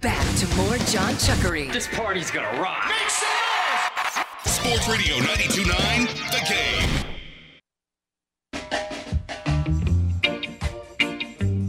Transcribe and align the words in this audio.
Back 0.00 0.36
to 0.38 0.46
more 0.56 0.76
John 0.78 1.14
Chuckery. 1.14 1.72
This 1.72 1.86
party's 1.88 2.30
gonna 2.30 2.60
rock. 2.60 2.84
Make 2.88 3.10
some 3.10 3.28
noise! 3.28 4.24
Sports 4.44 4.88
Radio 4.88 5.16
92.9, 5.16 6.08
The 6.30 6.40
Game. 6.48 6.88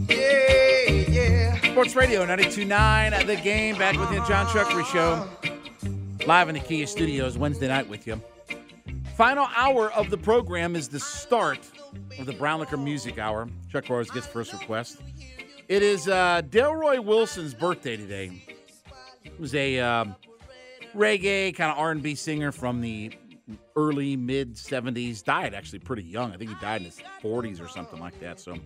Yeah, 0.08 0.90
yeah. 1.08 1.56
Sports 1.72 1.94
Radio 1.96 2.24
92.9, 2.26 3.26
The 3.26 3.36
Game. 3.36 3.76
Back 3.78 3.98
with 3.98 4.10
you, 4.10 4.24
John 4.26 4.46
Chuckery 4.46 4.84
Show. 4.86 5.28
Live 6.26 6.48
in 6.48 6.54
the 6.54 6.60
Kia 6.60 6.86
Studios 6.86 7.36
Wednesday 7.36 7.68
night 7.68 7.88
with 7.88 8.06
you. 8.06 8.20
Final 9.16 9.48
hour 9.54 9.92
of 9.92 10.10
the 10.10 10.16
program 10.18 10.74
is 10.74 10.88
the 10.88 10.98
start 10.98 11.60
of 12.18 12.26
the 12.26 12.32
Brown 12.32 12.60
Liquor 12.60 12.76
Music 12.76 13.18
Hour. 13.18 13.48
Chuck 13.70 13.88
Rose 13.88 14.10
gets 14.10 14.26
first 14.26 14.52
request. 14.52 15.00
It 15.66 15.82
is 15.82 16.08
uh, 16.08 16.42
Delroy 16.42 17.02
Wilson's 17.02 17.54
birthday 17.54 17.96
today. 17.96 18.42
He 19.22 19.30
was 19.38 19.54
a 19.54 19.80
um, 19.80 20.14
reggae 20.94 21.54
kind 21.54 21.72
of 21.72 21.78
R&B 21.78 22.16
singer 22.16 22.52
from 22.52 22.82
the 22.82 23.12
early 23.74 24.14
mid 24.14 24.56
70s. 24.56 25.24
Died 25.24 25.54
actually 25.54 25.78
pretty 25.78 26.02
young. 26.02 26.32
I 26.32 26.36
think 26.36 26.50
he 26.50 26.56
died 26.60 26.82
in 26.82 26.86
his 26.86 27.00
40s 27.22 27.64
or 27.64 27.68
something 27.68 27.98
like 27.98 28.20
that. 28.20 28.40
So 28.40 28.56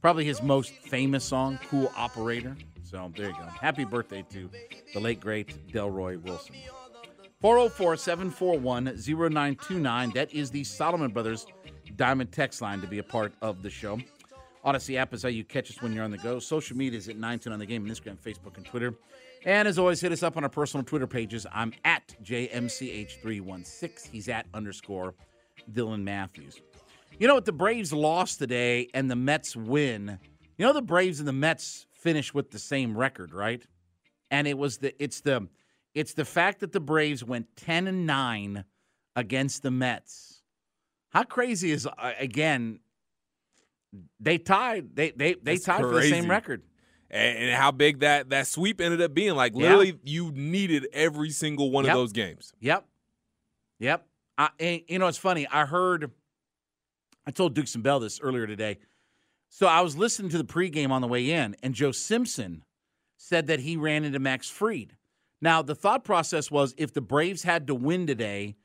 probably 0.00 0.24
his 0.24 0.42
most 0.42 0.72
famous 0.72 1.24
song, 1.24 1.58
"Cool 1.68 1.92
Operator." 1.94 2.56
So 2.84 3.12
there 3.14 3.28
you 3.28 3.34
go. 3.34 3.44
Happy 3.44 3.84
birthday 3.84 4.24
to 4.30 4.50
the 4.94 5.00
late 5.00 5.20
great 5.20 5.68
Delroy 5.68 6.22
Wilson. 6.22 6.56
404 7.42 7.96
741 7.98 8.96
0929. 8.96 10.10
That 10.14 10.32
is 10.32 10.50
the 10.50 10.64
Solomon 10.64 11.10
Brothers 11.10 11.46
Diamond 11.96 12.32
text 12.32 12.62
line 12.62 12.80
to 12.80 12.86
be 12.86 12.98
a 12.98 13.02
part 13.02 13.34
of 13.42 13.62
the 13.62 13.68
show. 13.68 13.98
Audacy 14.64 14.96
app 14.96 15.14
is 15.14 15.22
how 15.22 15.28
you 15.28 15.44
catch 15.44 15.70
us 15.70 15.80
when 15.80 15.92
you're 15.92 16.04
on 16.04 16.10
the 16.10 16.18
go. 16.18 16.38
Social 16.38 16.76
media 16.76 16.98
is 16.98 17.08
at 17.08 17.16
910 17.16 17.52
on 17.52 17.58
the 17.58 17.66
game, 17.66 17.86
Instagram, 17.86 18.18
Facebook, 18.18 18.56
and 18.56 18.66
Twitter. 18.66 18.94
And 19.46 19.66
as 19.66 19.78
always, 19.78 20.00
hit 20.00 20.12
us 20.12 20.22
up 20.22 20.36
on 20.36 20.44
our 20.44 20.50
personal 20.50 20.84
Twitter 20.84 21.06
pages. 21.06 21.46
I'm 21.52 21.72
at 21.84 22.14
JMCH316. 22.22 24.10
He's 24.10 24.28
at 24.28 24.44
underscore 24.52 25.14
Dylan 25.72 26.02
Matthews. 26.02 26.60
You 27.18 27.26
know 27.26 27.34
what? 27.34 27.46
The 27.46 27.52
Braves 27.52 27.92
lost 27.92 28.38
today 28.38 28.88
and 28.92 29.10
the 29.10 29.16
Mets 29.16 29.56
win. 29.56 30.18
You 30.58 30.66
know 30.66 30.74
the 30.74 30.82
Braves 30.82 31.20
and 31.20 31.28
the 31.28 31.32
Mets 31.32 31.86
finish 31.90 32.34
with 32.34 32.50
the 32.50 32.58
same 32.58 32.96
record, 32.96 33.32
right? 33.32 33.62
And 34.30 34.46
it 34.46 34.58
was 34.58 34.78
the 34.78 34.94
it's 35.02 35.22
the 35.22 35.48
it's 35.94 36.12
the 36.12 36.24
fact 36.26 36.60
that 36.60 36.72
the 36.72 36.80
Braves 36.80 37.24
went 37.24 37.46
10 37.56 37.86
and 37.86 38.06
9 38.06 38.64
against 39.16 39.62
the 39.62 39.70
Mets. 39.70 40.42
How 41.10 41.24
crazy 41.24 41.72
is 41.72 41.86
uh, 41.86 42.12
again 42.18 42.80
they 44.18 44.38
tied. 44.38 44.94
They 44.94 45.10
they 45.10 45.34
they 45.34 45.54
That's 45.54 45.64
tied 45.64 45.82
crazy. 45.82 45.88
for 45.88 46.00
the 46.00 46.20
same 46.22 46.30
record. 46.30 46.62
And, 47.12 47.52
how 47.56 47.72
big 47.72 48.00
that 48.00 48.30
that 48.30 48.46
sweep 48.46 48.80
ended 48.80 49.00
up 49.02 49.12
being. 49.14 49.34
Like 49.34 49.54
literally, 49.54 49.88
yeah. 49.88 49.94
you 50.04 50.32
needed 50.32 50.86
every 50.92 51.30
single 51.30 51.70
one 51.70 51.84
yep. 51.84 51.94
of 51.94 51.98
those 51.98 52.12
games. 52.12 52.52
Yep. 52.60 52.86
Yep. 53.80 54.06
I, 54.38 54.50
and, 54.60 54.82
you 54.88 54.98
know, 54.98 55.08
it's 55.08 55.18
funny. 55.18 55.46
I 55.48 55.66
heard. 55.66 56.10
I 57.26 57.32
told 57.32 57.54
Dukes 57.54 57.74
and 57.74 57.84
Bell 57.84 58.00
this 58.00 58.20
earlier 58.20 58.46
today. 58.46 58.78
So 59.50 59.66
I 59.66 59.80
was 59.80 59.96
listening 59.96 60.30
to 60.30 60.38
the 60.38 60.44
pregame 60.44 60.90
on 60.90 61.02
the 61.02 61.08
way 61.08 61.30
in, 61.32 61.56
and 61.62 61.74
Joe 61.74 61.90
Simpson 61.90 62.64
said 63.16 63.48
that 63.48 63.60
he 63.60 63.76
ran 63.76 64.04
into 64.04 64.18
Max 64.18 64.48
Fried. 64.48 64.96
Now, 65.42 65.60
the 65.62 65.74
thought 65.74 66.04
process 66.04 66.50
was 66.50 66.74
if 66.78 66.92
the 66.92 67.00
Braves 67.00 67.42
had 67.42 67.66
to 67.66 67.74
win 67.74 68.06
today 68.06 68.56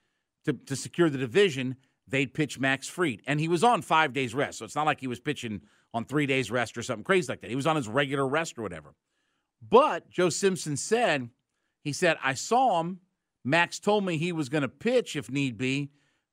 to, 0.46 0.54
to 0.54 0.76
secure 0.76 1.10
the 1.10 1.18
division, 1.18 1.76
they'd 2.08 2.34
pitch 2.34 2.60
Max 2.60 2.88
Fried. 2.88 3.22
And 3.28 3.40
he 3.40 3.48
was 3.48 3.64
on 3.64 3.82
five 3.82 4.14
days 4.14 4.34
rest. 4.34 4.60
So 4.60 4.66
it's 4.66 4.76
not 4.76 4.86
like 4.86 5.00
he 5.00 5.08
was 5.08 5.20
pitching 5.20 5.62
on 5.94 6.06
three 6.06 6.26
days 6.26 6.52
rest 6.52 6.78
or 6.78 6.84
something 6.84 7.04
crazy 7.04 7.32
like 7.32 7.42
that. 7.42 7.50
He 7.50 7.56
was 7.56 7.68
on 7.68 7.76
his 7.76 7.88
regular 7.88 8.28
rest 8.28 8.58
or 8.58 8.62
whatever. 8.62 8.94
But 9.68 10.10
Joe 10.10 10.30
Simpson 10.30 10.78
said, 10.78 11.30
he 11.84 11.94
said, 11.94 12.18
I 12.24 12.34
saw 12.34 12.82
him. 12.82 13.00
Max 13.44 13.80
told 13.80 14.04
me 14.04 14.18
he 14.18 14.32
was 14.32 14.50
going 14.50 14.64
to 14.64 14.68
pitch 14.68 15.16
if 15.16 15.30
need 15.30 15.58
be, 15.58 15.92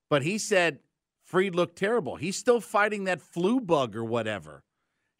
but 0.08 0.22
he 0.22 0.38
said 0.38 0.78
Fried 1.22 1.54
looked 1.54 1.76
terrible. 1.76 2.16
He's 2.16 2.36
still 2.36 2.60
fighting 2.60 3.04
that 3.04 3.20
flu 3.20 3.60
bug 3.60 3.94
or 3.94 4.04
whatever. 4.04 4.64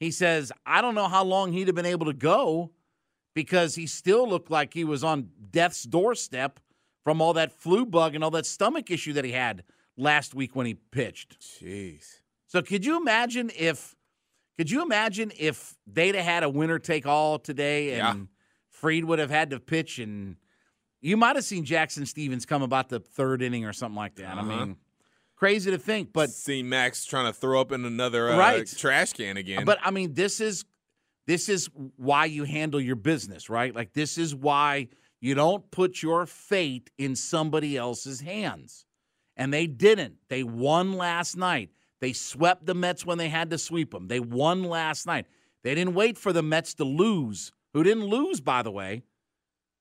He 0.00 0.10
says, 0.10 0.50
I 0.66 0.80
don't 0.80 0.94
know 0.94 1.08
how 1.08 1.22
long 1.22 1.52
he'd 1.52 1.68
have 1.68 1.76
been 1.76 1.86
able 1.86 2.06
to 2.06 2.14
go 2.14 2.72
because 3.34 3.74
he 3.74 3.86
still 3.86 4.28
looked 4.28 4.50
like 4.50 4.74
he 4.74 4.84
was 4.84 5.04
on 5.04 5.28
death's 5.50 5.84
doorstep 5.84 6.60
from 7.04 7.20
all 7.20 7.34
that 7.34 7.52
flu 7.52 7.84
bug 7.86 8.14
and 8.14 8.24
all 8.24 8.30
that 8.30 8.46
stomach 8.46 8.90
issue 8.90 9.12
that 9.12 9.24
he 9.24 9.32
had 9.32 9.62
last 9.96 10.34
week 10.34 10.56
when 10.56 10.66
he 10.66 10.74
pitched. 10.74 11.40
Jeez. 11.40 12.04
So 12.46 12.62
could 12.62 12.84
you 12.84 12.96
imagine 12.96 13.50
if 13.56 13.96
could 14.58 14.70
you 14.70 14.82
imagine 14.82 15.32
if 15.38 15.74
they'd 15.86 16.14
have 16.14 16.24
had 16.24 16.42
a 16.42 16.48
winner 16.48 16.78
take 16.78 17.06
all 17.06 17.38
today 17.38 17.94
and 17.94 18.18
yeah. 18.18 18.24
Fried 18.68 19.04
would 19.04 19.18
have 19.18 19.30
had 19.30 19.50
to 19.50 19.60
pitch 19.60 19.98
and 19.98 20.36
you 21.00 21.16
might 21.16 21.36
have 21.36 21.44
seen 21.44 21.64
Jackson 21.64 22.06
Stephens 22.06 22.46
come 22.46 22.62
about 22.62 22.88
the 22.88 23.00
third 23.00 23.42
inning 23.42 23.64
or 23.64 23.72
something 23.72 23.96
like 23.96 24.16
that. 24.16 24.38
Uh-huh. 24.38 24.40
I 24.40 24.64
mean, 24.64 24.76
crazy 25.36 25.70
to 25.70 25.78
think, 25.78 26.12
but 26.12 26.30
see 26.30 26.62
Max 26.62 27.04
trying 27.04 27.26
to 27.26 27.32
throw 27.32 27.60
up 27.60 27.72
in 27.72 27.84
another 27.84 28.30
uh, 28.30 28.38
right. 28.38 28.66
trash 28.66 29.12
can 29.12 29.36
again. 29.36 29.64
But 29.64 29.78
I 29.82 29.90
mean, 29.90 30.14
this 30.14 30.40
is 30.40 30.64
this 31.26 31.48
is 31.48 31.68
why 31.96 32.26
you 32.26 32.44
handle 32.44 32.80
your 32.80 32.96
business, 32.96 33.48
right? 33.50 33.74
Like 33.74 33.92
this 33.92 34.18
is 34.18 34.34
why 34.34 34.88
you 35.20 35.34
don't 35.34 35.68
put 35.70 36.02
your 36.02 36.26
fate 36.26 36.90
in 36.98 37.16
somebody 37.16 37.76
else's 37.76 38.20
hands 38.20 38.86
and 39.36 39.52
they 39.52 39.66
didn't. 39.66 40.16
They 40.28 40.42
won 40.42 40.92
last 40.94 41.36
night. 41.36 41.70
They 42.00 42.12
swept 42.12 42.66
the 42.66 42.74
Mets 42.74 43.06
when 43.06 43.18
they 43.18 43.28
had 43.28 43.50
to 43.50 43.58
sweep 43.58 43.92
them. 43.92 44.08
They 44.08 44.20
won 44.20 44.64
last 44.64 45.06
night. 45.06 45.26
They 45.62 45.74
didn't 45.74 45.94
wait 45.94 46.18
for 46.18 46.32
the 46.32 46.42
Mets 46.42 46.74
to 46.74 46.84
lose, 46.84 47.52
who 47.72 47.82
didn't 47.82 48.06
lose, 48.06 48.40
by 48.40 48.62
the 48.62 48.70
way. 48.70 49.02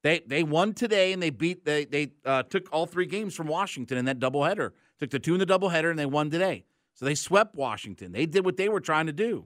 They 0.03 0.21
they 0.25 0.43
won 0.43 0.73
today 0.73 1.13
and 1.13 1.21
they 1.21 1.29
beat 1.29 1.65
they 1.65 1.85
they 1.85 2.13
uh, 2.25 2.43
took 2.43 2.67
all 2.71 2.85
three 2.85 3.05
games 3.05 3.35
from 3.35 3.47
Washington 3.47 3.97
in 3.97 4.05
that 4.05 4.19
doubleheader. 4.19 4.71
Took 4.99 5.11
the 5.11 5.19
two 5.19 5.33
in 5.33 5.39
the 5.39 5.45
doubleheader 5.45 5.89
and 5.89 5.97
they 5.97 6.05
won 6.05 6.29
today. 6.29 6.65
So 6.93 7.05
they 7.05 7.15
swept 7.15 7.55
Washington. 7.55 8.11
They 8.11 8.25
did 8.25 8.45
what 8.45 8.57
they 8.57 8.69
were 8.69 8.79
trying 8.79 9.07
to 9.07 9.13
do. 9.13 9.45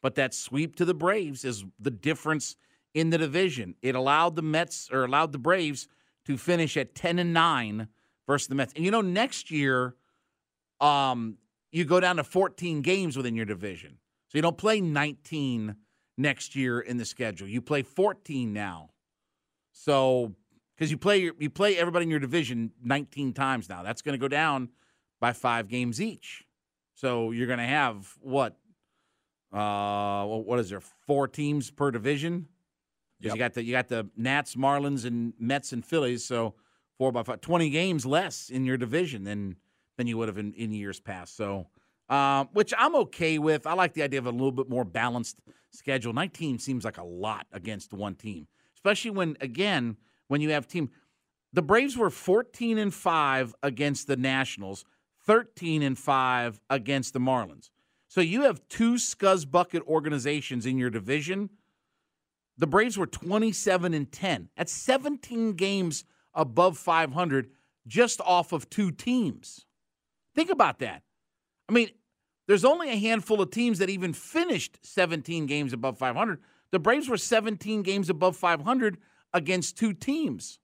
But 0.00 0.14
that 0.16 0.34
sweep 0.34 0.76
to 0.76 0.84
the 0.84 0.94
Braves 0.94 1.44
is 1.44 1.64
the 1.78 1.90
difference 1.90 2.56
in 2.94 3.10
the 3.10 3.18
division. 3.18 3.74
It 3.82 3.94
allowed 3.94 4.36
the 4.36 4.42
Mets 4.42 4.88
or 4.92 5.04
allowed 5.04 5.32
the 5.32 5.38
Braves 5.38 5.88
to 6.26 6.36
finish 6.36 6.76
at 6.76 6.94
10 6.94 7.18
and 7.18 7.32
9 7.32 7.88
versus 8.26 8.48
the 8.48 8.54
Mets. 8.54 8.72
And 8.74 8.84
you 8.84 8.90
know, 8.90 9.00
next 9.00 9.50
year, 9.50 9.94
um, 10.80 11.38
you 11.70 11.84
go 11.84 12.00
down 12.00 12.16
to 12.16 12.24
14 12.24 12.82
games 12.82 13.16
within 13.16 13.34
your 13.34 13.46
division. 13.46 13.98
So 14.28 14.38
you 14.38 14.42
don't 14.42 14.58
play 14.58 14.80
19 14.80 15.76
next 16.16 16.54
year 16.54 16.80
in 16.80 16.96
the 16.96 17.04
schedule. 17.04 17.48
You 17.48 17.60
play 17.60 17.82
14 17.82 18.52
now. 18.52 18.90
So 19.72 20.34
because 20.82 20.90
you 20.90 20.98
play 20.98 21.30
you 21.38 21.50
play 21.50 21.76
everybody 21.76 22.04
in 22.04 22.10
your 22.10 22.18
division 22.18 22.72
19 22.82 23.32
times 23.34 23.68
now. 23.68 23.82
That's 23.82 24.02
going 24.02 24.14
to 24.14 24.18
go 24.18 24.28
down 24.28 24.70
by 25.20 25.32
five 25.32 25.68
games 25.68 26.00
each. 26.00 26.44
So 26.94 27.30
you're 27.30 27.46
going 27.46 27.58
to 27.58 27.64
have 27.64 28.16
what? 28.20 28.56
Uh, 29.52 30.24
what 30.24 30.58
is 30.58 30.70
there? 30.70 30.80
Four 30.80 31.28
teams 31.28 31.70
per 31.70 31.90
division. 31.90 32.48
Because 33.20 33.28
yep. 33.28 33.36
you 33.36 33.38
got 33.38 33.54
the 33.54 33.64
you 33.64 33.72
got 33.72 33.88
the 33.88 34.10
Nats, 34.16 34.56
Marlins, 34.56 35.04
and 35.04 35.34
Mets 35.38 35.72
and 35.72 35.84
Phillies. 35.84 36.24
So 36.24 36.54
four 36.98 37.12
by 37.12 37.22
five, 37.22 37.40
20 37.40 37.70
games 37.70 38.06
less 38.06 38.48
in 38.50 38.64
your 38.64 38.76
division 38.76 39.24
than 39.24 39.56
than 39.98 40.06
you 40.06 40.16
would 40.18 40.28
have 40.28 40.38
in, 40.38 40.52
in 40.54 40.72
years 40.72 41.00
past. 41.00 41.36
So, 41.36 41.66
um, 42.08 42.48
which 42.52 42.72
I'm 42.78 42.94
okay 42.96 43.38
with. 43.38 43.66
I 43.66 43.74
like 43.74 43.92
the 43.94 44.02
idea 44.02 44.18
of 44.18 44.26
a 44.26 44.30
little 44.30 44.52
bit 44.52 44.68
more 44.68 44.84
balanced 44.84 45.36
schedule. 45.70 46.12
19 46.12 46.58
seems 46.58 46.84
like 46.84 46.98
a 46.98 47.04
lot 47.04 47.46
against 47.52 47.92
one 47.92 48.14
team, 48.14 48.46
especially 48.74 49.10
when 49.10 49.36
again 49.40 49.96
when 50.28 50.40
you 50.40 50.50
have 50.50 50.66
team. 50.66 50.90
The 51.54 51.62
Braves 51.62 51.98
were 51.98 52.08
14 52.08 52.78
and 52.78 52.94
five 52.94 53.54
against 53.62 54.06
the 54.06 54.16
Nationals, 54.16 54.86
13 55.26 55.82
and 55.82 55.98
five 55.98 56.60
against 56.70 57.12
the 57.12 57.20
Marlins. 57.20 57.68
So 58.08 58.20
you 58.20 58.42
have 58.42 58.66
two 58.68 58.94
scuzz 58.94 59.50
bucket 59.50 59.82
organizations 59.86 60.66
in 60.66 60.78
your 60.78 60.90
division. 60.90 61.50
The 62.58 62.66
Braves 62.66 62.98
were 62.98 63.06
27 63.06 63.94
and 63.94 64.10
10. 64.10 64.48
That's 64.56 64.72
17 64.72 65.54
games 65.54 66.04
above 66.34 66.78
500 66.78 67.50
just 67.86 68.20
off 68.20 68.52
of 68.52 68.70
two 68.70 68.90
teams. 68.90 69.66
Think 70.34 70.50
about 70.50 70.78
that. 70.78 71.02
I 71.68 71.72
mean, 71.72 71.90
there's 72.48 72.64
only 72.64 72.90
a 72.90 72.96
handful 72.96 73.40
of 73.40 73.50
teams 73.50 73.78
that 73.78 73.90
even 73.90 74.12
finished 74.12 74.78
17 74.82 75.46
games 75.46 75.72
above 75.72 75.98
500. 75.98 76.40
The 76.70 76.78
Braves 76.78 77.08
were 77.08 77.16
17 77.16 77.82
games 77.82 78.10
above 78.10 78.36
500 78.36 78.98
against 79.32 79.78
two 79.78 79.92
teams. 79.92 80.58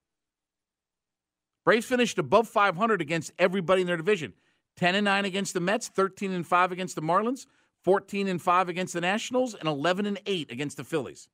Braves 1.65 1.87
finished 1.87 2.19
above 2.19 2.49
500 2.49 3.01
against 3.01 3.33
everybody 3.39 3.83
in 3.83 3.87
their 3.87 3.97
division. 3.97 4.33
10 4.77 4.95
and 4.95 5.05
9 5.05 5.25
against 5.25 5.55
the 5.55 5.61
Mets, 5.61 5.89
13 5.89 6.33
and 6.33 6.47
5 6.47 6.73
against 6.73 6.95
the 6.95 7.03
Marlins, 7.03 7.47
14 7.85 8.29
and 8.29 8.41
5 8.41 8.69
against 8.69 8.95
the 8.95 9.01
Nationals, 9.01 9.55
and 9.55 9.69
11 9.69 10.07
and 10.07 10.21
8 10.25 10.51
against 10.51 10.77
the 10.77 10.85
Phillies. 10.85 11.29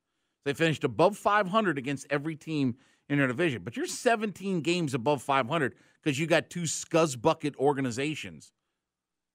They 0.45 0.55
finished 0.55 0.85
above 0.85 1.17
500 1.17 1.79
against 1.79 2.07
every 2.11 2.37
team 2.37 2.77
in 3.09 3.19
their 3.19 3.27
division. 3.27 3.63
But 3.63 3.77
you're 3.77 3.87
17 3.87 4.61
games 4.61 4.95
above 4.95 5.23
500 5.23 5.75
because 6.03 6.19
you 6.19 6.27
got 6.27 6.51
two 6.51 6.63
scuzz 6.63 7.21
bucket 7.21 7.57
organizations 7.57 8.53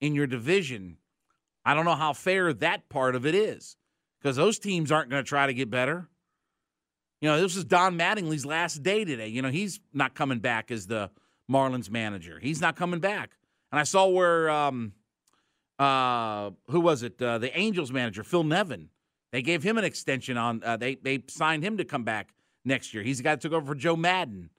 in 0.02 0.16
your 0.16 0.28
division. 0.28 0.98
I 1.66 1.74
don't 1.74 1.86
know 1.86 1.96
how 1.96 2.14
fair 2.14 2.54
that 2.54 2.90
part 2.90 3.16
of 3.16 3.26
it 3.26 3.36
is 3.36 3.76
because 4.20 4.36
those 4.36 4.60
teams 4.60 4.92
aren't 4.92 5.10
going 5.10 5.24
to 5.24 5.28
try 5.28 5.48
to 5.48 5.54
get 5.54 5.70
better. 5.70 6.08
You 7.22 7.30
know, 7.30 7.42
this 7.42 7.56
is 7.56 7.66
Don 7.66 7.98
Mattingly's 7.98 8.46
last 8.46 8.82
day 8.82 9.04
today. 9.04 9.28
You 9.28 9.42
know, 9.42 9.50
he's 9.50 9.80
not 9.94 10.16
coming 10.16 10.40
back 10.40 10.72
as 10.72 10.88
the 10.88 11.12
Marlins 11.52 11.90
manager. 11.90 12.40
He's 12.40 12.62
not 12.62 12.76
coming 12.76 13.00
back. 13.00 13.32
And 13.72 13.80
I 13.80 13.84
saw 13.84 14.08
where, 14.08 14.50
um, 14.50 14.94
uh, 15.78 16.52
who 16.70 16.80
was 16.80 17.04
it? 17.04 17.22
Uh, 17.22 17.38
the 17.38 17.56
Angels 17.58 17.92
manager, 17.92 18.24
Phil 18.24 18.44
Nevin. 18.44 18.90
They 19.32 19.42
gave 19.42 19.62
him 19.62 19.78
an 19.78 19.84
extension 19.84 20.38
on. 20.38 20.64
Uh, 20.64 20.76
they 20.78 20.96
they 20.96 21.24
signed 21.28 21.64
him 21.64 21.78
to 21.78 21.86
come 21.86 22.04
back 22.04 22.34
next 22.66 22.94
year. 22.94 23.04
He's 23.04 23.18
the 23.18 23.24
guy 23.24 23.32
that 23.32 23.42
took 23.42 23.54
over 23.54 23.66
for 23.66 23.76
Joe 23.76 23.96
Maddon, 23.96 24.50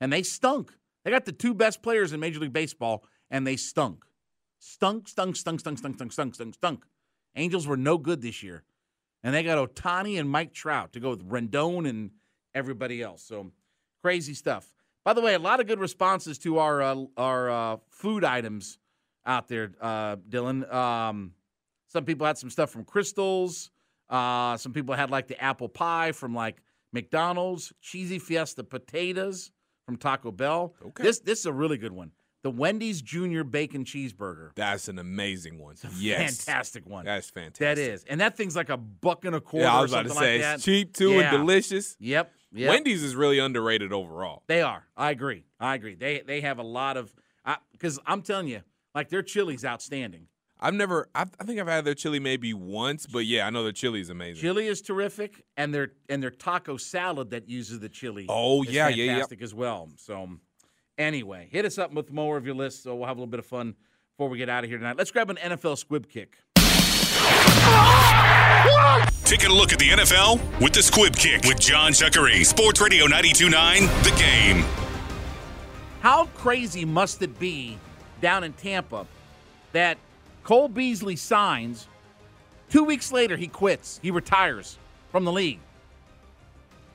and 0.00 0.12
they 0.12 0.22
stunk. 0.22 0.72
They 1.04 1.10
got 1.10 1.24
the 1.24 1.32
two 1.32 1.54
best 1.54 1.82
players 1.82 2.12
in 2.12 2.20
Major 2.20 2.40
League 2.40 2.52
Baseball, 2.52 3.04
and 3.30 3.46
they 3.46 3.56
stunk, 3.56 4.04
stunk, 4.58 5.08
stunk, 5.08 5.36
stunk, 5.36 5.60
stunk, 5.60 5.78
stunk, 5.78 5.96
stunk, 5.96 6.12
stunk, 6.12 6.34
stunk, 6.34 6.54
stunk. 6.54 6.84
Angels 7.36 7.66
were 7.66 7.76
no 7.76 7.98
good 7.98 8.20
this 8.20 8.42
year, 8.42 8.64
and 9.22 9.34
they 9.34 9.42
got 9.42 9.58
Ohtani 9.58 10.18
and 10.18 10.28
Mike 10.28 10.52
Trout 10.52 10.92
to 10.92 11.00
go 11.00 11.10
with 11.10 11.28
Rendon 11.28 11.88
and 11.88 12.10
everybody 12.54 13.02
else. 13.02 13.22
So 13.22 13.52
crazy 14.02 14.34
stuff. 14.34 14.72
By 15.04 15.12
the 15.14 15.20
way, 15.20 15.34
a 15.34 15.38
lot 15.38 15.60
of 15.60 15.66
good 15.66 15.80
responses 15.80 16.38
to 16.38 16.58
our 16.58 16.82
uh, 16.82 17.04
our 17.16 17.50
uh, 17.50 17.76
food 17.88 18.24
items 18.24 18.78
out 19.24 19.48
there, 19.48 19.72
uh, 19.80 20.16
Dylan. 20.16 20.70
Um, 20.72 21.32
some 21.86 22.04
people 22.04 22.26
had 22.26 22.36
some 22.36 22.50
stuff 22.50 22.70
from 22.70 22.84
Krystals. 22.84 23.70
Uh, 24.10 24.56
some 24.56 24.72
people 24.72 24.94
had 24.94 25.10
like 25.10 25.28
the 25.28 25.42
apple 25.42 25.68
pie 25.68 26.12
from 26.12 26.34
like 26.34 26.62
McDonald's, 26.92 27.72
cheesy 27.80 28.18
fiesta 28.18 28.64
potatoes 28.64 29.50
from 29.86 29.96
Taco 29.96 30.30
Bell. 30.32 30.74
Okay. 30.84 31.02
This 31.02 31.20
this 31.20 31.40
is 31.40 31.46
a 31.46 31.52
really 31.52 31.78
good 31.78 31.92
one. 31.92 32.12
The 32.44 32.50
Wendy's 32.50 33.02
Junior 33.02 33.42
Bacon 33.42 33.84
Cheeseburger. 33.84 34.50
That's 34.54 34.88
an 34.88 34.98
amazing 35.00 35.58
one. 35.58 35.74
Yes. 35.98 36.44
Fantastic 36.44 36.86
one. 36.88 37.04
That's 37.04 37.28
fantastic. 37.30 37.58
That 37.58 37.78
is. 37.78 38.04
And 38.04 38.20
that 38.20 38.36
thing's 38.36 38.54
like 38.54 38.68
a 38.68 38.76
buck 38.76 39.24
and 39.24 39.34
a 39.34 39.40
quarter 39.40 39.66
Yeah, 39.66 39.76
I 39.76 39.82
was 39.82 39.92
about 39.92 40.02
to 40.04 40.08
something 40.10 40.24
say 40.24 40.32
like 40.34 40.42
that. 40.42 40.54
it's 40.56 40.64
cheap 40.64 40.94
too 40.94 41.14
Yeah. 41.14 41.34
and 41.34 41.36
delicious. 41.38 41.96
Yep. 41.98 42.32
Yep. 42.52 42.68
Wendy's 42.70 43.02
is 43.02 43.16
really 43.16 43.40
underrated 43.40 43.92
overall. 43.92 44.44
They 44.46 44.62
are. 44.62 44.84
I 44.96 45.10
agree. 45.10 45.44
I 45.58 45.74
agree. 45.74 45.96
They 45.96 46.20
they 46.24 46.40
have 46.42 46.58
a 46.58 46.62
lot 46.62 46.96
of 46.96 47.12
because 47.72 47.98
I'm 48.06 48.22
telling 48.22 48.48
you, 48.48 48.60
like 48.94 49.08
their 49.08 49.22
chili's 49.22 49.64
outstanding. 49.64 50.28
I've 50.60 50.74
never. 50.74 51.08
I, 51.14 51.26
I 51.40 51.44
think 51.44 51.60
I've 51.60 51.68
had 51.68 51.84
their 51.84 51.94
chili 51.94 52.18
maybe 52.18 52.52
once, 52.52 53.06
but 53.06 53.26
yeah, 53.26 53.46
I 53.46 53.50
know 53.50 53.62
their 53.62 53.72
chili 53.72 54.00
is 54.00 54.10
amazing. 54.10 54.40
Chili 54.40 54.66
is 54.66 54.82
terrific, 54.82 55.44
and 55.56 55.72
their 55.72 55.92
and 56.08 56.22
their 56.22 56.30
taco 56.30 56.76
salad 56.76 57.30
that 57.30 57.48
uses 57.48 57.80
the 57.80 57.88
chili. 57.88 58.26
Oh, 58.28 58.62
is 58.62 58.70
yeah, 58.70 58.88
yeah, 58.88 59.04
yeah. 59.04 59.12
fantastic 59.12 59.42
as 59.42 59.54
well. 59.54 59.88
So, 59.96 60.28
anyway, 60.96 61.48
hit 61.50 61.64
us 61.64 61.78
up 61.78 61.92
with 61.92 62.12
more 62.12 62.36
of 62.36 62.44
your 62.44 62.54
list, 62.54 62.82
so 62.82 62.94
we'll 62.96 63.06
have 63.06 63.16
a 63.16 63.20
little 63.20 63.30
bit 63.30 63.40
of 63.40 63.46
fun 63.46 63.74
before 64.16 64.28
we 64.28 64.38
get 64.38 64.48
out 64.48 64.64
of 64.64 64.70
here 64.70 64.78
tonight. 64.78 64.96
Let's 64.96 65.12
grab 65.12 65.30
an 65.30 65.36
NFL 65.36 65.78
squib 65.78 66.08
kick. 66.08 66.38
Taking 69.24 69.50
a 69.50 69.54
look 69.54 69.72
at 69.74 69.78
the 69.78 69.90
NFL 69.90 70.40
with 70.58 70.72
the 70.72 70.82
Squib 70.82 71.14
Kick 71.14 71.42
with 71.44 71.60
John 71.60 71.92
Chuckery. 71.92 72.46
Sports 72.46 72.80
Radio 72.80 73.04
929, 73.04 73.82
The 74.02 74.14
Game. 74.18 74.64
How 76.00 76.24
crazy 76.34 76.86
must 76.86 77.20
it 77.20 77.38
be 77.38 77.76
down 78.22 78.42
in 78.42 78.54
Tampa 78.54 79.06
that 79.72 79.98
Cole 80.48 80.68
Beasley 80.68 81.14
signs? 81.14 81.88
Two 82.70 82.82
weeks 82.82 83.12
later, 83.12 83.36
he 83.36 83.48
quits. 83.48 84.00
He 84.02 84.10
retires 84.10 84.78
from 85.12 85.26
the 85.26 85.32
league. 85.32 85.58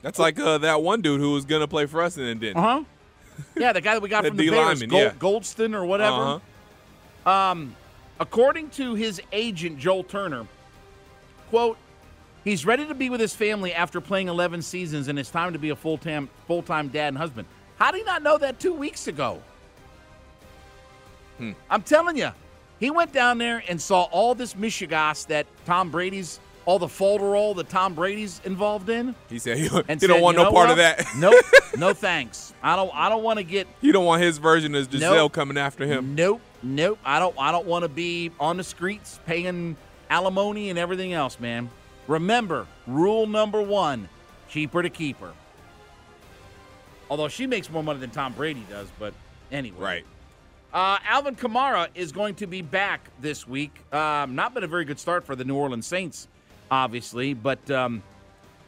That's 0.02 0.18
like 0.18 0.40
uh, 0.40 0.58
that 0.58 0.82
one 0.82 1.02
dude 1.02 1.20
who 1.20 1.30
was 1.30 1.44
gonna 1.44 1.68
play 1.68 1.86
for 1.86 2.02
us 2.02 2.16
and 2.16 2.26
then 2.26 2.40
didn't. 2.40 2.56
Uh 2.56 2.62
huh. 2.62 2.84
Yeah, 3.56 3.72
the 3.72 3.80
guy 3.80 3.94
that 3.94 4.02
we 4.02 4.08
got 4.08 4.22
The 4.24 4.30
from 4.30 4.38
the 4.38 4.42
D 4.42 4.50
Bears, 4.50 4.66
lineman, 4.66 4.88
Gold, 4.88 5.02
yeah. 5.02 5.10
Goldston 5.20 5.72
or 5.72 5.84
whatever. 5.84 6.40
Uh-huh. 7.26 7.30
Um, 7.30 7.76
according 8.18 8.70
to 8.70 8.96
his 8.96 9.22
agent 9.30 9.78
Joel 9.78 10.02
Turner, 10.02 10.48
quote, 11.50 11.78
he's 12.42 12.66
ready 12.66 12.84
to 12.88 12.94
be 12.94 13.08
with 13.08 13.20
his 13.20 13.36
family 13.36 13.72
after 13.72 14.00
playing 14.00 14.26
11 14.26 14.62
seasons, 14.62 15.06
and 15.06 15.16
it's 15.16 15.30
time 15.30 15.52
to 15.52 15.60
be 15.60 15.70
a 15.70 15.76
full 15.76 15.98
time 15.98 16.28
full 16.48 16.64
time 16.64 16.88
dad 16.88 17.06
and 17.06 17.18
husband. 17.18 17.46
How 17.76 17.92
did 17.92 17.98
he 17.98 18.04
not 18.04 18.24
know 18.24 18.36
that 18.36 18.58
two 18.58 18.74
weeks 18.74 19.06
ago? 19.06 19.40
Hmm. 21.38 21.52
I'm 21.70 21.82
telling 21.82 22.16
you, 22.16 22.32
he 22.80 22.90
went 22.90 23.12
down 23.12 23.38
there 23.38 23.62
and 23.68 23.80
saw 23.80 24.02
all 24.04 24.34
this 24.34 24.54
mishigas 24.54 25.26
that 25.28 25.46
Tom 25.64 25.90
Brady's, 25.90 26.40
all 26.66 26.78
the 26.78 26.86
folderol 26.86 27.54
that 27.56 27.68
Tom 27.68 27.94
Brady's 27.94 28.40
involved 28.44 28.88
in, 28.88 29.14
He 29.28 29.38
said 29.38 29.58
he, 29.58 29.68
and 29.88 30.00
he 30.00 30.06
don't 30.06 30.20
want 30.20 30.36
no 30.36 30.44
part 30.44 30.68
what? 30.68 30.70
of 30.70 30.76
that. 30.78 31.06
nope, 31.18 31.34
no 31.78 31.92
thanks. 31.94 32.52
I 32.62 32.76
don't. 32.76 32.90
I 32.94 33.08
don't 33.08 33.22
want 33.22 33.38
to 33.38 33.44
get 33.44 33.66
You 33.80 33.92
don't 33.92 34.04
want 34.06 34.22
his 34.22 34.38
version 34.38 34.74
of 34.74 34.90
Gisele 34.90 35.14
Nope. 35.14 35.32
coming 35.32 35.58
after 35.58 35.86
him. 35.86 36.14
Nope, 36.14 36.40
nope. 36.62 36.98
I 37.04 37.18
don't. 37.20 37.34
I 37.38 37.52
don't 37.52 37.66
want 37.66 37.82
to 37.84 37.88
be 37.88 38.30
on 38.40 38.56
the 38.56 38.64
streets 38.64 39.20
paying 39.26 39.76
alimony 40.10 40.70
and 40.70 40.78
everything 40.78 41.12
else, 41.12 41.38
man. 41.40 41.70
Remember, 42.06 42.66
rule 42.86 43.26
number 43.26 43.60
one: 43.62 44.08
cheaper 44.48 44.82
to 44.82 44.90
keep 44.90 45.20
her. 45.20 45.32
Although 47.10 47.28
she 47.28 47.46
makes 47.46 47.70
more 47.70 47.82
money 47.84 48.00
than 48.00 48.10
Tom 48.10 48.32
Brady 48.32 48.64
does, 48.68 48.88
but 48.98 49.12
anyway. 49.52 49.78
Right. 49.78 50.04
Uh, 50.74 50.98
Alvin 51.08 51.36
Kamara 51.36 51.86
is 51.94 52.10
going 52.10 52.34
to 52.34 52.48
be 52.48 52.60
back 52.60 53.08
this 53.20 53.46
week. 53.46 53.80
Um, 53.94 54.34
not 54.34 54.54
been 54.54 54.64
a 54.64 54.66
very 54.66 54.84
good 54.84 54.98
start 54.98 55.24
for 55.24 55.36
the 55.36 55.44
New 55.44 55.54
Orleans 55.54 55.86
Saints, 55.86 56.26
obviously, 56.68 57.32
but 57.32 57.70
um, 57.70 58.02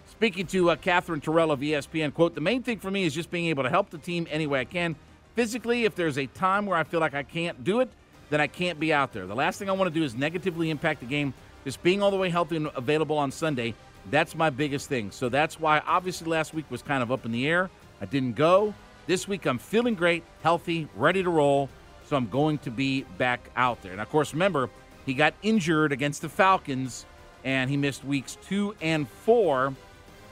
speaking 0.08 0.46
to 0.46 0.70
uh, 0.70 0.76
Katherine 0.76 1.20
Terrell 1.20 1.50
of 1.50 1.58
ESPN, 1.58 2.14
quote, 2.14 2.36
the 2.36 2.40
main 2.40 2.62
thing 2.62 2.78
for 2.78 2.92
me 2.92 3.02
is 3.02 3.12
just 3.12 3.28
being 3.28 3.46
able 3.46 3.64
to 3.64 3.68
help 3.68 3.90
the 3.90 3.98
team 3.98 4.28
any 4.30 4.46
way 4.46 4.60
I 4.60 4.64
can. 4.64 4.94
Physically, 5.34 5.84
if 5.84 5.96
there's 5.96 6.16
a 6.16 6.26
time 6.26 6.64
where 6.64 6.78
I 6.78 6.84
feel 6.84 7.00
like 7.00 7.14
I 7.14 7.24
can't 7.24 7.64
do 7.64 7.80
it, 7.80 7.90
then 8.30 8.40
I 8.40 8.46
can't 8.46 8.78
be 8.78 8.92
out 8.92 9.12
there. 9.12 9.26
The 9.26 9.34
last 9.34 9.58
thing 9.58 9.68
I 9.68 9.72
want 9.72 9.92
to 9.92 10.00
do 10.00 10.04
is 10.04 10.14
negatively 10.14 10.70
impact 10.70 11.00
the 11.00 11.06
game. 11.06 11.34
Just 11.64 11.82
being 11.82 12.04
all 12.04 12.12
the 12.12 12.16
way 12.16 12.30
healthy 12.30 12.54
and 12.54 12.70
available 12.76 13.18
on 13.18 13.32
Sunday, 13.32 13.74
that's 14.12 14.36
my 14.36 14.48
biggest 14.48 14.88
thing. 14.88 15.10
So 15.10 15.28
that's 15.28 15.58
why, 15.58 15.80
obviously, 15.80 16.28
last 16.28 16.54
week 16.54 16.70
was 16.70 16.82
kind 16.82 17.02
of 17.02 17.10
up 17.10 17.26
in 17.26 17.32
the 17.32 17.48
air. 17.48 17.68
I 18.00 18.04
didn't 18.04 18.36
go. 18.36 18.74
This 19.08 19.26
week, 19.26 19.44
I'm 19.44 19.58
feeling 19.58 19.96
great, 19.96 20.22
healthy, 20.44 20.86
ready 20.94 21.24
to 21.24 21.30
roll. 21.30 21.68
So 22.06 22.16
I'm 22.16 22.28
going 22.28 22.58
to 22.58 22.70
be 22.70 23.02
back 23.18 23.50
out 23.56 23.82
there. 23.82 23.92
And 23.92 24.00
of 24.00 24.08
course, 24.08 24.32
remember, 24.32 24.70
he 25.04 25.14
got 25.14 25.34
injured 25.42 25.92
against 25.92 26.22
the 26.22 26.28
Falcons 26.28 27.04
and 27.44 27.68
he 27.70 27.76
missed 27.76 28.04
weeks 28.04 28.36
two 28.48 28.74
and 28.80 29.08
four. 29.08 29.74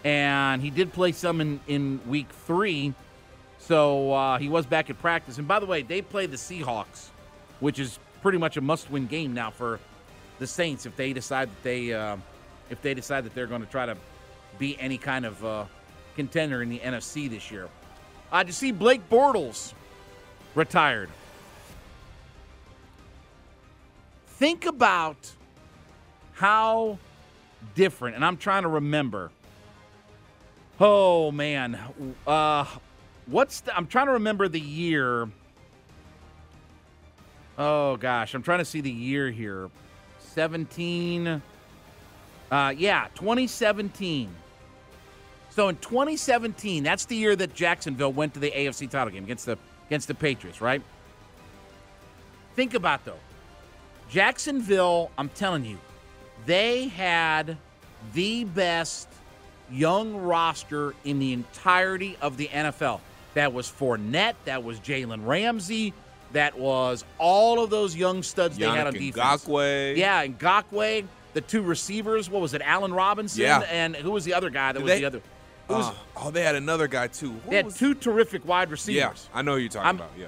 And 0.04 0.60
he 0.60 0.70
did 0.70 0.92
play 0.92 1.12
some 1.12 1.40
in, 1.40 1.60
in 1.66 2.00
week 2.06 2.28
three. 2.46 2.94
So 3.58 4.12
uh, 4.12 4.38
he 4.38 4.48
was 4.48 4.66
back 4.66 4.90
at 4.90 4.98
practice. 4.98 5.38
And 5.38 5.48
by 5.48 5.58
the 5.58 5.66
way, 5.66 5.82
they 5.82 6.02
play 6.02 6.26
the 6.26 6.36
Seahawks, 6.36 7.08
which 7.60 7.78
is 7.78 7.98
pretty 8.22 8.38
much 8.38 8.56
a 8.56 8.60
must 8.60 8.90
win 8.90 9.06
game 9.06 9.32
now 9.32 9.50
for 9.50 9.80
the 10.38 10.46
Saints 10.46 10.86
if 10.86 10.96
they 10.96 11.12
decide 11.12 11.48
that 11.48 11.62
they. 11.62 11.92
Uh, 11.92 12.16
if 12.70 12.80
they 12.82 12.94
decide 12.94 13.24
that 13.24 13.34
they're 13.34 13.46
going 13.46 13.60
to 13.60 13.70
try 13.70 13.86
to 13.86 13.96
be 14.58 14.78
any 14.80 14.98
kind 14.98 15.24
of 15.24 15.44
uh, 15.44 15.64
contender 16.16 16.62
in 16.62 16.68
the 16.68 16.78
NFC 16.78 17.28
this 17.28 17.50
year. 17.50 17.68
Uh, 18.32 18.44
to 18.44 18.52
see 18.52 18.72
Blake 18.72 19.08
Bortles 19.08 19.72
retired. 20.54 21.10
Think 24.36 24.66
about 24.66 25.30
how 26.32 26.98
different, 27.76 28.16
and 28.16 28.24
I'm 28.24 28.36
trying 28.36 28.62
to 28.62 28.68
remember. 28.68 29.30
Oh 30.80 31.30
man, 31.30 31.78
uh, 32.26 32.64
what's 33.26 33.60
the, 33.60 33.76
I'm 33.76 33.86
trying 33.86 34.06
to 34.06 34.12
remember 34.12 34.48
the 34.48 34.60
year. 34.60 35.28
Oh 37.56 37.96
gosh, 37.96 38.34
I'm 38.34 38.42
trying 38.42 38.58
to 38.58 38.64
see 38.64 38.80
the 38.80 38.90
year 38.90 39.30
here. 39.30 39.70
17. 40.18 41.40
Uh, 42.50 42.74
yeah, 42.76 43.06
2017. 43.14 44.34
So 45.50 45.68
in 45.68 45.76
2017, 45.76 46.82
that's 46.82 47.04
the 47.04 47.14
year 47.14 47.36
that 47.36 47.54
Jacksonville 47.54 48.12
went 48.12 48.34
to 48.34 48.40
the 48.40 48.50
AFC 48.50 48.90
title 48.90 49.12
game 49.12 49.22
against 49.22 49.46
the 49.46 49.56
against 49.86 50.08
the 50.08 50.14
Patriots, 50.14 50.60
right? 50.60 50.82
Think 52.56 52.74
about 52.74 53.04
though. 53.04 53.20
Jacksonville, 54.10 55.10
I'm 55.18 55.28
telling 55.30 55.64
you, 55.64 55.78
they 56.46 56.88
had 56.88 57.56
the 58.12 58.44
best 58.44 59.08
young 59.70 60.14
roster 60.16 60.94
in 61.04 61.18
the 61.18 61.32
entirety 61.32 62.16
of 62.20 62.36
the 62.36 62.48
NFL. 62.48 63.00
That 63.34 63.52
was 63.52 63.68
Fournette, 63.70 64.34
that 64.44 64.62
was 64.62 64.78
Jalen 64.80 65.26
Ramsey, 65.26 65.92
that 66.32 66.58
was 66.58 67.04
all 67.18 67.62
of 67.62 67.70
those 67.70 67.96
young 67.96 68.22
studs 68.22 68.56
they 68.56 68.66
had 68.66 68.86
on 68.86 68.92
Yannick 68.92 68.98
defense. 69.14 69.44
Ngakoue. 69.44 69.96
Yeah, 69.96 70.20
and 70.22 70.38
Gakwe, 70.38 71.06
the 71.32 71.40
two 71.40 71.62
receivers. 71.62 72.28
What 72.30 72.42
was 72.42 72.54
it? 72.54 72.62
Allen 72.62 72.92
Robinson 72.92 73.42
Yeah. 73.42 73.60
and 73.70 73.96
who 73.96 74.10
was 74.12 74.24
the 74.24 74.34
other 74.34 74.50
guy? 74.50 74.72
That 74.72 74.78
Did 74.80 74.84
was 74.84 74.92
they- 74.92 75.00
the 75.00 75.06
other. 75.06 75.20
Was, 75.66 75.86
Uh, 75.86 75.92
oh, 76.16 76.30
they 76.30 76.42
had 76.42 76.56
another 76.56 76.86
guy 76.86 77.06
too. 77.06 77.30
Who 77.44 77.50
they 77.50 77.56
had 77.56 77.64
was- 77.66 77.76
two 77.78 77.94
terrific 77.94 78.46
wide 78.46 78.70
receivers. 78.70 79.28
Yeah. 79.32 79.38
I 79.38 79.42
know 79.42 79.54
who 79.54 79.60
you're 79.60 79.70
talking 79.70 79.86
I'm- 79.86 79.96
about. 79.96 80.10
Yeah. 80.18 80.26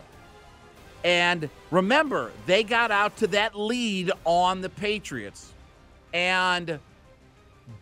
And 1.06 1.48
remember, 1.70 2.32
they 2.46 2.64
got 2.64 2.90
out 2.90 3.16
to 3.18 3.28
that 3.28 3.56
lead 3.56 4.10
on 4.25 4.60
the 4.60 4.68
Patriots. 4.68 5.52
And 6.12 6.80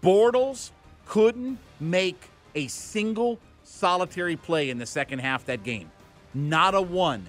Bortles 0.02 0.72
couldn't 1.06 1.58
make 1.80 2.28
a 2.54 2.66
single 2.66 3.38
solitary 3.62 4.36
play 4.36 4.68
in 4.68 4.76
the 4.76 4.84
second 4.84 5.20
half 5.20 5.46
that 5.46 5.64
game. 5.64 5.90
Not 6.34 6.74
a 6.74 6.82
one. 6.82 7.24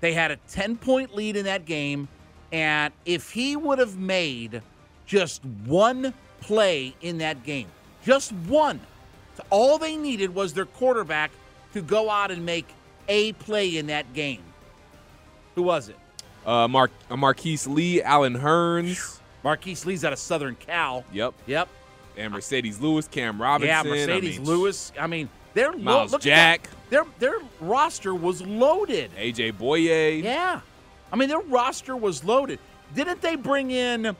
They 0.00 0.12
had 0.12 0.30
a 0.30 0.36
10 0.50 0.76
point 0.76 1.16
lead 1.16 1.36
in 1.36 1.46
that 1.46 1.64
game. 1.64 2.06
And 2.52 2.92
if 3.06 3.30
he 3.30 3.56
would 3.56 3.78
have 3.78 3.96
made 3.96 4.60
just 5.06 5.42
one 5.64 6.12
play 6.42 6.94
in 7.00 7.16
that 7.18 7.44
game, 7.44 7.68
just 8.04 8.30
one, 8.46 8.80
all 9.48 9.78
they 9.78 9.96
needed 9.96 10.34
was 10.34 10.52
their 10.52 10.66
quarterback 10.66 11.30
to 11.72 11.80
go 11.80 12.10
out 12.10 12.30
and 12.30 12.44
make 12.44 12.66
a 13.08 13.32
play 13.32 13.78
in 13.78 13.86
that 13.86 14.12
game. 14.12 14.42
Who 15.56 15.62
was 15.64 15.88
it? 15.88 15.96
Uh, 16.46 16.68
Mark 16.68 16.92
uh, 17.10 17.16
Marquise 17.16 17.66
Lee, 17.66 18.00
Allen 18.02 18.34
Hurns. 18.38 19.18
Marquise 19.42 19.84
Lee's 19.84 20.04
out 20.04 20.12
of 20.12 20.18
Southern 20.18 20.54
Cal. 20.54 21.04
Yep. 21.12 21.34
Yep. 21.46 21.68
And 22.16 22.32
Marcedes 22.32 22.80
Lewis, 22.80 23.08
Cam 23.08 23.40
Robinson. 23.42 23.68
yeah, 23.68 23.80
I 23.80 23.84
Marcedes 23.84 24.22
mean, 24.38 24.44
Lewis. 24.44 24.92
I 24.98 25.06
mean, 25.06 25.28
their 25.54 25.72
lo- 25.72 25.78
Miles 25.78 26.12
look 26.12 26.20
at 26.20 26.24
Jack. 26.24 26.68
Their 26.90 27.04
their 27.18 27.36
roster 27.60 28.14
was 28.14 28.42
loaded. 28.42 29.10
AJ 29.16 29.52
Bouye. 29.54 30.22
Yeah. 30.22 30.60
I 31.12 31.16
mean, 31.16 31.28
their 31.28 31.40
roster 31.40 31.96
was 31.96 32.22
loaded. 32.24 32.58
Didn't 32.94 33.20
they 33.22 33.36
bring 33.36 33.70
in 33.70 34.14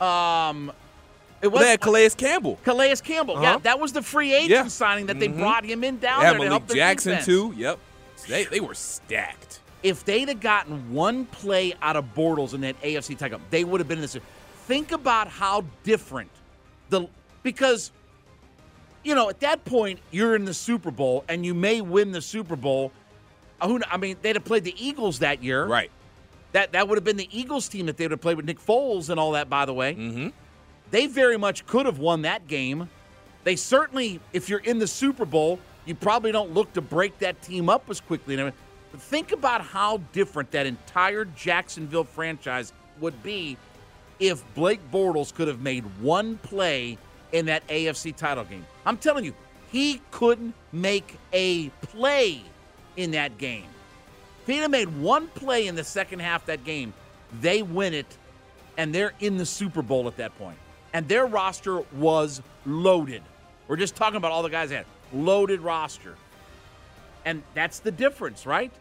um 0.00 0.72
it 1.42 1.48
was 1.48 1.54
Well, 1.54 1.62
they 1.64 1.70
had 1.70 1.80
Calais 1.80 2.10
Campbell. 2.10 2.58
Calais 2.64 2.94
Campbell. 3.02 3.40
Yeah, 3.42 3.50
Uh-huh. 3.50 3.58
that 3.64 3.80
was 3.80 3.92
the 3.92 4.02
free 4.02 4.32
agent 4.32 4.50
Yeah. 4.50 4.66
signing 4.68 5.06
that 5.06 5.18
they 5.18 5.28
Mhm. 5.28 5.38
brought 5.38 5.64
him 5.64 5.82
in 5.84 5.98
down 5.98 6.20
They 6.20 6.26
had 6.26 6.34
there 6.36 6.44
to 6.44 6.48
help 6.50 6.66
their 6.68 6.76
Jackson 6.76 7.10
defense. 7.12 7.26
too. 7.26 7.52
Yep. 7.56 7.78
They 8.28 8.44
they 8.44 8.60
were 8.60 8.74
stacked. 8.74 9.60
If 9.82 10.04
they'd 10.04 10.28
have 10.28 10.40
gotten 10.40 10.92
one 10.92 11.24
play 11.26 11.74
out 11.82 11.96
of 11.96 12.14
Bortles 12.14 12.54
in 12.54 12.60
that 12.62 12.80
AFC 12.82 13.16
title, 13.18 13.38
game, 13.38 13.46
they 13.50 13.64
would 13.64 13.80
have 13.80 13.88
been 13.88 13.98
in 13.98 14.02
this. 14.02 14.16
Think 14.66 14.92
about 14.92 15.28
how 15.28 15.64
different 15.82 16.30
the 16.88 17.08
because 17.42 17.90
you 19.02 19.14
know 19.14 19.28
at 19.28 19.40
that 19.40 19.64
point 19.64 19.98
you're 20.10 20.36
in 20.36 20.44
the 20.44 20.54
Super 20.54 20.90
Bowl 20.90 21.24
and 21.28 21.44
you 21.44 21.54
may 21.54 21.80
win 21.80 22.12
the 22.12 22.20
Super 22.22 22.56
Bowl. 22.56 22.92
Uh, 23.60 23.68
Who 23.68 23.80
I 23.90 23.96
mean, 23.96 24.16
they'd 24.22 24.36
have 24.36 24.44
played 24.44 24.64
the 24.64 24.74
Eagles 24.78 25.18
that 25.20 25.42
year. 25.42 25.64
Right. 25.66 25.90
That 26.52 26.72
that 26.72 26.88
would 26.88 26.96
have 26.98 27.04
been 27.04 27.16
the 27.16 27.28
Eagles 27.36 27.68
team 27.68 27.86
that 27.86 27.96
they 27.96 28.04
would 28.04 28.12
have 28.12 28.20
played 28.20 28.36
with 28.36 28.46
Nick 28.46 28.60
Foles 28.60 29.08
and 29.10 29.18
all 29.18 29.32
that. 29.32 29.48
By 29.50 29.64
the 29.64 29.74
way, 29.74 29.94
Mm-hmm. 29.94 30.28
they 30.90 31.06
very 31.06 31.36
much 31.36 31.66
could 31.66 31.86
have 31.86 31.98
won 31.98 32.22
that 32.22 32.46
game. 32.46 32.88
They 33.44 33.56
certainly, 33.56 34.20
if 34.32 34.48
you're 34.48 34.60
in 34.60 34.78
the 34.78 34.86
Super 34.86 35.24
Bowl, 35.24 35.58
you 35.86 35.96
probably 35.96 36.30
don't 36.30 36.52
look 36.54 36.72
to 36.74 36.80
break 36.80 37.18
that 37.18 37.42
team 37.42 37.68
up 37.68 37.90
as 37.90 38.00
quickly. 38.00 38.36
Think 38.98 39.32
about 39.32 39.62
how 39.62 39.98
different 40.12 40.50
that 40.52 40.66
entire 40.66 41.24
Jacksonville 41.24 42.04
franchise 42.04 42.72
would 43.00 43.22
be 43.22 43.56
if 44.20 44.42
Blake 44.54 44.80
Bortles 44.92 45.34
could 45.34 45.48
have 45.48 45.60
made 45.60 45.84
one 46.00 46.38
play 46.38 46.98
in 47.32 47.46
that 47.46 47.66
AFC 47.68 48.14
title 48.14 48.44
game. 48.44 48.64
I'm 48.86 48.96
telling 48.96 49.24
you, 49.24 49.34
he 49.70 50.00
couldn't 50.10 50.54
make 50.72 51.16
a 51.32 51.70
play 51.80 52.42
in 52.96 53.12
that 53.12 53.38
game. 53.38 53.64
If 54.46 54.56
have 54.56 54.70
made 54.70 54.88
one 55.00 55.28
play 55.28 55.66
in 55.66 55.74
the 55.74 55.84
second 55.84 56.20
half 56.20 56.46
that 56.46 56.64
game, 56.64 56.92
they 57.40 57.62
win 57.62 57.94
it, 57.94 58.18
and 58.76 58.94
they're 58.94 59.14
in 59.20 59.36
the 59.38 59.46
Super 59.46 59.82
Bowl 59.82 60.08
at 60.08 60.16
that 60.16 60.36
point. 60.36 60.58
And 60.92 61.08
their 61.08 61.26
roster 61.26 61.80
was 61.92 62.42
loaded. 62.66 63.22
We're 63.68 63.76
just 63.76 63.96
talking 63.96 64.16
about 64.16 64.32
all 64.32 64.42
the 64.42 64.50
guys 64.50 64.68
they 64.68 64.76
had. 64.76 64.86
Loaded 65.12 65.60
roster. 65.60 66.16
And 67.24 67.42
that's 67.54 67.78
the 67.78 67.92
difference, 67.92 68.46
right? 68.46 68.72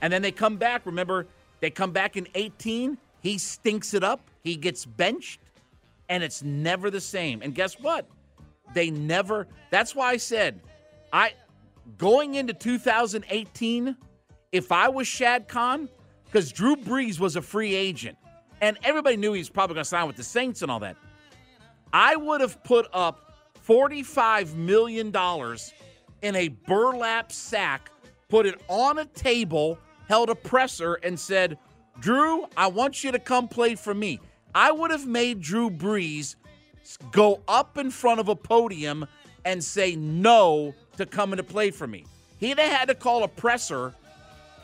And 0.00 0.12
then 0.12 0.22
they 0.22 0.32
come 0.32 0.56
back. 0.56 0.86
Remember, 0.86 1.26
they 1.60 1.70
come 1.70 1.92
back 1.92 2.16
in 2.16 2.28
18. 2.34 2.98
He 3.20 3.38
stinks 3.38 3.94
it 3.94 4.04
up. 4.04 4.20
He 4.44 4.56
gets 4.56 4.84
benched, 4.84 5.40
and 6.08 6.22
it's 6.22 6.42
never 6.42 6.90
the 6.90 7.00
same. 7.00 7.42
And 7.42 7.54
guess 7.54 7.74
what? 7.74 8.06
They 8.74 8.90
never. 8.90 9.46
That's 9.70 9.94
why 9.94 10.10
I 10.10 10.16
said, 10.16 10.60
I 11.12 11.32
going 11.96 12.34
into 12.34 12.52
2018, 12.52 13.96
if 14.52 14.72
I 14.72 14.88
was 14.88 15.06
Shad 15.06 15.48
Khan, 15.48 15.88
because 16.24 16.52
Drew 16.52 16.76
Brees 16.76 17.18
was 17.18 17.36
a 17.36 17.42
free 17.42 17.74
agent, 17.74 18.16
and 18.60 18.78
everybody 18.82 19.16
knew 19.16 19.32
he 19.32 19.40
was 19.40 19.50
probably 19.50 19.74
going 19.74 19.84
to 19.84 19.88
sign 19.88 20.06
with 20.06 20.16
the 20.16 20.22
Saints 20.22 20.62
and 20.62 20.70
all 20.70 20.80
that, 20.80 20.96
I 21.92 22.16
would 22.16 22.40
have 22.40 22.62
put 22.64 22.86
up 22.92 23.34
$45 23.66 24.54
million 24.54 25.12
in 26.22 26.36
a 26.36 26.48
burlap 26.48 27.32
sack, 27.32 27.90
put 28.28 28.46
it 28.46 28.60
on 28.68 28.98
a 28.98 29.04
table, 29.06 29.78
held 30.08 30.30
a 30.30 30.34
presser, 30.34 30.94
and 30.94 31.18
said, 31.18 31.58
Drew, 32.00 32.46
I 32.56 32.68
want 32.68 33.04
you 33.04 33.12
to 33.12 33.18
come 33.18 33.48
play 33.48 33.74
for 33.74 33.94
me. 33.94 34.20
I 34.54 34.72
would 34.72 34.90
have 34.90 35.06
made 35.06 35.40
Drew 35.40 35.70
Brees 35.70 36.36
go 37.12 37.42
up 37.46 37.76
in 37.76 37.90
front 37.90 38.20
of 38.20 38.28
a 38.28 38.34
podium 38.34 39.06
and 39.44 39.62
say 39.62 39.96
no 39.96 40.74
to 40.96 41.06
coming 41.06 41.36
to 41.36 41.42
play 41.42 41.70
for 41.70 41.86
me. 41.86 42.04
He'd 42.38 42.58
have 42.58 42.72
had 42.72 42.88
to 42.88 42.94
call 42.94 43.24
a 43.24 43.28
presser 43.28 43.94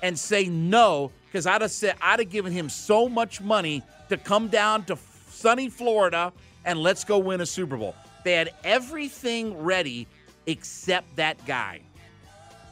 and 0.03 0.19
say 0.19 0.47
no 0.47 1.11
because 1.27 1.47
I'd 1.47 1.63
have 1.63 1.71
said 1.71 1.97
I'd 2.01 2.21
have 2.21 2.31
given 2.31 2.53
him 2.53 2.69
so 2.69 3.09
much 3.09 3.41
money 3.41 3.83
to 4.09 4.17
come 4.17 4.49
down 4.49 4.85
to 4.85 4.99
sunny 5.29 5.69
Florida 5.69 6.33
and 6.65 6.79
let's 6.79 7.05
go 7.05 7.19
win 7.19 7.41
a 7.41 7.47
Super 7.47 7.77
Bowl. 7.77 7.95
They 8.25 8.33
had 8.33 8.51
everything 8.63 9.57
ready 9.59 10.07
except 10.47 11.17
that 11.17 11.45
guy. 11.47 11.81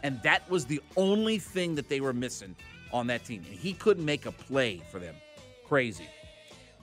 And 0.02 0.21
that 0.23 0.49
was 0.50 0.66
the 0.66 0.80
only 0.97 1.38
thing 1.38 1.75
that 1.76 1.88
they 1.88 2.00
were 2.00 2.12
missing 2.12 2.56
on 2.92 3.06
that 3.09 3.25
team. 3.25 3.44
And 3.49 3.59
he 3.59 3.73
couldn't 3.73 4.04
make 4.04 4.26
a 4.26 4.32
play 4.32 4.82
for 4.90 4.99
them. 4.99 5.14
Crazy. 5.66 6.09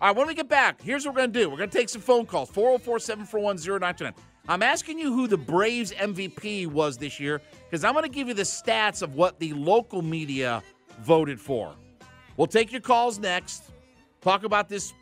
All 0.01 0.07
right, 0.07 0.17
when 0.17 0.27
we 0.27 0.33
get 0.33 0.47
back, 0.47 0.81
here's 0.81 1.05
what 1.05 1.13
we're 1.13 1.21
going 1.21 1.33
to 1.33 1.39
do. 1.39 1.49
We're 1.49 1.57
going 1.57 1.69
to 1.69 1.77
take 1.77 1.89
some 1.89 2.01
phone 2.01 2.25
calls 2.25 2.49
404 2.49 2.99
741 2.99 3.57
0929. 3.57 4.13
I'm 4.47 4.63
asking 4.63 4.97
you 4.97 5.13
who 5.13 5.27
the 5.27 5.37
Braves 5.37 5.91
MVP 5.91 6.67
was 6.67 6.97
this 6.97 7.19
year 7.19 7.41
because 7.69 7.83
I'm 7.83 7.93
going 7.93 8.03
to 8.03 8.09
give 8.09 8.27
you 8.27 8.33
the 8.33 8.43
stats 8.43 9.01
of 9.01 9.15
what 9.15 9.37
the 9.39 9.53
local 9.53 10.01
media 10.01 10.63
voted 11.01 11.39
for. 11.39 11.75
We'll 12.37 12.47
take 12.47 12.71
your 12.71 12.81
calls 12.81 13.19
next. 13.19 13.63
Talk 14.21 14.43
about 14.43 14.69
this 14.69 14.93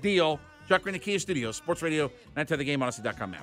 deal. 0.00 0.40
Chuck 0.68 0.86
in 0.86 0.92
the 0.94 0.98
Kia 0.98 1.18
Studios, 1.18 1.56
Sports 1.56 1.82
Radio, 1.82 2.06
910 2.36 2.58
the 2.58 2.64
game, 2.64 2.80
Audacy.com 2.80 3.30
now. 3.32 3.42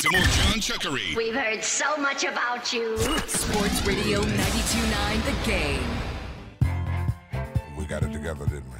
to 0.00 0.08
more 0.12 0.22
John 0.22 0.60
Chuckery. 0.60 1.14
We've 1.14 1.34
heard 1.34 1.62
so 1.62 1.94
much 1.98 2.24
about 2.24 2.72
you. 2.72 2.96
Sports 3.26 3.86
Radio 3.86 4.22
92.9 4.22 5.24
The 5.26 5.34
Game. 5.50 5.84
We 7.76 7.84
got 7.84 8.02
it 8.02 8.10
together, 8.10 8.46
didn't 8.46 8.70
we? 8.70 8.78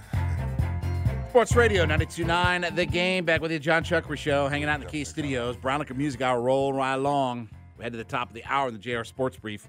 Sports 1.28 1.54
Radio 1.54 1.84
92.9 1.84 2.74
The 2.74 2.86
Game. 2.86 3.26
Back 3.26 3.42
with 3.42 3.52
you, 3.52 3.58
John 3.58 3.84
Chuckery 3.84 4.16
Show. 4.16 4.48
Hanging 4.48 4.66
out 4.66 4.76
in 4.76 4.80
the 4.80 4.86
Kia 4.90 5.04
Studios. 5.04 5.58
Brown 5.58 5.80
Liquor 5.80 5.92
Music 5.92 6.22
Hour 6.22 6.40
rolling 6.40 6.76
right 6.76 6.94
along. 6.94 7.50
We 7.76 7.84
head 7.84 7.92
to 7.92 7.98
the 7.98 8.04
top 8.04 8.28
of 8.28 8.34
the 8.34 8.42
hour 8.46 8.68
in 8.68 8.74
the 8.74 8.80
JR 8.80 9.04
Sports 9.04 9.36
Brief. 9.36 9.68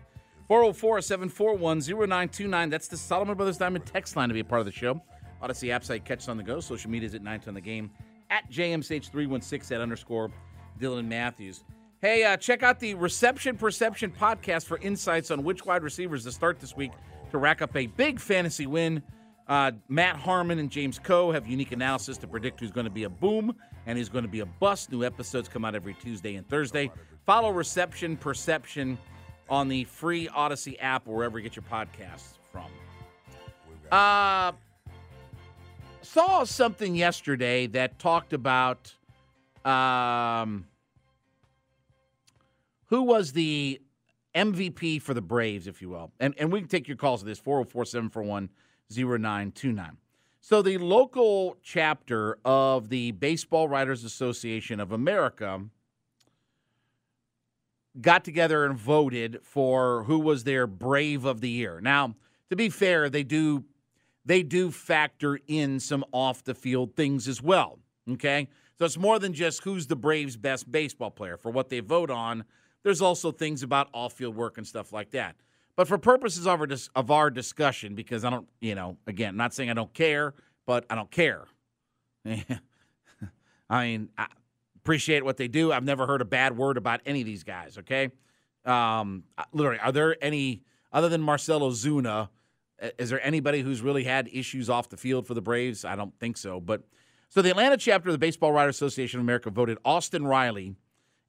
404-741-0929. 0.49 2.69
That's 2.69 2.87
the 2.87 2.95
Solomon 2.95 3.35
Brothers 3.35 3.57
Diamond 3.57 3.85
text 3.85 4.15
line 4.15 4.29
to 4.29 4.33
be 4.33 4.39
a 4.39 4.45
part 4.45 4.61
of 4.61 4.65
the 4.65 4.71
show. 4.71 5.01
Audacy 5.43 5.69
app 5.69 5.83
site, 5.83 6.05
catch 6.05 6.19
us 6.19 6.29
on 6.29 6.37
the 6.37 6.43
go. 6.43 6.61
Social 6.61 6.89
media 6.89 7.07
is 7.07 7.15
at 7.15 7.21
9 7.21 7.41
on 7.47 7.55
the 7.55 7.61
game. 7.61 7.91
At 8.29 8.49
JMCH316 8.49 9.73
at 9.73 9.81
underscore 9.81 10.31
Dylan 10.81 11.07
Matthews. 11.07 11.63
Hey, 12.01 12.23
uh, 12.23 12.35
check 12.35 12.63
out 12.63 12.79
the 12.79 12.95
Reception 12.95 13.55
Perception 13.57 14.11
podcast 14.11 14.65
for 14.65 14.79
insights 14.79 15.29
on 15.29 15.43
which 15.43 15.65
wide 15.65 15.83
receivers 15.83 16.23
to 16.23 16.31
start 16.31 16.59
this 16.59 16.75
week 16.75 16.91
to 17.29 17.37
rack 17.37 17.61
up 17.61 17.75
a 17.75 17.85
big 17.85 18.19
fantasy 18.19 18.65
win. 18.65 19.03
Uh, 19.47 19.71
Matt 19.87 20.15
Harmon 20.15 20.57
and 20.59 20.71
James 20.71 20.97
Koh 20.97 21.31
have 21.31 21.45
unique 21.45 21.71
analysis 21.71 22.17
to 22.19 22.27
predict 22.27 22.59
who's 22.59 22.71
going 22.71 22.85
to 22.85 22.91
be 22.91 23.03
a 23.03 23.09
boom 23.09 23.55
and 23.85 23.97
who's 23.97 24.09
going 24.09 24.23
to 24.23 24.31
be 24.31 24.39
a 24.39 24.45
bust. 24.45 24.91
New 24.91 25.03
episodes 25.03 25.47
come 25.47 25.63
out 25.63 25.75
every 25.75 25.93
Tuesday 25.93 26.35
and 26.35 26.47
Thursday. 26.47 26.89
Follow 27.25 27.51
Reception 27.51 28.17
Perception 28.17 28.97
on 29.49 29.67
the 29.67 29.83
free 29.83 30.27
Audacy 30.29 30.77
app 30.79 31.07
or 31.07 31.15
wherever 31.17 31.37
you 31.37 31.43
get 31.43 31.55
your 31.55 31.65
podcasts 31.69 32.39
from. 32.51 32.65
Uh, 33.91 34.53
saw 36.01 36.43
something 36.45 36.95
yesterday 36.95 37.67
that 37.67 37.99
talked 37.99 38.33
about 38.33 38.93
um, 39.65 40.65
who 42.91 43.01
was 43.03 43.31
the 43.31 43.81
MVP 44.35 45.01
for 45.01 45.15
the 45.15 45.21
Braves, 45.21 45.65
if 45.65 45.81
you 45.81 45.89
will? 45.89 46.11
And, 46.19 46.35
and 46.37 46.51
we 46.51 46.59
can 46.59 46.67
take 46.67 46.87
your 46.87 46.97
calls 46.97 47.21
to 47.21 47.25
this 47.25 47.39
404 47.39 47.85
741 47.85 48.49
0929. 48.91 49.97
So, 50.41 50.61
the 50.61 50.77
local 50.77 51.55
chapter 51.63 52.37
of 52.43 52.89
the 52.89 53.11
Baseball 53.11 53.69
Writers 53.69 54.03
Association 54.03 54.79
of 54.79 54.91
America 54.91 55.61
got 57.99 58.25
together 58.25 58.65
and 58.65 58.77
voted 58.77 59.39
for 59.41 60.03
who 60.03 60.19
was 60.19 60.43
their 60.43 60.67
Brave 60.67 61.23
of 61.25 61.41
the 61.41 61.49
Year. 61.49 61.79
Now, 61.81 62.15
to 62.49 62.55
be 62.55 62.69
fair, 62.69 63.09
they 63.09 63.23
do 63.23 63.63
they 64.25 64.43
do 64.43 64.69
factor 64.69 65.39
in 65.47 65.79
some 65.79 66.03
off 66.11 66.43
the 66.43 66.53
field 66.53 66.95
things 66.95 67.27
as 67.27 67.41
well. 67.41 67.79
Okay, 68.09 68.49
so 68.77 68.85
it's 68.85 68.97
more 68.97 69.19
than 69.19 69.33
just 69.33 69.63
who's 69.63 69.87
the 69.87 69.95
Braves' 69.95 70.35
best 70.35 70.69
baseball 70.69 71.11
player. 71.11 71.37
For 71.37 71.51
what 71.51 71.69
they 71.69 71.79
vote 71.79 72.09
on, 72.09 72.43
there's 72.83 73.01
also 73.01 73.31
things 73.31 73.63
about 73.63 73.89
off 73.93 74.13
field 74.13 74.35
work 74.35 74.57
and 74.57 74.65
stuff 74.65 74.91
like 74.91 75.11
that. 75.11 75.35
But 75.75 75.87
for 75.87 75.97
purposes 75.97 76.47
of 76.47 76.59
our, 76.59 76.67
dis- 76.67 76.89
of 76.95 77.11
our 77.11 77.29
discussion, 77.29 77.95
because 77.95 78.25
I 78.25 78.29
don't, 78.29 78.47
you 78.59 78.75
know, 78.75 78.97
again, 79.07 79.37
not 79.37 79.53
saying 79.53 79.69
I 79.69 79.73
don't 79.73 79.93
care, 79.93 80.33
but 80.65 80.85
I 80.89 80.95
don't 80.95 81.11
care. 81.11 81.45
I 82.25 83.87
mean, 83.87 84.09
I 84.17 84.27
appreciate 84.75 85.23
what 85.23 85.37
they 85.37 85.47
do. 85.47 85.71
I've 85.71 85.83
never 85.83 86.05
heard 86.05 86.21
a 86.21 86.25
bad 86.25 86.57
word 86.57 86.77
about 86.77 87.01
any 87.05 87.21
of 87.21 87.25
these 87.25 87.43
guys, 87.43 87.77
okay? 87.77 88.09
Um, 88.65 89.23
literally, 89.53 89.79
are 89.79 89.91
there 89.91 90.17
any, 90.21 90.63
other 90.91 91.07
than 91.07 91.21
Marcell 91.21 91.61
Ozuna, 91.61 92.29
is 92.97 93.09
there 93.09 93.25
anybody 93.25 93.61
who's 93.61 93.81
really 93.81 94.03
had 94.03 94.29
issues 94.31 94.69
off 94.69 94.89
the 94.89 94.97
field 94.97 95.27
for 95.27 95.33
the 95.33 95.41
Braves? 95.41 95.85
I 95.85 95.95
don't 95.95 96.17
think 96.19 96.35
so. 96.35 96.59
But 96.59 96.83
so 97.29 97.41
the 97.41 97.51
Atlanta 97.51 97.77
chapter 97.77 98.09
of 98.09 98.13
the 98.13 98.19
Baseball 98.19 98.51
Writers 98.51 98.75
Association 98.75 99.19
of 99.19 99.25
America 99.25 99.49
voted 99.49 99.77
Austin 99.85 100.25
Riley 100.25 100.75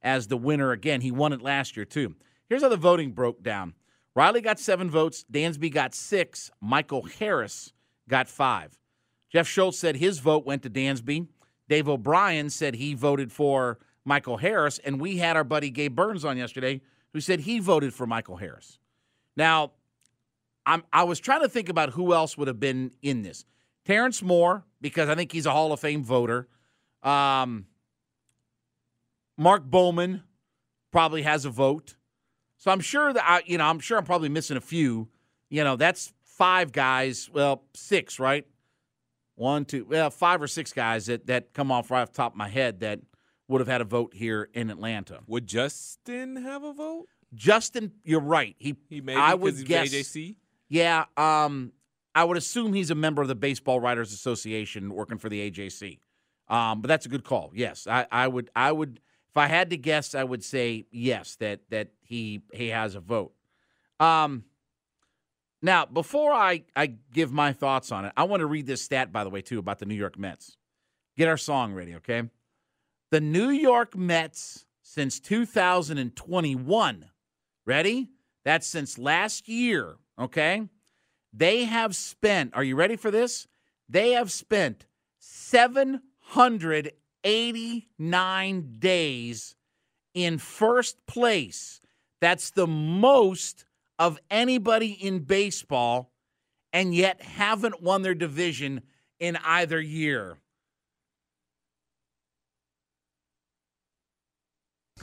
as 0.02 0.28
the 0.28 0.36
winner 0.36 0.72
again. 0.72 1.00
He 1.00 1.10
won 1.10 1.32
it 1.32 1.42
last 1.42 1.76
year, 1.76 1.84
too. 1.84 2.14
Here's 2.48 2.62
how 2.62 2.68
the 2.68 2.76
voting 2.76 3.12
broke 3.12 3.42
down 3.42 3.74
Riley 4.14 4.40
got 4.42 4.58
seven 4.58 4.90
votes, 4.90 5.24
Dansby 5.30 5.72
got 5.72 5.94
six, 5.94 6.50
Michael 6.60 7.02
Harris 7.02 7.72
got 8.08 8.28
five. 8.28 8.78
Jeff 9.30 9.48
Schultz 9.48 9.78
said 9.78 9.96
his 9.96 10.18
vote 10.18 10.44
went 10.44 10.62
to 10.62 10.70
Dansby. 10.70 11.26
Dave 11.68 11.88
O'Brien 11.88 12.50
said 12.50 12.74
he 12.74 12.92
voted 12.92 13.32
for 13.32 13.78
Michael 14.04 14.36
Harris. 14.36 14.78
And 14.78 15.00
we 15.00 15.16
had 15.16 15.36
our 15.36 15.44
buddy 15.44 15.70
Gabe 15.70 15.94
Burns 15.94 16.24
on 16.24 16.36
yesterday 16.36 16.82
who 17.14 17.20
said 17.20 17.40
he 17.40 17.58
voted 17.58 17.94
for 17.94 18.06
Michael 18.06 18.36
Harris. 18.36 18.78
Now, 19.36 19.72
I'm, 20.66 20.84
I 20.92 21.04
was 21.04 21.18
trying 21.18 21.40
to 21.40 21.48
think 21.48 21.70
about 21.70 21.90
who 21.90 22.12
else 22.12 22.36
would 22.36 22.48
have 22.48 22.60
been 22.60 22.92
in 23.00 23.22
this. 23.22 23.46
Terrence 23.84 24.22
Moore, 24.22 24.64
because 24.80 25.08
I 25.08 25.14
think 25.14 25.32
he's 25.32 25.46
a 25.46 25.50
Hall 25.50 25.72
of 25.72 25.80
Fame 25.80 26.04
voter. 26.04 26.48
Um, 27.02 27.66
Mark 29.42 29.64
Bowman 29.64 30.22
probably 30.92 31.22
has 31.22 31.44
a 31.44 31.50
vote. 31.50 31.96
So 32.58 32.70
I'm 32.70 32.80
sure 32.80 33.12
that 33.12 33.24
I, 33.24 33.42
you 33.44 33.58
know, 33.58 33.64
I'm 33.64 33.80
sure 33.80 33.98
I'm 33.98 34.04
probably 34.04 34.28
missing 34.28 34.56
a 34.56 34.60
few. 34.60 35.08
You 35.50 35.64
know, 35.64 35.76
that's 35.76 36.12
five 36.22 36.72
guys. 36.72 37.28
Well, 37.32 37.64
six, 37.74 38.18
right? 38.18 38.46
One, 39.34 39.64
two, 39.64 39.84
well, 39.88 40.10
five 40.10 40.40
or 40.40 40.46
six 40.46 40.72
guys 40.72 41.06
that 41.06 41.26
that 41.26 41.52
come 41.52 41.72
off 41.72 41.90
right 41.90 42.02
off 42.02 42.12
the 42.12 42.16
top 42.16 42.32
of 42.32 42.36
my 42.36 42.48
head 42.48 42.80
that 42.80 43.00
would 43.48 43.60
have 43.60 43.68
had 43.68 43.80
a 43.80 43.84
vote 43.84 44.14
here 44.14 44.48
in 44.54 44.70
Atlanta. 44.70 45.20
Would 45.26 45.46
Justin 45.46 46.36
have 46.36 46.62
a 46.62 46.72
vote? 46.72 47.06
Justin, 47.34 47.92
you're 48.04 48.20
right. 48.20 48.54
He, 48.58 48.76
he 48.88 49.00
may 49.00 49.16
I 49.16 49.34
would 49.34 49.64
guess. 49.64 49.88
AJC. 49.88 50.36
Yeah, 50.68 51.04
um, 51.16 51.72
I 52.14 52.24
would 52.24 52.36
assume 52.36 52.72
he's 52.72 52.90
a 52.90 52.94
member 52.94 53.22
of 53.22 53.28
the 53.28 53.34
Baseball 53.34 53.80
Writers 53.80 54.12
Association 54.12 54.92
working 54.92 55.18
for 55.18 55.28
the 55.28 55.50
AJC. 55.50 55.98
Um, 56.48 56.82
but 56.82 56.88
that's 56.88 57.06
a 57.06 57.08
good 57.08 57.24
call. 57.24 57.50
Yes, 57.54 57.86
I, 57.86 58.06
I 58.10 58.28
would. 58.28 58.50
I 58.54 58.72
would. 58.72 59.00
If 59.32 59.38
I 59.38 59.46
had 59.46 59.70
to 59.70 59.78
guess, 59.78 60.14
I 60.14 60.24
would 60.24 60.44
say 60.44 60.84
yes 60.90 61.36
that 61.36 61.60
that 61.70 61.88
he 62.02 62.42
he 62.52 62.68
has 62.68 62.94
a 62.94 63.00
vote. 63.00 63.32
Um, 63.98 64.44
now, 65.62 65.86
before 65.86 66.32
I 66.32 66.64
I 66.76 66.88
give 67.14 67.32
my 67.32 67.54
thoughts 67.54 67.90
on 67.90 68.04
it, 68.04 68.12
I 68.14 68.24
want 68.24 68.40
to 68.40 68.46
read 68.46 68.66
this 68.66 68.82
stat 68.82 69.10
by 69.10 69.24
the 69.24 69.30
way 69.30 69.40
too 69.40 69.58
about 69.58 69.78
the 69.78 69.86
New 69.86 69.94
York 69.94 70.18
Mets. 70.18 70.58
Get 71.16 71.28
our 71.28 71.38
song 71.38 71.72
ready, 71.72 71.94
okay? 71.94 72.24
The 73.10 73.22
New 73.22 73.48
York 73.48 73.96
Mets 73.96 74.66
since 74.82 75.18
2021. 75.18 77.10
Ready? 77.64 78.08
That's 78.44 78.66
since 78.66 78.98
last 78.98 79.48
year, 79.48 79.96
okay? 80.18 80.68
They 81.32 81.64
have 81.64 81.96
spent, 81.96 82.54
are 82.54 82.64
you 82.64 82.76
ready 82.76 82.96
for 82.96 83.10
this? 83.10 83.46
They 83.88 84.10
have 84.12 84.30
spent 84.30 84.84
789 87.24 88.76
days 88.78 89.54
in 90.14 90.38
first 90.38 91.06
place. 91.06 91.80
That's 92.20 92.50
the 92.50 92.66
most 92.66 93.64
of 93.98 94.18
anybody 94.30 94.92
in 94.92 95.20
baseball, 95.20 96.12
and 96.72 96.94
yet 96.94 97.22
haven't 97.22 97.82
won 97.82 98.02
their 98.02 98.14
division 98.14 98.82
in 99.20 99.36
either 99.44 99.80
year. 99.80 100.38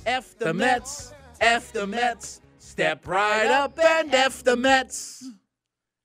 F 0.05 0.37
the 0.37 0.53
Mets, 0.53 1.13
F 1.39 1.71
the 1.71 1.85
Mets, 1.85 2.41
step 2.57 3.07
right 3.07 3.47
up 3.47 3.77
and 3.79 4.13
F 4.13 4.43
the 4.43 4.55
Mets. 4.55 5.23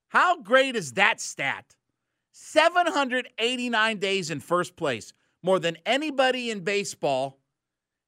How 0.09 0.41
great 0.41 0.77
is 0.77 0.93
that 0.93 1.21
stat? 1.21 1.77
789 2.33 3.99
days 3.99 4.31
in 4.31 4.41
first 4.41 4.77
place, 4.77 5.13
more 5.45 5.59
than 5.59 5.77
anybody 5.85 6.51
in 6.51 6.61
baseball 6.61 7.39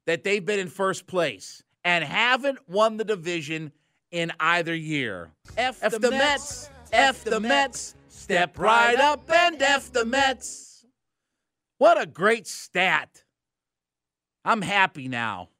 that 0.06 0.24
they've 0.24 0.44
been 0.44 0.58
in 0.58 0.68
first 0.68 1.06
place 1.06 1.62
and 1.84 2.02
haven't 2.02 2.58
won 2.66 2.96
the 2.96 3.04
division 3.04 3.70
in 4.10 4.32
either 4.40 4.74
year. 4.74 5.30
F, 5.58 5.78
F 5.82 5.92
the, 5.92 5.98
the, 5.98 6.10
Mets, 6.10 6.70
F 6.92 7.24
the 7.24 7.38
Mets, 7.38 7.94
step 8.08 8.58
right 8.58 8.98
up 8.98 9.30
and 9.30 9.60
F 9.60 9.92
the 9.92 10.06
Mets. 10.06 10.86
What 11.76 12.00
a 12.00 12.06
great 12.06 12.46
stat. 12.46 13.22
I'm 14.42 14.62
happy 14.62 15.06
now 15.06 15.50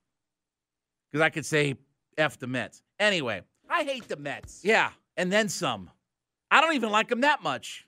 because 1.12 1.23
I 1.23 1.29
could 1.29 1.45
say 1.45 1.75
F 2.17 2.39
the 2.39 2.47
Mets. 2.47 2.83
Anyway, 2.99 3.43
I 3.69 3.85
hate 3.85 4.09
the 4.09 4.17
Mets. 4.17 4.62
Yeah, 4.65 4.93
and 5.19 5.31
then 5.31 5.51
some. 5.51 5.91
I 6.51 6.62
don't 6.62 6.75
even 6.75 6.91
like 6.91 7.09
them 7.09 7.21
that 7.21 7.43
much. 7.43 7.87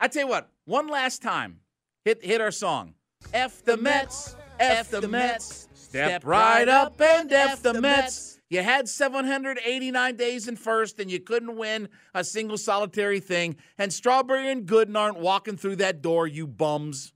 I 0.00 0.08
tell 0.08 0.22
you 0.22 0.28
what, 0.28 0.50
one 0.64 0.88
last 0.88 1.22
time, 1.22 1.60
hit 2.04 2.24
hit 2.24 2.40
our 2.40 2.50
song. 2.50 2.94
F 3.32 3.64
the 3.64 3.76
Mets, 3.76 4.36
F 4.60 4.90
the 4.90 5.08
Mets, 5.08 5.68
step 5.74 6.24
right 6.24 6.68
up 6.68 7.00
and 7.00 7.32
F 7.32 7.62
the 7.62 7.80
Mets. 7.80 8.40
You 8.50 8.62
had 8.62 8.88
789 8.88 10.16
days 10.16 10.46
in 10.46 10.56
first, 10.56 11.00
and 11.00 11.10
you 11.10 11.18
couldn't 11.18 11.56
win 11.56 11.88
a 12.14 12.22
single 12.22 12.58
solitary 12.58 13.18
thing. 13.18 13.56
And 13.78 13.92
Strawberry 13.92 14.50
and 14.50 14.66
Gooden 14.66 14.96
aren't 14.96 15.18
walking 15.18 15.56
through 15.56 15.76
that 15.76 16.02
door, 16.02 16.26
you 16.26 16.46
bums. 16.46 17.12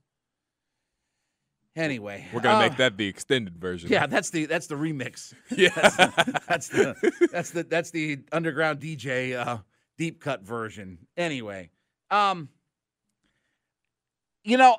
Anyway, 1.75 2.27
we're 2.33 2.41
gonna 2.41 2.57
uh, 2.57 2.67
make 2.67 2.77
that 2.77 2.97
the 2.97 3.07
extended 3.07 3.57
version. 3.57 3.89
Yeah, 3.89 4.05
that's 4.05 4.31
the 4.31 4.47
that's 4.47 4.67
the 4.67 4.75
remix. 4.75 5.33
Yeah, 5.55 5.69
that's, 5.75 5.95
the, 5.95 6.41
that's 6.47 6.67
the 6.67 7.27
that's 7.31 7.51
the 7.51 7.63
that's 7.63 7.91
the 7.91 8.19
underground 8.33 8.81
DJ 8.81 9.37
uh, 9.37 9.59
deep 9.97 10.19
cut 10.19 10.41
version. 10.43 10.97
Anyway, 11.15 11.69
um, 12.11 12.49
you 14.43 14.57
know, 14.57 14.73
I, 14.73 14.77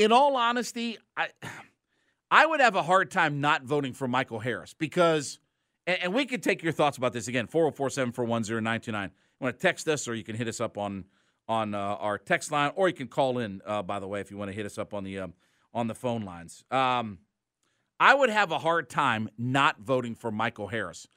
in 0.00 0.12
all 0.12 0.34
honesty, 0.34 0.96
I 1.16 1.28
I 2.30 2.46
would 2.46 2.60
have 2.60 2.74
a 2.74 2.82
hard 2.82 3.10
time 3.10 3.40
not 3.40 3.64
voting 3.64 3.92
for 3.92 4.08
Michael 4.08 4.38
Harris 4.38 4.72
because, 4.72 5.38
and, 5.86 6.04
and 6.04 6.14
we 6.14 6.24
could 6.24 6.42
take 6.42 6.62
your 6.62 6.72
thoughts 6.72 6.96
about 6.96 7.12
this 7.12 7.28
again 7.28 7.46
404 7.46 7.90
741 7.90 8.42
0929. 8.42 9.10
You 9.10 9.44
want 9.44 9.58
to 9.58 9.62
text 9.62 9.86
us 9.88 10.08
or 10.08 10.14
you 10.14 10.24
can 10.24 10.36
hit 10.36 10.48
us 10.48 10.60
up 10.60 10.78
on 10.78 11.04
on 11.48 11.74
uh, 11.74 11.78
our 11.78 12.16
text 12.16 12.50
line 12.50 12.72
or 12.76 12.88
you 12.88 12.94
can 12.94 13.08
call 13.08 13.38
in, 13.38 13.60
uh, 13.66 13.82
by 13.82 13.98
the 13.98 14.06
way, 14.06 14.20
if 14.20 14.30
you 14.30 14.38
want 14.38 14.50
to 14.50 14.56
hit 14.56 14.64
us 14.64 14.78
up 14.78 14.94
on 14.94 15.04
the, 15.04 15.18
um, 15.18 15.34
on 15.74 15.88
the 15.88 15.94
phone 15.94 16.22
lines. 16.22 16.64
Um, 16.70 17.18
I 17.98 18.14
would 18.14 18.30
have 18.30 18.52
a 18.52 18.58
hard 18.58 18.88
time 18.88 19.28
not 19.36 19.80
voting 19.80 20.14
for 20.14 20.30
Michael 20.30 20.68
Harris. 20.68 21.08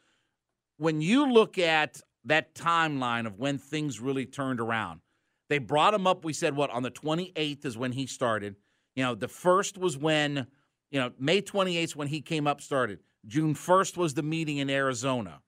When 0.78 1.02
you 1.02 1.32
look 1.32 1.60
at 1.60 2.02
that 2.26 2.56
timeline 2.56 3.28
of 3.28 3.38
when 3.38 3.60
things 3.60 4.00
really 4.00 4.26
turned 4.26 4.60
around, 4.60 5.02
they 5.50 5.60
brought 5.60 5.94
him 5.94 6.08
up. 6.08 6.26
We 6.26 6.34
said, 6.34 6.56
what, 6.56 6.72
on 6.72 6.82
the 6.82 6.90
28th 6.90 7.64
is 7.64 7.78
when 7.78 7.92
he 7.92 8.08
started. 8.08 8.56
You 8.96 9.04
know, 9.04 9.16
the 9.16 9.28
first 9.28 9.78
was 9.78 9.98
when, 9.98 10.48
you 10.92 11.00
know, 11.00 11.12
May 11.20 11.42
28th 11.42 11.96
when 11.96 12.08
he 12.08 12.22
came 12.22 12.48
up, 12.48 12.62
started. 12.62 13.00
June 13.26 13.56
1st 13.56 13.98
was 13.98 14.14
the 14.14 14.24
meeting 14.24 14.58
in 14.58 14.70
Arizona. 14.70 15.42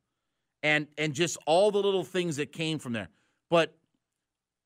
And 0.64 0.88
and 0.98 1.14
just 1.14 1.38
all 1.46 1.70
the 1.70 1.78
little 1.78 2.04
things 2.04 2.38
that 2.38 2.52
came 2.52 2.80
from 2.80 2.94
there. 2.94 3.10
But 3.50 3.76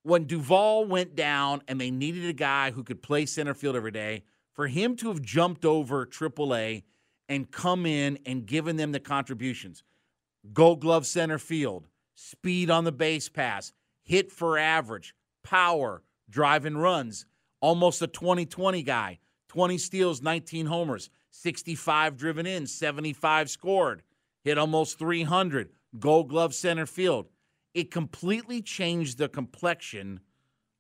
when 0.04 0.26
Duvall 0.26 0.86
went 0.86 1.16
down 1.16 1.62
and 1.68 1.80
they 1.80 1.92
needed 1.92 2.26
a 2.26 2.34
guy 2.34 2.72
who 2.72 2.84
could 2.84 3.02
play 3.02 3.26
center 3.26 3.54
field 3.54 3.76
every 3.76 3.92
day, 3.92 4.24
for 4.54 4.68
him 4.68 4.96
to 4.98 5.10
have 5.10 5.22
jumped 5.22 5.66
over 5.66 6.06
AAA 6.06 6.84
and 7.28 7.52
come 7.52 7.86
in 7.86 8.18
and 8.26 8.46
given 8.46 8.78
them 8.78 8.92
the 8.92 9.00
contributions, 9.00 9.84
gold 10.54 10.82
glove 10.82 11.06
center 11.06 11.38
field, 11.38 11.88
speed 12.16 12.70
on 12.70 12.84
the 12.84 12.92
base 12.92 13.30
pass, 13.30 13.74
hit 14.04 14.32
for 14.32 14.58
average, 14.58 15.14
power, 15.44 16.02
driving 16.30 16.78
runs, 16.78 17.26
almost 17.62 18.02
a 18.02 18.08
2020 18.08 18.84
guy, 18.84 19.20
20 19.50 19.78
steals, 19.78 20.22
19 20.22 20.66
homers, 20.66 21.10
65 21.32 22.18
driven 22.18 22.46
in, 22.46 22.68
75 22.68 23.50
scored, 23.50 24.04
hit 24.44 24.58
almost 24.58 25.00
300, 25.00 25.70
gold 26.00 26.30
glove 26.30 26.54
center 26.54 26.86
field. 26.86 27.28
It 27.74 27.92
completely 27.92 28.62
changed 28.62 29.18
the 29.18 29.30
complexion 29.30 30.22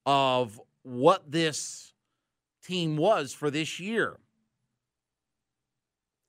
of 0.05 0.59
what 0.83 1.31
this 1.31 1.93
team 2.63 2.97
was 2.97 3.33
for 3.33 3.51
this 3.51 3.79
year. 3.79 4.17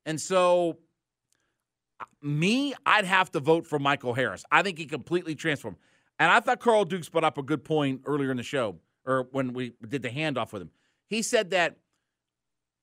And 0.07 0.21
so, 0.21 0.79
me, 2.23 2.75
I'd 2.85 3.05
have 3.05 3.31
to 3.33 3.41
vote 3.41 3.67
for 3.67 3.79
Michael 3.79 4.15
Harris. 4.15 4.45
I 4.51 4.63
think 4.63 4.79
he 4.79 4.87
completely 4.87 5.35
transformed. 5.35 5.79
And 6.19 6.31
I 6.31 6.41
thought 6.41 6.61
Carl 6.61 6.85
Dukes 6.85 7.09
brought 7.09 7.25
up 7.25 7.39
a 7.39 7.43
good 7.43 7.65
point 7.65 8.03
earlier 8.05 8.31
in 8.31 8.37
the 8.37 8.43
show, 8.43 8.77
or 9.07 9.29
when 9.33 9.53
we 9.53 9.73
did 9.87 10.03
the 10.03 10.11
handoff 10.11 10.53
with 10.53 10.63
him. 10.63 10.71
He 11.09 11.23
said 11.23 11.51
that 11.51 11.77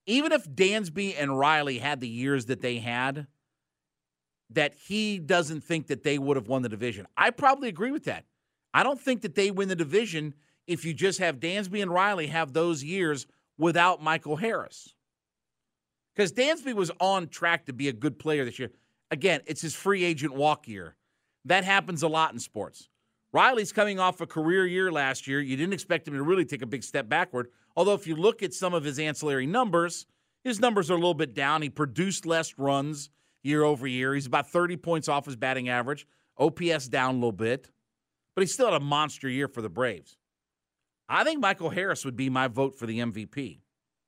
even 0.05 0.31
if 0.31 0.49
Dansby 0.49 1.15
and 1.17 1.37
Riley 1.37 1.79
had 1.79 1.99
the 1.99 2.07
years 2.07 2.45
that 2.45 2.61
they 2.61 2.79
had, 2.79 3.27
that 4.49 4.73
he 4.73 5.19
doesn't 5.19 5.61
think 5.61 5.87
that 5.87 6.03
they 6.03 6.17
would 6.17 6.37
have 6.37 6.47
won 6.47 6.61
the 6.61 6.69
division. 6.69 7.05
I 7.17 7.31
probably 7.31 7.67
agree 7.67 7.91
with 7.91 8.05
that. 8.05 8.25
I 8.73 8.83
don't 8.83 8.99
think 8.99 9.21
that 9.21 9.35
they 9.35 9.51
win 9.51 9.67
the 9.67 9.75
division 9.75 10.33
if 10.65 10.85
you 10.85 10.93
just 10.93 11.19
have 11.19 11.39
Dansby 11.39 11.81
and 11.81 11.91
Riley 11.91 12.27
have 12.27 12.53
those 12.53 12.83
years 12.83 13.25
without 13.57 14.01
Michael 14.01 14.37
Harris. 14.37 14.93
Because 16.15 16.31
Dansby 16.31 16.73
was 16.73 16.91
on 16.99 17.27
track 17.27 17.65
to 17.65 17.73
be 17.73 17.89
a 17.89 17.93
good 17.93 18.17
player 18.17 18.45
this 18.45 18.59
year. 18.59 18.71
Again, 19.11 19.41
it's 19.45 19.61
his 19.61 19.75
free 19.75 20.03
agent 20.03 20.33
walk 20.33 20.67
year. 20.67 20.95
That 21.45 21.63
happens 21.63 22.03
a 22.03 22.07
lot 22.07 22.33
in 22.33 22.39
sports. 22.39 22.89
Riley's 23.33 23.73
coming 23.73 23.99
off 23.99 24.21
a 24.21 24.25
career 24.25 24.65
year 24.65 24.91
last 24.91 25.27
year. 25.27 25.41
You 25.41 25.57
didn't 25.57 25.73
expect 25.73 26.07
him 26.07 26.13
to 26.13 26.23
really 26.23 26.45
take 26.45 26.61
a 26.61 26.67
big 26.67 26.83
step 26.83 27.09
backward. 27.09 27.49
Although, 27.75 27.93
if 27.93 28.07
you 28.07 28.15
look 28.15 28.41
at 28.41 28.53
some 28.53 28.73
of 28.73 28.83
his 28.83 28.99
ancillary 28.99 29.45
numbers, 29.45 30.05
his 30.43 30.59
numbers 30.59 30.89
are 30.89 30.93
a 30.93 30.97
little 30.97 31.13
bit 31.13 31.33
down. 31.33 31.61
He 31.61 31.69
produced 31.69 32.25
less 32.25 32.57
runs 32.57 33.09
year 33.43 33.63
over 33.63 33.85
year. 33.85 34.13
He's 34.13 34.25
about 34.25 34.49
30 34.49 34.77
points 34.77 35.07
off 35.07 35.25
his 35.25 35.35
batting 35.35 35.69
average. 35.69 36.07
OPS 36.37 36.87
down 36.87 37.15
a 37.15 37.17
little 37.17 37.31
bit, 37.31 37.71
but 38.35 38.41
he 38.41 38.47
still 38.47 38.67
had 38.67 38.79
a 38.79 38.83
monster 38.83 39.27
year 39.27 39.47
for 39.47 39.61
the 39.61 39.69
Braves. 39.69 40.17
I 41.09 41.23
think 41.23 41.39
Michael 41.39 41.69
Harris 41.69 42.05
would 42.05 42.15
be 42.15 42.29
my 42.29 42.47
vote 42.47 42.77
for 42.77 42.85
the 42.85 42.99
MVP 42.99 43.59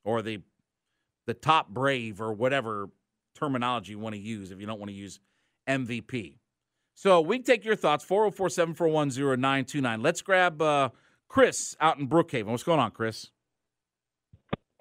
or 0.03 0.21
the 0.21 0.41
the 1.25 1.33
top 1.33 1.69
Brave 1.69 2.21
or 2.21 2.33
whatever 2.33 2.89
terminology 3.35 3.91
you 3.91 3.99
want 3.99 4.15
to 4.15 4.21
use 4.21 4.51
if 4.51 4.59
you 4.59 4.65
don't 4.65 4.79
want 4.79 4.89
to 4.89 4.95
use 4.95 5.19
MVP. 5.67 6.37
So 6.99 7.21
we 7.21 7.39
take 7.39 7.63
your 7.63 7.77
thoughts 7.77 8.03
404 8.03 8.49
741 8.49 9.07
0929. 9.39 10.01
Let's 10.01 10.21
grab 10.21 10.61
uh, 10.61 10.89
Chris 11.29 11.73
out 11.79 11.97
in 11.97 12.09
Brookhaven. 12.09 12.47
What's 12.47 12.63
going 12.63 12.81
on, 12.81 12.91
Chris? 12.91 13.27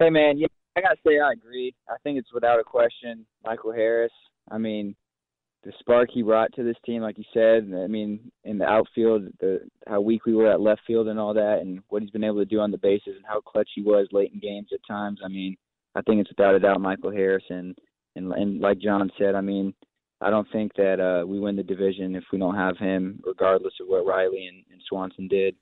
Hey, 0.01 0.11
man. 0.11 0.37
Yeah, 0.37 0.49
I 0.77 0.81
got 0.81 0.89
to 0.89 0.97
say, 1.07 1.21
I 1.21 1.31
agree. 1.31 1.77
I 1.89 1.95
think 2.03 2.19
it's 2.19 2.33
without 2.35 2.59
a 2.59 2.65
question 2.65 3.25
Michael 3.45 3.73
Harris. 3.73 4.11
I 4.51 4.59
mean, 4.59 4.97
the 5.63 5.71
spark 5.79 6.09
he 6.13 6.23
brought 6.23 6.53
to 6.55 6.65
this 6.65 6.75
team, 6.85 7.03
like 7.03 7.19
you 7.19 7.25
said, 7.33 7.73
I 7.73 7.87
mean, 7.87 8.33
in 8.43 8.59
the 8.59 8.65
outfield, 8.65 9.29
the 9.39 9.61
how 9.87 10.01
weak 10.01 10.27
we 10.27 10.35
were 10.35 10.51
at 10.51 10.61
left 10.61 10.81
field 10.89 11.07
and 11.07 11.21
all 11.21 11.35
that, 11.35 11.59
and 11.61 11.79
what 11.89 12.03
he's 12.03 12.11
been 12.11 12.25
able 12.25 12.39
to 12.39 12.45
do 12.45 12.59
on 12.59 12.73
the 12.73 12.79
bases 12.79 13.15
and 13.15 13.27
how 13.29 13.41
clutch 13.43 13.71
he 13.77 13.83
was 13.83 14.09
late 14.11 14.33
in 14.35 14.41
games 14.41 14.71
at 14.75 14.81
times. 14.89 15.21
I 15.25 15.29
mean, 15.29 15.57
I 15.95 16.03
think 16.03 16.21
it's 16.21 16.31
without 16.31 16.57
a 16.57 16.59
doubt 16.59 16.81
Michael 16.81 17.13
Harris. 17.13 17.45
And, 17.49 17.79
and, 18.17 18.33
and 18.33 18.61
like 18.61 18.81
John 18.81 19.09
said, 19.17 19.37
I 19.37 19.41
mean, 19.41 19.73
I 20.21 20.31
don't 20.31 20.49
think 20.51 20.73
that 20.77 21.01
uh, 21.01 21.27
we 21.27 21.39
win 21.39 21.57
the 21.57 21.63
division 21.63 22.17
if 22.17 22.25
we 22.33 22.39
don't 22.39 22.57
have 22.57 22.77
him, 22.77 23.21
regardless 23.25 23.75
of 23.81 23.87
what 23.87 24.05
Riley 24.05 24.47
and, 24.47 24.65
and 24.73 24.83
Swanson 24.89 25.29
did. 25.29 25.55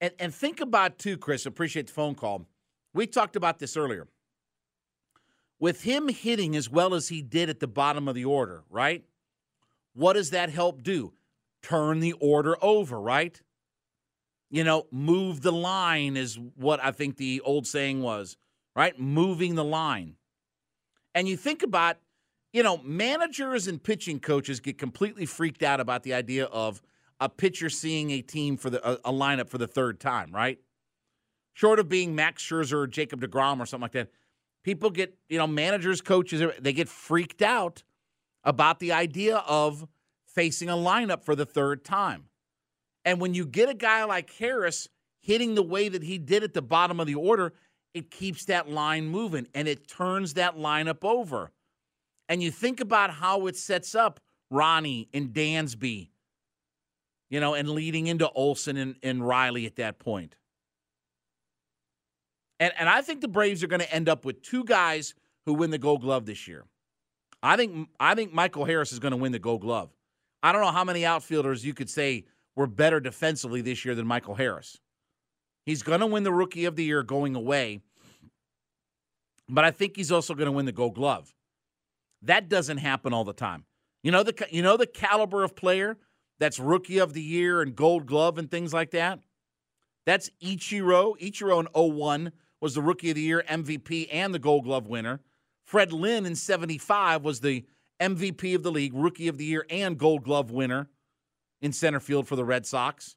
And, 0.00 0.12
and 0.18 0.34
think 0.34 0.60
about 0.60 0.98
too, 0.98 1.16
Chris. 1.16 1.46
Appreciate 1.46 1.88
the 1.88 1.92
phone 1.92 2.14
call. 2.14 2.46
We 2.94 3.06
talked 3.06 3.36
about 3.36 3.58
this 3.58 3.76
earlier. 3.76 4.06
With 5.58 5.82
him 5.82 6.08
hitting 6.08 6.56
as 6.56 6.68
well 6.68 6.94
as 6.94 7.08
he 7.08 7.22
did 7.22 7.48
at 7.48 7.60
the 7.60 7.68
bottom 7.68 8.08
of 8.08 8.14
the 8.14 8.24
order, 8.24 8.64
right? 8.68 9.04
What 9.94 10.14
does 10.14 10.30
that 10.30 10.50
help 10.50 10.82
do? 10.82 11.12
Turn 11.62 12.00
the 12.00 12.12
order 12.14 12.56
over, 12.62 13.00
right? 13.00 13.40
You 14.50 14.64
know, 14.64 14.86
move 14.90 15.42
the 15.42 15.52
line 15.52 16.16
is 16.16 16.38
what 16.56 16.82
I 16.82 16.90
think 16.90 17.16
the 17.16 17.40
old 17.44 17.66
saying 17.66 18.02
was, 18.02 18.36
right? 18.74 18.98
Moving 18.98 19.54
the 19.54 19.64
line. 19.64 20.16
And 21.14 21.28
you 21.28 21.36
think 21.36 21.62
about 21.62 21.98
you 22.52 22.62
know, 22.62 22.78
managers 22.78 23.66
and 23.66 23.82
pitching 23.82 24.20
coaches 24.20 24.60
get 24.60 24.78
completely 24.78 25.26
freaked 25.26 25.62
out 25.62 25.80
about 25.80 26.02
the 26.02 26.14
idea 26.14 26.44
of 26.46 26.82
a 27.20 27.28
pitcher 27.28 27.70
seeing 27.70 28.10
a 28.10 28.20
team 28.20 28.56
for 28.56 28.68
the 28.68 28.86
a, 28.86 29.10
a 29.10 29.12
lineup 29.12 29.48
for 29.48 29.58
the 29.58 29.66
third 29.66 30.00
time, 30.00 30.32
right? 30.32 30.58
Short 31.54 31.78
of 31.78 31.88
being 31.88 32.14
Max 32.14 32.42
Scherzer 32.42 32.74
or 32.74 32.86
Jacob 32.86 33.20
DeGrom 33.20 33.60
or 33.60 33.66
something 33.66 33.82
like 33.82 33.92
that, 33.92 34.10
people 34.64 34.90
get, 34.90 35.16
you 35.28 35.38
know, 35.38 35.46
managers, 35.46 36.00
coaches, 36.00 36.42
they 36.60 36.72
get 36.72 36.88
freaked 36.88 37.42
out 37.42 37.82
about 38.44 38.80
the 38.80 38.92
idea 38.92 39.36
of 39.36 39.86
facing 40.26 40.68
a 40.68 40.74
lineup 40.74 41.22
for 41.22 41.34
the 41.34 41.46
third 41.46 41.84
time. 41.84 42.24
And 43.04 43.20
when 43.20 43.34
you 43.34 43.46
get 43.46 43.68
a 43.68 43.74
guy 43.74 44.04
like 44.04 44.32
Harris 44.34 44.88
hitting 45.20 45.54
the 45.54 45.62
way 45.62 45.88
that 45.88 46.02
he 46.02 46.18
did 46.18 46.42
at 46.42 46.54
the 46.54 46.62
bottom 46.62 47.00
of 47.00 47.06
the 47.06 47.14
order, 47.14 47.52
it 47.94 48.10
keeps 48.10 48.46
that 48.46 48.68
line 48.68 49.06
moving 49.06 49.46
and 49.54 49.68
it 49.68 49.86
turns 49.86 50.34
that 50.34 50.56
lineup 50.56 51.04
over. 51.04 51.52
And 52.28 52.42
you 52.42 52.50
think 52.50 52.80
about 52.80 53.10
how 53.10 53.46
it 53.46 53.56
sets 53.56 53.94
up 53.94 54.20
Ronnie 54.50 55.08
and 55.12 55.30
Dansby, 55.32 56.10
you 57.30 57.40
know, 57.40 57.54
and 57.54 57.70
leading 57.70 58.06
into 58.06 58.28
Olson 58.30 58.76
and, 58.76 58.96
and 59.02 59.26
Riley 59.26 59.66
at 59.66 59.76
that 59.76 59.98
point. 59.98 60.36
And, 62.60 62.72
and 62.78 62.88
I 62.88 63.02
think 63.02 63.20
the 63.20 63.28
Braves 63.28 63.62
are 63.62 63.66
going 63.66 63.80
to 63.80 63.92
end 63.92 64.08
up 64.08 64.24
with 64.24 64.42
two 64.42 64.64
guys 64.64 65.14
who 65.46 65.54
win 65.54 65.70
the 65.70 65.78
Gold 65.78 66.02
Glove 66.02 66.26
this 66.26 66.46
year. 66.46 66.64
I 67.42 67.56
think 67.56 67.88
I 67.98 68.14
think 68.14 68.32
Michael 68.32 68.64
Harris 68.64 68.92
is 68.92 69.00
going 69.00 69.10
to 69.10 69.16
win 69.16 69.32
the 69.32 69.40
Gold 69.40 69.62
Glove. 69.62 69.90
I 70.42 70.52
don't 70.52 70.60
know 70.60 70.70
how 70.70 70.84
many 70.84 71.04
outfielders 71.04 71.64
you 71.64 71.74
could 71.74 71.90
say 71.90 72.24
were 72.54 72.66
better 72.66 73.00
defensively 73.00 73.62
this 73.62 73.84
year 73.84 73.94
than 73.94 74.06
Michael 74.06 74.34
Harris. 74.34 74.78
He's 75.66 75.82
going 75.82 76.00
to 76.00 76.06
win 76.06 76.22
the 76.22 76.32
Rookie 76.32 76.64
of 76.64 76.76
the 76.76 76.84
Year 76.84 77.02
going 77.02 77.34
away, 77.34 77.80
but 79.48 79.64
I 79.64 79.70
think 79.70 79.96
he's 79.96 80.12
also 80.12 80.34
going 80.34 80.46
to 80.46 80.52
win 80.52 80.66
the 80.66 80.72
Gold 80.72 80.94
Glove. 80.94 81.34
That 82.22 82.48
doesn't 82.48 82.78
happen 82.78 83.12
all 83.12 83.24
the 83.24 83.32
time. 83.32 83.64
You 84.02 84.10
know 84.10 84.22
the 84.22 84.46
you 84.50 84.62
know 84.62 84.76
the 84.76 84.86
caliber 84.86 85.44
of 85.44 85.54
player 85.54 85.98
that's 86.38 86.58
Rookie 86.58 86.98
of 86.98 87.12
the 87.12 87.22
Year 87.22 87.62
and 87.62 87.76
Gold 87.76 88.06
Glove 88.06 88.38
and 88.38 88.50
things 88.50 88.72
like 88.72 88.90
that. 88.92 89.20
That's 90.06 90.30
Ichiro. 90.42 91.16
Ichiro 91.20 91.60
in 91.60 91.96
01 91.96 92.32
was 92.60 92.74
the 92.74 92.82
Rookie 92.82 93.10
of 93.10 93.16
the 93.16 93.22
Year, 93.22 93.44
MVP, 93.48 94.08
and 94.10 94.34
the 94.34 94.38
Gold 94.38 94.64
Glove 94.64 94.88
winner. 94.88 95.20
Fred 95.64 95.92
Lynn 95.92 96.26
in 96.26 96.34
75 96.34 97.22
was 97.22 97.40
the 97.40 97.64
MVP 98.00 98.54
of 98.54 98.64
the 98.64 98.72
league, 98.72 98.94
Rookie 98.94 99.28
of 99.28 99.38
the 99.38 99.44
Year, 99.44 99.64
and 99.70 99.96
Gold 99.96 100.24
Glove 100.24 100.50
winner 100.50 100.88
in 101.60 101.72
center 101.72 102.00
field 102.00 102.26
for 102.26 102.34
the 102.34 102.44
Red 102.44 102.66
Sox. 102.66 103.14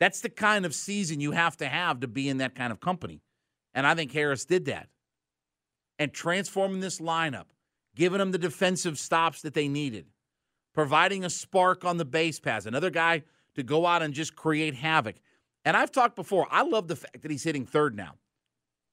That's 0.00 0.20
the 0.20 0.30
kind 0.30 0.64
of 0.64 0.74
season 0.74 1.20
you 1.20 1.32
have 1.32 1.56
to 1.58 1.68
have 1.68 2.00
to 2.00 2.08
be 2.08 2.28
in 2.28 2.38
that 2.38 2.54
kind 2.54 2.72
of 2.72 2.80
company. 2.80 3.20
And 3.74 3.86
I 3.86 3.94
think 3.94 4.12
Harris 4.12 4.44
did 4.44 4.64
that. 4.66 4.88
And 5.98 6.12
transforming 6.12 6.80
this 6.80 7.00
lineup, 7.00 7.46
giving 7.94 8.18
them 8.18 8.32
the 8.32 8.38
defensive 8.38 8.98
stops 8.98 9.42
that 9.42 9.54
they 9.54 9.68
needed, 9.68 10.06
providing 10.74 11.24
a 11.24 11.30
spark 11.30 11.84
on 11.84 11.96
the 11.96 12.04
base 12.04 12.40
pass, 12.40 12.66
another 12.66 12.90
guy 12.90 13.22
to 13.54 13.62
go 13.62 13.86
out 13.86 14.02
and 14.02 14.14
just 14.14 14.34
create 14.34 14.74
havoc. 14.74 15.16
And 15.64 15.76
I've 15.76 15.92
talked 15.92 16.16
before, 16.16 16.46
I 16.50 16.62
love 16.62 16.88
the 16.88 16.96
fact 16.96 17.22
that 17.22 17.30
he's 17.30 17.44
hitting 17.44 17.66
third 17.66 17.96
now. 17.96 18.16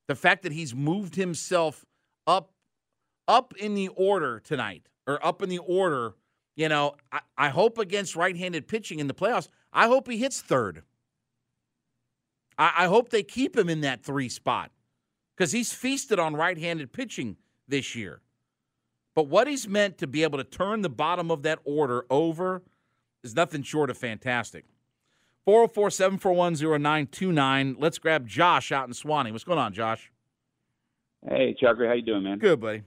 The 0.08 0.16
fact 0.16 0.44
that 0.44 0.52
he's 0.52 0.76
moved 0.76 1.16
himself 1.16 1.86
up 2.28 2.52
up 3.28 3.54
in 3.58 3.76
the 3.76 3.88
order 3.90 4.40
tonight 4.40 4.90
or 5.08 5.24
up 5.26 5.42
in 5.42 5.50
the 5.50 5.60
order, 5.60 6.16
you 6.56 6.68
know, 6.68 6.96
I, 7.12 7.20
I 7.38 7.50
hope 7.50 7.78
against 7.78 8.16
right-handed 8.16 8.68
pitching 8.68 9.00
in 9.00 9.08
the 9.08 9.14
playoffs, 9.14 9.48
I 9.72 9.88
hope 9.88 10.10
he 10.10 10.18
hits 10.18 10.42
third. 10.42 10.84
I, 12.58 12.74
I 12.80 12.86
hope 12.88 13.10
they 13.10 13.24
keep 13.24 13.56
him 13.56 13.70
in 13.70 13.82
that 13.82 14.04
three 14.04 14.28
spot 14.28 14.72
because 15.36 15.52
he's 15.52 15.72
feasted 15.72 16.20
on 16.20 16.36
right-handed 16.36 16.92
pitching 16.92 17.38
this 17.68 17.96
year. 17.96 18.22
But 19.14 19.28
what 19.28 19.48
he's 19.48 19.68
meant 19.68 19.98
to 20.00 20.08
be 20.08 20.24
able 20.24 20.38
to 20.38 20.44
turn 20.44 20.82
the 20.82 20.90
bottom 20.90 21.32
of 21.32 21.44
that 21.44 21.60
order 21.66 22.06
over 22.10 22.64
is 23.24 23.36
nothing 23.36 23.64
short 23.64 23.90
of 23.90 23.98
fantastic. 23.98 24.66
404 25.46 25.90
741 25.90 26.54
0929. 26.54 27.76
Let's 27.80 27.98
grab 27.98 28.28
Josh 28.28 28.72
out 28.72 28.88
in 28.88 28.94
Suwanee. 28.94 29.32
What's 29.32 29.44
going 29.44 29.60
on, 29.60 29.74
Josh? 29.74 30.12
Hey, 31.28 31.56
Chucker. 31.60 31.88
How 31.88 31.94
you 31.94 32.02
doing, 32.02 32.24
man? 32.24 32.38
Good, 32.38 32.60
buddy. 32.60 32.84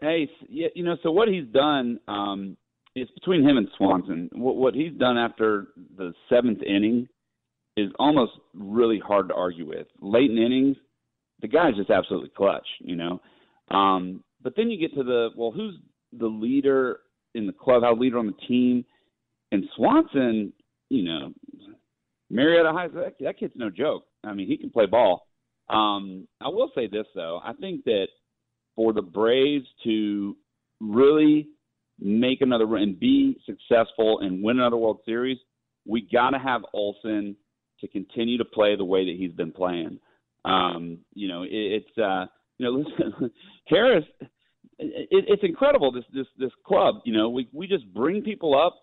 Hey, 0.00 0.28
you 0.48 0.84
know, 0.84 0.96
so 1.02 1.10
what 1.10 1.28
he's 1.28 1.46
done 1.46 1.98
um, 2.06 2.56
is 2.94 3.08
between 3.14 3.42
him 3.42 3.56
and 3.56 3.68
Swanson. 3.76 4.30
What, 4.32 4.56
what 4.56 4.74
he's 4.74 4.92
done 4.92 5.18
after 5.18 5.68
the 5.96 6.12
seventh 6.28 6.62
inning 6.62 7.08
is 7.76 7.90
almost 7.98 8.32
really 8.54 9.00
hard 9.00 9.28
to 9.28 9.34
argue 9.34 9.66
with. 9.66 9.86
Late 10.00 10.30
in 10.30 10.38
innings, 10.38 10.76
the 11.40 11.48
guy's 11.48 11.74
just 11.76 11.90
absolutely 11.90 12.30
clutch, 12.36 12.66
you 12.80 12.96
know. 12.96 13.20
Um, 13.70 14.22
but 14.48 14.56
then 14.56 14.70
you 14.70 14.78
get 14.78 14.94
to 14.96 15.04
the 15.04 15.28
well, 15.36 15.50
who's 15.50 15.74
the 16.18 16.26
leader 16.26 17.00
in 17.34 17.46
the 17.46 17.52
clubhouse, 17.52 17.98
leader 17.98 18.18
on 18.18 18.26
the 18.26 18.46
team? 18.46 18.82
And 19.52 19.64
Swanson 19.76 20.54
you 20.90 21.02
know, 21.04 21.32
Marietta 22.30 22.72
High, 22.72 22.88
that, 22.88 23.14
that 23.20 23.38
kid's 23.38 23.54
no 23.56 23.70
joke. 23.70 24.04
I 24.24 24.32
mean, 24.34 24.48
he 24.48 24.56
can 24.56 24.70
play 24.70 24.86
ball. 24.86 25.26
Um, 25.68 26.26
I 26.40 26.48
will 26.48 26.70
say 26.74 26.86
this 26.86 27.06
though, 27.14 27.40
I 27.44 27.52
think 27.54 27.84
that 27.84 28.06
for 28.74 28.92
the 28.92 29.02
Braves 29.02 29.66
to 29.84 30.36
really 30.80 31.48
make 32.00 32.40
another 32.40 32.66
run 32.66 32.82
and 32.82 33.00
be 33.00 33.38
successful 33.44 34.20
and 34.20 34.42
win 34.42 34.58
another 34.58 34.76
World 34.76 35.00
Series, 35.04 35.38
we 35.86 36.08
got 36.12 36.30
to 36.30 36.38
have 36.38 36.62
Olson 36.72 37.36
to 37.80 37.88
continue 37.88 38.38
to 38.38 38.44
play 38.44 38.76
the 38.76 38.84
way 38.84 39.04
that 39.04 39.16
he's 39.18 39.32
been 39.32 39.52
playing. 39.52 39.98
Um, 40.44 40.98
you 41.14 41.28
know, 41.28 41.42
it, 41.42 41.50
it's 41.52 41.98
uh, 41.98 42.26
you 42.58 42.66
know, 42.66 42.70
listen, 43.00 43.30
Harris. 43.66 44.04
It, 45.28 45.32
it's 45.32 45.44
incredible 45.44 45.92
this 45.92 46.04
this 46.12 46.26
this 46.38 46.52
club. 46.66 46.96
You 47.04 47.16
know, 47.16 47.28
we 47.28 47.48
we 47.52 47.66
just 47.66 47.92
bring 47.92 48.22
people 48.22 48.58
up 48.58 48.76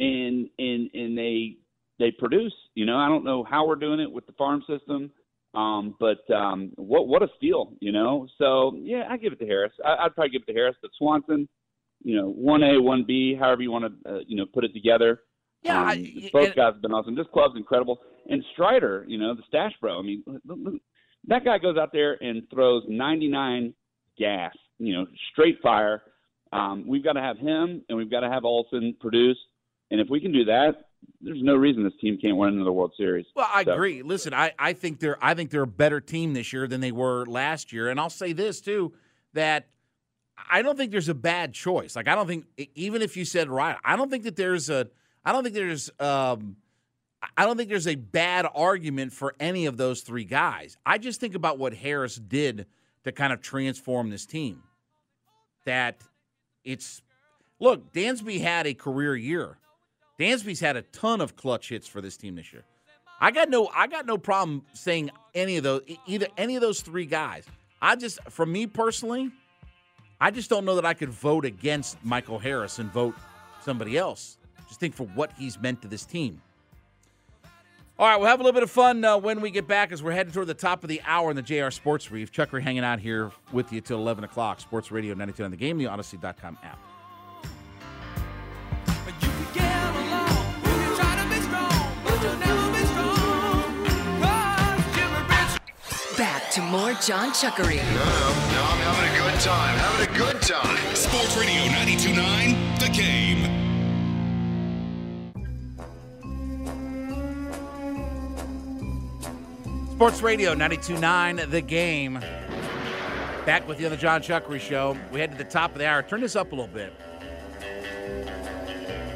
and 0.00 0.48
and 0.58 0.90
and 0.94 1.16
they 1.16 1.56
they 1.98 2.10
produce. 2.10 2.54
You 2.74 2.86
know, 2.86 2.96
I 2.96 3.08
don't 3.08 3.24
know 3.24 3.44
how 3.44 3.66
we're 3.66 3.76
doing 3.76 4.00
it 4.00 4.10
with 4.10 4.26
the 4.26 4.32
farm 4.32 4.62
system, 4.68 5.10
um, 5.54 5.96
but 5.98 6.28
um, 6.34 6.72
what 6.76 7.08
what 7.08 7.22
a 7.22 7.28
steal, 7.36 7.72
you 7.80 7.92
know. 7.92 8.26
So 8.38 8.74
yeah, 8.76 9.04
I 9.08 9.16
give 9.16 9.32
it 9.32 9.38
to 9.40 9.46
Harris. 9.46 9.72
I, 9.84 10.04
I'd 10.04 10.14
probably 10.14 10.30
give 10.30 10.42
it 10.46 10.52
to 10.52 10.56
Harris, 10.56 10.76
but 10.80 10.90
Swanson, 10.98 11.48
you 12.02 12.16
know, 12.16 12.28
one 12.28 12.62
A, 12.62 12.80
one 12.80 13.04
B, 13.06 13.34
however 13.38 13.62
you 13.62 13.70
want 13.70 14.02
to 14.04 14.10
uh, 14.10 14.18
you 14.26 14.36
know 14.36 14.46
put 14.46 14.64
it 14.64 14.72
together. 14.72 15.22
Yeah, 15.62 15.80
um, 15.80 15.88
I, 15.88 16.30
both 16.32 16.54
guys 16.54 16.74
have 16.74 16.82
been 16.82 16.92
awesome. 16.92 17.16
This 17.16 17.26
club's 17.32 17.56
incredible, 17.56 17.98
and 18.28 18.44
Strider, 18.52 19.04
you 19.08 19.18
know, 19.18 19.34
the 19.34 19.42
stash 19.48 19.72
bro. 19.80 19.98
I 19.98 20.02
mean, 20.02 20.22
that 21.26 21.44
guy 21.44 21.58
goes 21.58 21.76
out 21.76 21.92
there 21.92 22.22
and 22.22 22.42
throws 22.50 22.84
99 22.88 23.74
gas, 24.16 24.54
you 24.78 24.94
know, 24.94 25.06
straight 25.32 25.60
fire. 25.62 26.02
Um, 26.52 26.84
we've 26.86 27.04
got 27.04 27.12
to 27.12 27.20
have 27.20 27.38
him, 27.38 27.82
and 27.88 27.98
we've 27.98 28.10
got 28.10 28.20
to 28.20 28.30
have 28.30 28.44
Olson 28.44 28.96
produce. 29.00 29.38
And 29.90 30.00
if 30.00 30.08
we 30.08 30.20
can 30.20 30.32
do 30.32 30.44
that, 30.46 30.88
there's 31.20 31.42
no 31.42 31.54
reason 31.54 31.84
this 31.84 31.92
team 32.00 32.18
can't 32.20 32.36
win 32.36 32.54
another 32.54 32.72
World 32.72 32.92
Series. 32.96 33.26
Well, 33.34 33.48
I 33.52 33.64
so. 33.64 33.72
agree. 33.72 34.02
Listen, 34.02 34.34
I, 34.34 34.52
I 34.58 34.72
think 34.72 35.00
they're 35.00 35.22
I 35.22 35.34
think 35.34 35.50
they're 35.50 35.62
a 35.62 35.66
better 35.66 36.00
team 36.00 36.34
this 36.34 36.52
year 36.52 36.66
than 36.66 36.80
they 36.80 36.92
were 36.92 37.24
last 37.26 37.72
year. 37.72 37.88
And 37.88 37.98
I'll 37.98 38.10
say 38.10 38.32
this 38.32 38.60
too, 38.60 38.92
that 39.32 39.68
I 40.50 40.62
don't 40.62 40.76
think 40.76 40.90
there's 40.90 41.08
a 41.08 41.14
bad 41.14 41.54
choice. 41.54 41.96
Like 41.96 42.08
I 42.08 42.14
don't 42.14 42.26
think 42.26 42.46
even 42.74 43.02
if 43.02 43.16
you 43.16 43.24
said 43.24 43.48
right, 43.48 43.76
I 43.84 43.96
don't 43.96 44.10
think 44.10 44.24
that 44.24 44.36
there's 44.36 44.70
a 44.70 44.88
I 45.24 45.32
don't 45.32 45.42
think 45.42 45.54
there's 45.54 45.90
um 45.98 46.56
I 47.36 47.46
don't 47.46 47.56
think 47.56 47.68
there's 47.68 47.88
a 47.88 47.96
bad 47.96 48.46
argument 48.54 49.12
for 49.12 49.34
any 49.40 49.66
of 49.66 49.76
those 49.76 50.02
three 50.02 50.24
guys. 50.24 50.76
I 50.86 50.98
just 50.98 51.20
think 51.20 51.34
about 51.34 51.58
what 51.58 51.74
Harris 51.74 52.16
did 52.16 52.66
to 53.04 53.12
kind 53.12 53.32
of 53.32 53.40
transform 53.40 54.10
this 54.10 54.26
team. 54.26 54.62
That 55.68 56.00
it's 56.64 57.02
look, 57.60 57.92
Dansby 57.92 58.40
had 58.40 58.66
a 58.66 58.72
career 58.72 59.14
year. 59.14 59.58
Dansby's 60.18 60.60
had 60.60 60.76
a 60.76 60.82
ton 60.82 61.20
of 61.20 61.36
clutch 61.36 61.68
hits 61.68 61.86
for 61.86 62.00
this 62.00 62.16
team 62.16 62.36
this 62.36 62.54
year. 62.54 62.64
I 63.20 63.32
got 63.32 63.50
no 63.50 63.70
I 63.74 63.86
got 63.86 64.06
no 64.06 64.16
problem 64.16 64.62
saying 64.72 65.10
any 65.34 65.58
of 65.58 65.64
those 65.64 65.82
either 66.06 66.26
any 66.38 66.56
of 66.56 66.62
those 66.62 66.80
three 66.80 67.04
guys. 67.04 67.44
I 67.82 67.96
just 67.96 68.18
for 68.30 68.46
me 68.46 68.66
personally, 68.66 69.30
I 70.18 70.30
just 70.30 70.48
don't 70.48 70.64
know 70.64 70.76
that 70.76 70.86
I 70.86 70.94
could 70.94 71.10
vote 71.10 71.44
against 71.44 72.02
Michael 72.02 72.38
Harris 72.38 72.78
and 72.78 72.90
vote 72.90 73.14
somebody 73.62 73.98
else. 73.98 74.38
Just 74.68 74.80
think 74.80 74.94
for 74.94 75.06
what 75.08 75.32
he's 75.36 75.60
meant 75.60 75.82
to 75.82 75.88
this 75.88 76.06
team. 76.06 76.40
All 77.98 78.06
right, 78.06 78.16
we'll 78.16 78.28
have 78.28 78.38
a 78.38 78.44
little 78.44 78.54
bit 78.54 78.62
of 78.62 78.70
fun 78.70 79.04
uh, 79.04 79.18
when 79.18 79.40
we 79.40 79.50
get 79.50 79.66
back 79.66 79.90
as 79.90 80.04
we're 80.04 80.12
heading 80.12 80.32
toward 80.32 80.46
the 80.46 80.54
top 80.54 80.84
of 80.84 80.88
the 80.88 81.02
hour 81.04 81.30
in 81.30 81.36
the 81.36 81.42
JR 81.42 81.70
Sports 81.70 82.06
Brief. 82.06 82.30
Chucker 82.30 82.60
hanging 82.60 82.84
out 82.84 83.00
here 83.00 83.32
with 83.52 83.72
you 83.72 83.80
till 83.80 83.98
11 83.98 84.22
o'clock. 84.22 84.60
Sports 84.60 84.92
Radio 84.92 85.14
92 85.14 85.42
on 85.42 85.50
the 85.50 85.56
game, 85.56 85.78
the 85.78 85.86
Audacy.com 85.86 86.58
app. 86.62 86.78
Back 96.16 96.50
to 96.52 96.60
more 96.60 96.92
John 96.94 97.30
Chuckery. 97.30 97.76
No, 97.76 97.94
no, 97.94 98.32
no, 98.54 98.62
I'm 98.62 98.78
having 98.78 99.10
a 99.10 99.30
good 99.30 99.40
time. 99.40 99.76
Having 99.78 100.14
a 100.14 100.18
good 100.18 100.42
time. 100.42 100.94
Sports 100.94 101.36
Radio 101.36 101.62
92.9, 101.74 102.67
Sports 109.98 110.22
Radio 110.22 110.54
92.9, 110.54 111.50
The 111.50 111.60
Game. 111.60 112.20
Back 113.44 113.66
with 113.66 113.80
you 113.80 113.86
on 113.86 113.90
the 113.90 113.96
John 113.96 114.22
Chuckery 114.22 114.60
Show. 114.60 114.96
We 115.10 115.18
head 115.18 115.32
to 115.32 115.36
the 115.36 115.42
top 115.42 115.72
of 115.72 115.78
the 115.80 115.88
hour. 115.88 116.04
Turn 116.04 116.20
this 116.20 116.36
up 116.36 116.52
a 116.52 116.54
little 116.54 116.72
bit. 116.72 116.92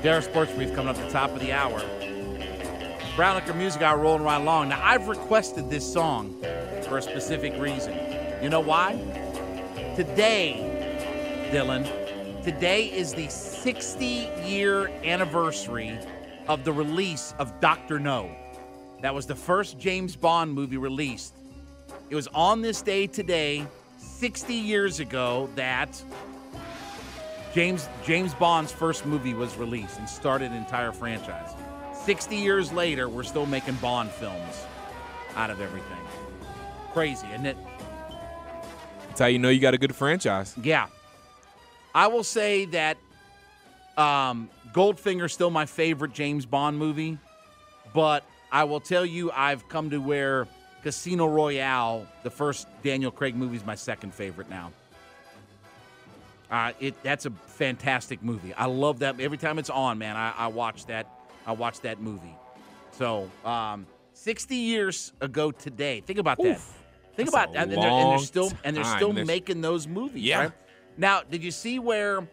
JR 0.02 0.20
Sports 0.22 0.50
Brief 0.50 0.74
coming 0.74 0.88
up 0.88 0.96
the 0.96 1.08
top 1.08 1.30
of 1.30 1.38
the 1.38 1.52
hour. 1.52 1.80
Brown 3.14 3.36
Liquor 3.36 3.54
Music 3.54 3.80
Hour 3.80 3.96
rolling 3.96 4.24
right 4.24 4.40
along. 4.40 4.70
Now, 4.70 4.84
I've 4.84 5.06
requested 5.06 5.70
this 5.70 5.90
song 5.90 6.42
for 6.88 6.98
a 6.98 7.02
specific 7.02 7.56
reason. 7.60 7.96
You 8.42 8.48
know 8.48 8.58
why? 8.58 8.94
Today, 9.94 11.48
Dylan, 11.52 12.42
today 12.42 12.86
is 12.86 13.14
the 13.14 13.28
60 13.28 14.28
year 14.44 14.88
anniversary 15.04 15.96
of 16.48 16.64
the 16.64 16.72
release 16.72 17.34
of 17.38 17.60
Dr. 17.60 18.00
No. 18.00 18.34
That 19.02 19.14
was 19.16 19.26
the 19.26 19.34
first 19.34 19.80
James 19.80 20.14
Bond 20.14 20.52
movie 20.52 20.76
released. 20.76 21.34
It 22.08 22.14
was 22.14 22.28
on 22.28 22.62
this 22.62 22.82
day 22.82 23.08
today, 23.08 23.66
60 23.98 24.54
years 24.54 25.00
ago, 25.00 25.50
that 25.56 26.00
James 27.52 27.88
James 28.06 28.32
Bond's 28.34 28.70
first 28.70 29.04
movie 29.04 29.34
was 29.34 29.56
released 29.56 29.98
and 29.98 30.08
started 30.08 30.52
an 30.52 30.56
entire 30.56 30.92
franchise. 30.92 31.50
60 32.04 32.36
years 32.36 32.72
later, 32.72 33.08
we're 33.08 33.24
still 33.24 33.44
making 33.44 33.74
Bond 33.74 34.08
films 34.08 34.66
out 35.34 35.50
of 35.50 35.60
everything. 35.60 35.98
Crazy, 36.92 37.26
isn't 37.26 37.46
it? 37.46 37.56
That's 39.08 39.18
how 39.18 39.26
you 39.26 39.40
know 39.40 39.48
you 39.48 39.60
got 39.60 39.74
a 39.74 39.78
good 39.78 39.96
franchise. 39.96 40.54
Yeah. 40.62 40.86
I 41.92 42.06
will 42.06 42.24
say 42.24 42.66
that 42.66 42.98
um, 43.96 44.48
Goldfinger's 44.72 45.32
still 45.32 45.50
my 45.50 45.66
favorite 45.66 46.12
James 46.12 46.46
Bond 46.46 46.78
movie, 46.78 47.18
but 47.92 48.24
I 48.52 48.64
will 48.64 48.80
tell 48.80 49.04
you 49.04 49.30
I've 49.32 49.66
come 49.68 49.90
to 49.90 49.98
where 49.98 50.46
Casino 50.82 51.26
Royale, 51.26 52.06
the 52.22 52.30
first 52.30 52.68
Daniel 52.82 53.10
Craig 53.10 53.34
movie, 53.34 53.56
is 53.56 53.64
my 53.64 53.74
second 53.74 54.12
favorite 54.12 54.50
now. 54.50 54.70
Uh, 56.50 56.72
it 56.80 57.02
that's 57.02 57.24
a 57.24 57.30
fantastic 57.46 58.22
movie. 58.22 58.52
I 58.52 58.66
love 58.66 58.98
that. 58.98 59.18
Every 59.18 59.38
time 59.38 59.58
it's 59.58 59.70
on, 59.70 59.96
man, 59.98 60.16
I, 60.16 60.34
I 60.36 60.46
watch 60.48 60.84
that. 60.86 61.06
I 61.46 61.52
watch 61.52 61.80
that 61.80 62.00
movie. 62.00 62.34
So, 62.92 63.30
um, 63.44 63.86
60 64.12 64.54
years 64.54 65.12
ago 65.22 65.50
today. 65.50 66.02
Think 66.02 66.18
about 66.18 66.36
that. 66.42 66.60
Think 67.16 67.30
about 67.30 67.54
that. 67.54 67.62
And 67.64 67.72
they're, 67.72 67.78
and 67.80 68.10
they're 68.12 68.18
still 68.18 68.52
and 68.64 68.76
they're 68.76 68.84
still 68.84 69.12
There's- 69.14 69.26
making 69.26 69.62
those 69.62 69.88
movies. 69.88 70.22
Yeah. 70.24 70.38
Right? 70.40 70.52
Now, 70.98 71.22
did 71.22 71.42
you 71.42 71.50
see 71.50 71.78
where 71.78 72.28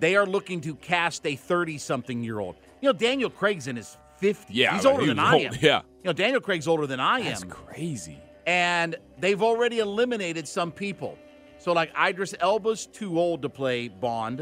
they 0.00 0.16
are 0.16 0.24
looking 0.26 0.62
to 0.62 0.74
cast 0.76 1.26
a 1.26 1.36
30 1.36 1.76
something 1.76 2.22
year 2.24 2.38
old? 2.38 2.56
You 2.80 2.88
know, 2.88 2.98
Daniel 2.98 3.28
Craig's 3.28 3.66
in 3.68 3.76
his 3.76 3.98
50s. 4.20 4.46
Yeah, 4.48 4.74
He's 4.74 4.86
older 4.86 5.06
than 5.06 5.16
was 5.16 5.26
I 5.26 5.36
am. 5.38 5.54
yeah. 5.60 5.82
You 6.02 6.04
know, 6.04 6.12
Daniel 6.12 6.40
Craig's 6.40 6.68
older 6.68 6.86
than 6.86 7.00
I 7.00 7.22
That's 7.22 7.42
am. 7.42 7.48
That's 7.48 7.60
crazy. 7.60 8.18
And 8.46 8.96
they've 9.18 9.42
already 9.42 9.78
eliminated 9.80 10.48
some 10.48 10.72
people. 10.72 11.18
So, 11.58 11.72
like, 11.72 11.90
Idris 11.98 12.34
Elba's 12.40 12.86
too 12.86 13.18
old 13.18 13.42
to 13.42 13.48
play 13.48 13.88
Bond. 13.88 14.38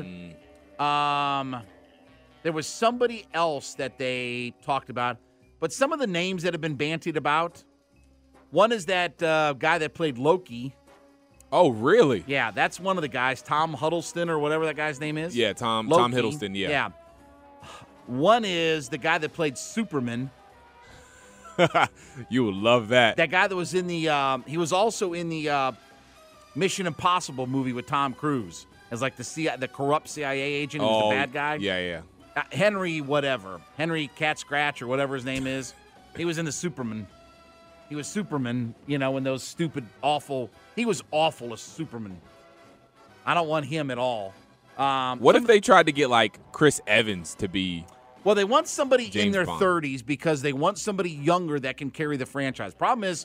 Mm. 0.78 0.80
Um, 0.82 1.62
there 2.42 2.52
was 2.52 2.66
somebody 2.66 3.26
else 3.34 3.74
that 3.74 3.98
they 3.98 4.54
talked 4.62 4.90
about, 4.90 5.16
but 5.58 5.72
some 5.72 5.92
of 5.92 5.98
the 5.98 6.06
names 6.06 6.42
that 6.42 6.54
have 6.54 6.60
been 6.60 6.76
bantied 6.76 7.16
about. 7.16 7.64
One 8.50 8.70
is 8.70 8.86
that 8.86 9.20
uh, 9.22 9.54
guy 9.54 9.78
that 9.78 9.94
played 9.94 10.18
Loki. 10.18 10.74
Oh, 11.50 11.70
really? 11.70 12.22
Yeah, 12.26 12.50
that's 12.50 12.78
one 12.78 12.96
of 12.96 13.02
the 13.02 13.08
guys, 13.08 13.42
Tom 13.42 13.72
Huddleston 13.72 14.30
or 14.30 14.38
whatever 14.38 14.66
that 14.66 14.76
guy's 14.76 15.00
name 15.00 15.18
is. 15.18 15.36
Yeah, 15.36 15.52
Tom 15.52 15.88
Tom 15.88 16.12
Hiddleston. 16.12 16.56
Yeah. 16.56 16.68
Yeah. 16.68 16.88
One 18.06 18.44
is 18.44 18.88
the 18.88 18.98
guy 18.98 19.18
that 19.18 19.32
played 19.32 19.58
Superman. 19.58 20.30
you 22.28 22.44
would 22.44 22.54
love 22.54 22.88
that. 22.88 23.16
That 23.16 23.30
guy 23.30 23.46
that 23.48 23.56
was 23.56 23.74
in 23.74 23.86
the. 23.86 24.08
Um, 24.08 24.44
he 24.46 24.58
was 24.58 24.72
also 24.72 25.12
in 25.12 25.28
the 25.28 25.48
uh, 25.48 25.72
Mission 26.54 26.86
Impossible 26.86 27.46
movie 27.46 27.72
with 27.72 27.86
Tom 27.86 28.14
Cruise 28.14 28.66
as 28.90 29.02
like 29.02 29.16
the 29.16 29.24
CIA, 29.24 29.56
the 29.56 29.68
corrupt 29.68 30.08
CIA 30.08 30.40
agent 30.40 30.82
who 30.82 30.88
was 30.88 31.02
oh, 31.04 31.08
the 31.08 31.14
bad 31.14 31.32
guy. 31.32 31.54
Yeah, 31.56 31.78
yeah. 31.78 32.00
Uh, 32.36 32.42
Henry, 32.52 33.00
whatever. 33.00 33.60
Henry 33.76 34.08
Cat 34.16 34.38
Scratch 34.38 34.82
or 34.82 34.86
whatever 34.86 35.14
his 35.14 35.24
name 35.24 35.46
is. 35.46 35.74
He 36.16 36.24
was 36.24 36.38
in 36.38 36.44
the 36.44 36.52
Superman. 36.52 37.06
He 37.88 37.94
was 37.94 38.06
Superman, 38.06 38.74
you 38.86 38.98
know, 38.98 39.16
in 39.16 39.24
those 39.24 39.42
stupid, 39.42 39.86
awful. 40.02 40.50
He 40.74 40.84
was 40.84 41.02
awful 41.10 41.52
as 41.52 41.60
Superman. 41.60 42.20
I 43.24 43.34
don't 43.34 43.48
want 43.48 43.66
him 43.66 43.90
at 43.90 43.98
all. 43.98 44.34
Um, 44.76 45.20
What 45.20 45.36
if 45.36 45.46
they 45.46 45.60
tried 45.60 45.86
to 45.86 45.92
get 45.92 46.10
like 46.10 46.38
Chris 46.52 46.80
Evans 46.86 47.34
to 47.36 47.48
be? 47.48 47.86
Well, 48.26 48.34
they 48.34 48.42
want 48.42 48.66
somebody 48.66 49.08
in 49.14 49.30
their 49.30 49.46
Bond. 49.46 49.62
30s 49.62 50.04
because 50.04 50.42
they 50.42 50.52
want 50.52 50.78
somebody 50.78 51.10
younger 51.10 51.60
that 51.60 51.76
can 51.76 51.92
carry 51.92 52.16
the 52.16 52.26
franchise. 52.26 52.74
Problem 52.74 53.04
is, 53.04 53.24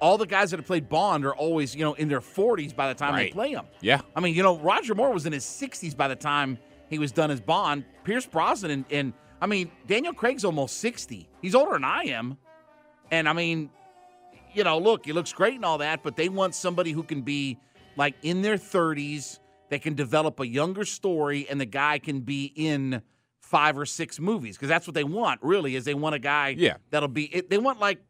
all 0.00 0.16
the 0.16 0.28
guys 0.28 0.52
that 0.52 0.60
have 0.60 0.66
played 0.66 0.88
Bond 0.88 1.26
are 1.26 1.34
always, 1.34 1.74
you 1.74 1.84
know, 1.84 1.94
in 1.94 2.06
their 2.06 2.20
40s 2.20 2.76
by 2.76 2.86
the 2.86 2.94
time 2.94 3.16
they 3.16 3.30
play 3.30 3.52
them. 3.52 3.66
Yeah. 3.80 4.02
I 4.14 4.20
mean, 4.20 4.36
you 4.36 4.44
know, 4.44 4.58
Roger 4.58 4.94
Moore 4.94 5.12
was 5.12 5.26
in 5.26 5.32
his 5.32 5.42
60s 5.42 5.96
by 5.96 6.06
the 6.06 6.14
time 6.14 6.56
he 6.88 7.00
was 7.00 7.10
done 7.10 7.32
as 7.32 7.40
Bond. 7.40 7.84
Pierce 8.04 8.26
Brosnan 8.26 8.70
and, 8.70 8.84
and 8.92 9.12
I 9.40 9.46
mean, 9.46 9.72
Daniel 9.88 10.12
Craig's 10.12 10.44
almost 10.44 10.78
60. 10.78 11.28
He's 11.42 11.56
older 11.56 11.72
than 11.72 11.82
I 11.82 12.04
am. 12.04 12.38
And 13.10 13.28
I 13.28 13.32
mean, 13.32 13.70
you 14.54 14.62
know, 14.62 14.78
look, 14.78 15.04
he 15.04 15.14
looks 15.14 15.32
great 15.32 15.54
and 15.54 15.64
all 15.64 15.78
that, 15.78 16.04
but 16.04 16.14
they 16.14 16.28
want 16.28 16.54
somebody 16.54 16.92
who 16.92 17.02
can 17.02 17.22
be 17.22 17.58
like 17.96 18.14
in 18.22 18.42
their 18.42 18.56
30s 18.56 19.40
that 19.70 19.82
can 19.82 19.94
develop 19.94 20.38
a 20.38 20.46
younger 20.46 20.84
story 20.84 21.48
and 21.50 21.60
the 21.60 21.66
guy 21.66 21.98
can 21.98 22.20
be 22.20 22.52
in 22.54 23.02
five 23.46 23.78
or 23.78 23.86
six 23.86 24.18
movies 24.18 24.56
because 24.56 24.68
that's 24.68 24.88
what 24.88 24.94
they 24.94 25.04
want 25.04 25.40
really 25.40 25.76
is 25.76 25.84
they 25.84 25.94
want 25.94 26.16
a 26.16 26.18
guy 26.18 26.48
Yeah. 26.58 26.78
that'll 26.90 27.08
be 27.08 27.24
it, 27.34 27.48
they 27.48 27.58
want 27.58 27.78
like 27.78 28.00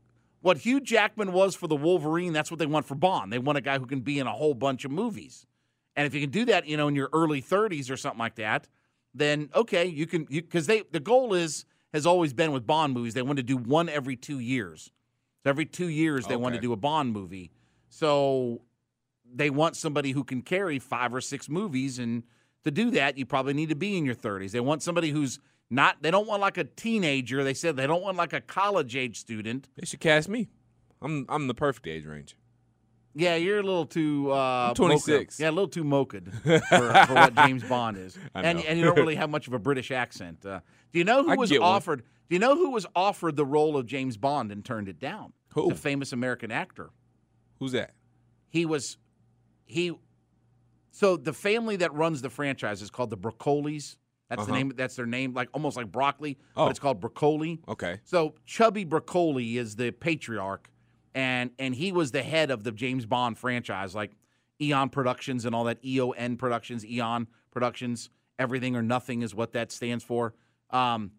what 0.40 0.57
Hugh 0.57 0.81
Jackman 0.81 1.33
was 1.33 1.55
for 1.55 1.66
the 1.66 1.77
Wolverine 1.77 2.33
that's 2.33 2.51
what 2.51 2.59
they 2.59 2.64
want 2.64 2.87
for 2.87 2.94
Bond. 2.94 3.31
They 3.31 3.38
want 3.38 3.59
a 3.59 3.61
guy 3.61 3.79
who 3.79 3.85
can 3.85 4.01
be 4.01 4.18
in 4.18 4.27
a 4.27 4.33
whole 4.33 4.55
bunch 4.55 4.87
of 4.87 4.90
movies. 4.90 5.46
And 5.94 6.07
if 6.07 6.14
you 6.14 6.22
can 6.22 6.31
do 6.31 6.46
that 6.46 6.66
you 6.66 6.79
know 6.79 6.88
in 6.88 6.96
your 6.96 7.11
early 7.12 7.42
30s 7.42 7.90
or 7.90 7.99
something 7.99 8.18
like 8.18 8.37
that 8.37 8.66
then 9.14 9.51
okay 9.55 9.85
you 9.85 10.07
can 10.07 10.27
you 10.31 10.40
because 10.40 10.66
they 10.66 10.83
the 10.90 11.01
goal 11.01 11.35
is 11.35 11.66
has 11.92 12.07
always 12.07 12.33
been 12.33 12.51
with 12.53 12.66
Bond 12.66 12.94
movies 12.94 13.12
they 13.12 13.22
want 13.22 13.37
to 13.37 13.42
do 13.42 13.59
one 13.59 13.90
every 13.90 14.16
two 14.16 14.38
years. 14.38 14.90
So 15.44 15.51
every 15.51 15.66
two 15.66 15.88
years 15.88 16.27
they 16.27 16.37
want 16.37 16.55
to 16.55 16.61
do 16.62 16.72
a 16.72 16.77
Bond 16.77 17.12
movie. 17.12 17.53
So 17.90 18.62
they 19.31 19.51
want 19.51 19.77
somebody 19.77 20.12
who 20.12 20.25
can 20.25 20.40
carry 20.40 20.79
five 20.79 21.14
or 21.14 21.20
six 21.20 21.49
movies 21.49 21.99
and 21.99 22.22
to 22.66 22.70
do 22.70 22.90
that 22.90 23.16
you 23.16 23.24
probably 23.24 23.55
need 23.55 23.70
to 23.70 23.74
be 23.74 23.96
in 23.96 24.05
your 24.05 24.14
30s 24.14 24.50
they 24.50 24.61
want 24.61 24.83
somebody 24.83 25.11
who's 25.11 25.38
not 25.70 25.96
they 26.02 26.11
don't 26.11 26.26
want 26.29 26.40
like 26.42 26.59
a 26.59 26.64
teenager 26.64 27.42
they 27.42 27.55
said 27.55 27.76
they 27.76 27.87
don't 27.87 28.02
want 28.02 28.16
like 28.16 28.33
a 28.35 28.40
college 28.40 28.94
age 28.94 29.18
student 29.18 29.68
They 29.81 29.87
should 29.87 30.00
cast 30.00 30.29
me. 30.29 30.48
I'm 31.02 31.24
I'm 31.29 31.46
the 31.48 31.55
perfect 31.55 31.87
age 31.87 32.05
range. 32.07 32.37
yeah 33.14 33.35
you're 33.37 33.59
a 33.59 33.62
little 33.62 33.87
too 33.87 34.31
uh 34.31 34.74
26. 34.74 35.09
mocha. 35.38 35.42
yeah 35.42 35.50
a 35.50 35.55
little 35.57 35.68
too 35.68 35.85
mocha 35.85 36.20
for, 36.44 36.61
for 36.61 37.14
what 37.14 37.35
james 37.35 37.64
bond 37.64 37.96
is 37.96 38.16
and 38.35 38.61
and 38.64 38.79
you 38.79 38.85
don't 38.85 38.96
really 38.96 39.14
have 39.22 39.31
much 39.31 39.46
of 39.48 39.52
a 39.55 39.59
british 39.59 39.90
accent 39.90 40.44
uh, 40.46 40.61
do 40.92 40.98
you 41.00 41.05
know 41.05 41.22
who 41.24 41.31
I 41.33 41.37
was 41.37 41.50
get 41.50 41.61
one. 41.62 41.70
offered 41.70 42.00
do 42.29 42.35
you 42.37 42.38
know 42.40 42.55
who 42.57 42.70
was 42.70 42.87
offered 42.94 43.35
the 43.37 43.44
role 43.46 43.76
of 43.76 43.87
james 43.87 44.16
bond 44.16 44.52
and 44.52 44.64
turned 44.64 44.88
it 44.88 44.98
down 45.00 45.33
Who? 45.55 45.68
the 45.70 45.74
famous 45.74 46.12
american 46.12 46.50
actor 46.50 46.90
Who's 47.59 47.72
that? 47.72 47.92
he 48.48 48.66
was 48.66 48.98
he 49.64 49.92
so 50.97 51.17
the 51.19 51.33
family 51.35 51.77
that 51.77 51.93
runs 51.93 52.23
the 52.23 52.31
franchise 52.31 52.81
is 52.81 52.89
called 52.91 53.11
the 53.11 53.19
Broccolis. 53.19 53.97
That's 54.31 54.47
the 54.47 54.51
Uh-huh. 54.53 54.59
name. 54.59 54.73
That's 54.75 54.97
their 54.97 55.05
name, 55.07 55.35
like 55.35 55.51
almost 55.53 55.77
like 55.77 55.93
broccoli, 55.93 56.39
Oh. 56.57 56.65
but 56.65 56.71
it's 56.71 56.79
called 56.81 57.01
Broccoli. 57.01 57.61
Okay. 57.69 58.01
So 58.05 58.35
Cubby 58.51 58.85
Broccoli 58.85 59.59
is 59.59 59.77
the 59.77 59.91
patriarch, 59.91 60.71
and 61.15 61.51
and 61.59 61.75
he 61.75 61.93
was 61.93 62.13
the 62.13 62.23
head 62.23 62.51
of 62.51 62.65
the 62.65 62.73
James 62.73 63.05
Bond 63.05 63.37
franchise, 63.37 63.95
like 63.95 64.17
Eon 64.61 64.89
Productions 64.89 65.45
and 65.45 65.55
all 65.55 65.65
that. 65.65 65.85
EON 65.85 66.37
Productions, 66.39 66.85
Eon 66.87 67.27
Productions. 67.51 68.09
Everything 68.39 68.75
or 68.75 68.83
nothing 68.83 69.21
is 69.23 69.35
what 69.35 69.53
that 69.53 69.71
stands 69.71 70.03
for. 70.03 70.35
Um, 70.71 71.13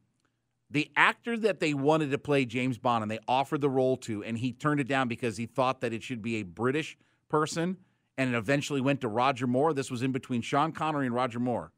the 0.69 0.91
actor 0.95 1.37
that 1.37 1.59
they 1.59 1.73
wanted 1.73 2.11
to 2.11 2.17
play 2.17 2.45
James 2.45 2.77
Bond 2.77 3.03
and 3.03 3.09
they 3.11 3.19
offered 3.27 3.61
the 3.61 3.69
role 3.69 3.95
to, 3.97 4.23
and 4.23 4.37
he 4.37 4.51
turned 4.53 4.79
it 4.81 4.87
down 4.87 5.07
because 5.07 5.37
he 5.37 5.45
thought 5.45 5.81
that 5.81 5.93
it 5.93 6.03
should 6.03 6.21
be 6.21 6.35
a 6.35 6.43
British 6.43 6.97
person, 7.29 7.77
and 8.17 8.33
it 8.33 8.37
eventually 8.37 8.81
went 8.81 9.01
to 9.01 9.07
Roger 9.07 9.47
Moore. 9.47 9.73
This 9.73 9.91
was 9.91 10.01
in 10.01 10.11
between 10.11 10.41
Sean 10.41 10.71
Connery 10.71 11.05
and 11.05 11.15
Roger 11.15 11.39
Moore. 11.39 11.71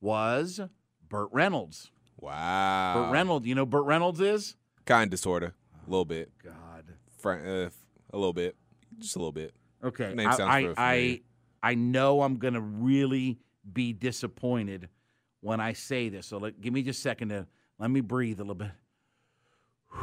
Was 0.00 0.60
Burt 1.08 1.28
Reynolds? 1.32 1.90
Wow. 2.18 2.94
Burt 2.94 3.12
Reynolds. 3.12 3.46
You 3.46 3.54
know 3.54 3.66
Burt 3.66 3.84
Reynolds 3.84 4.20
is? 4.20 4.56
Kind 4.84 5.12
of, 5.12 5.18
sorta, 5.18 5.52
a 5.86 5.90
little 5.90 6.04
bit. 6.04 6.30
God. 6.44 6.84
Fr- 7.18 7.32
uh, 7.32 7.70
a 8.12 8.16
little 8.16 8.32
bit, 8.32 8.56
just 8.98 9.16
a 9.16 9.18
little 9.18 9.32
bit. 9.32 9.52
Okay, 9.82 10.14
Name 10.14 10.28
I, 10.28 10.36
sounds 10.36 10.50
I, 10.50 10.74
I. 10.76 11.20
I 11.62 11.74
know 11.74 12.22
I'm 12.22 12.36
gonna 12.36 12.60
really 12.60 13.38
be 13.72 13.92
disappointed 13.92 14.88
when 15.40 15.60
I 15.60 15.72
say 15.72 16.08
this. 16.08 16.26
So 16.26 16.38
let, 16.38 16.60
give 16.60 16.72
me 16.72 16.82
just 16.82 17.00
a 17.00 17.02
second 17.02 17.30
to 17.30 17.46
let 17.78 17.90
me 17.90 18.00
breathe 18.00 18.38
a 18.38 18.42
little 18.42 18.54
bit. 18.54 18.70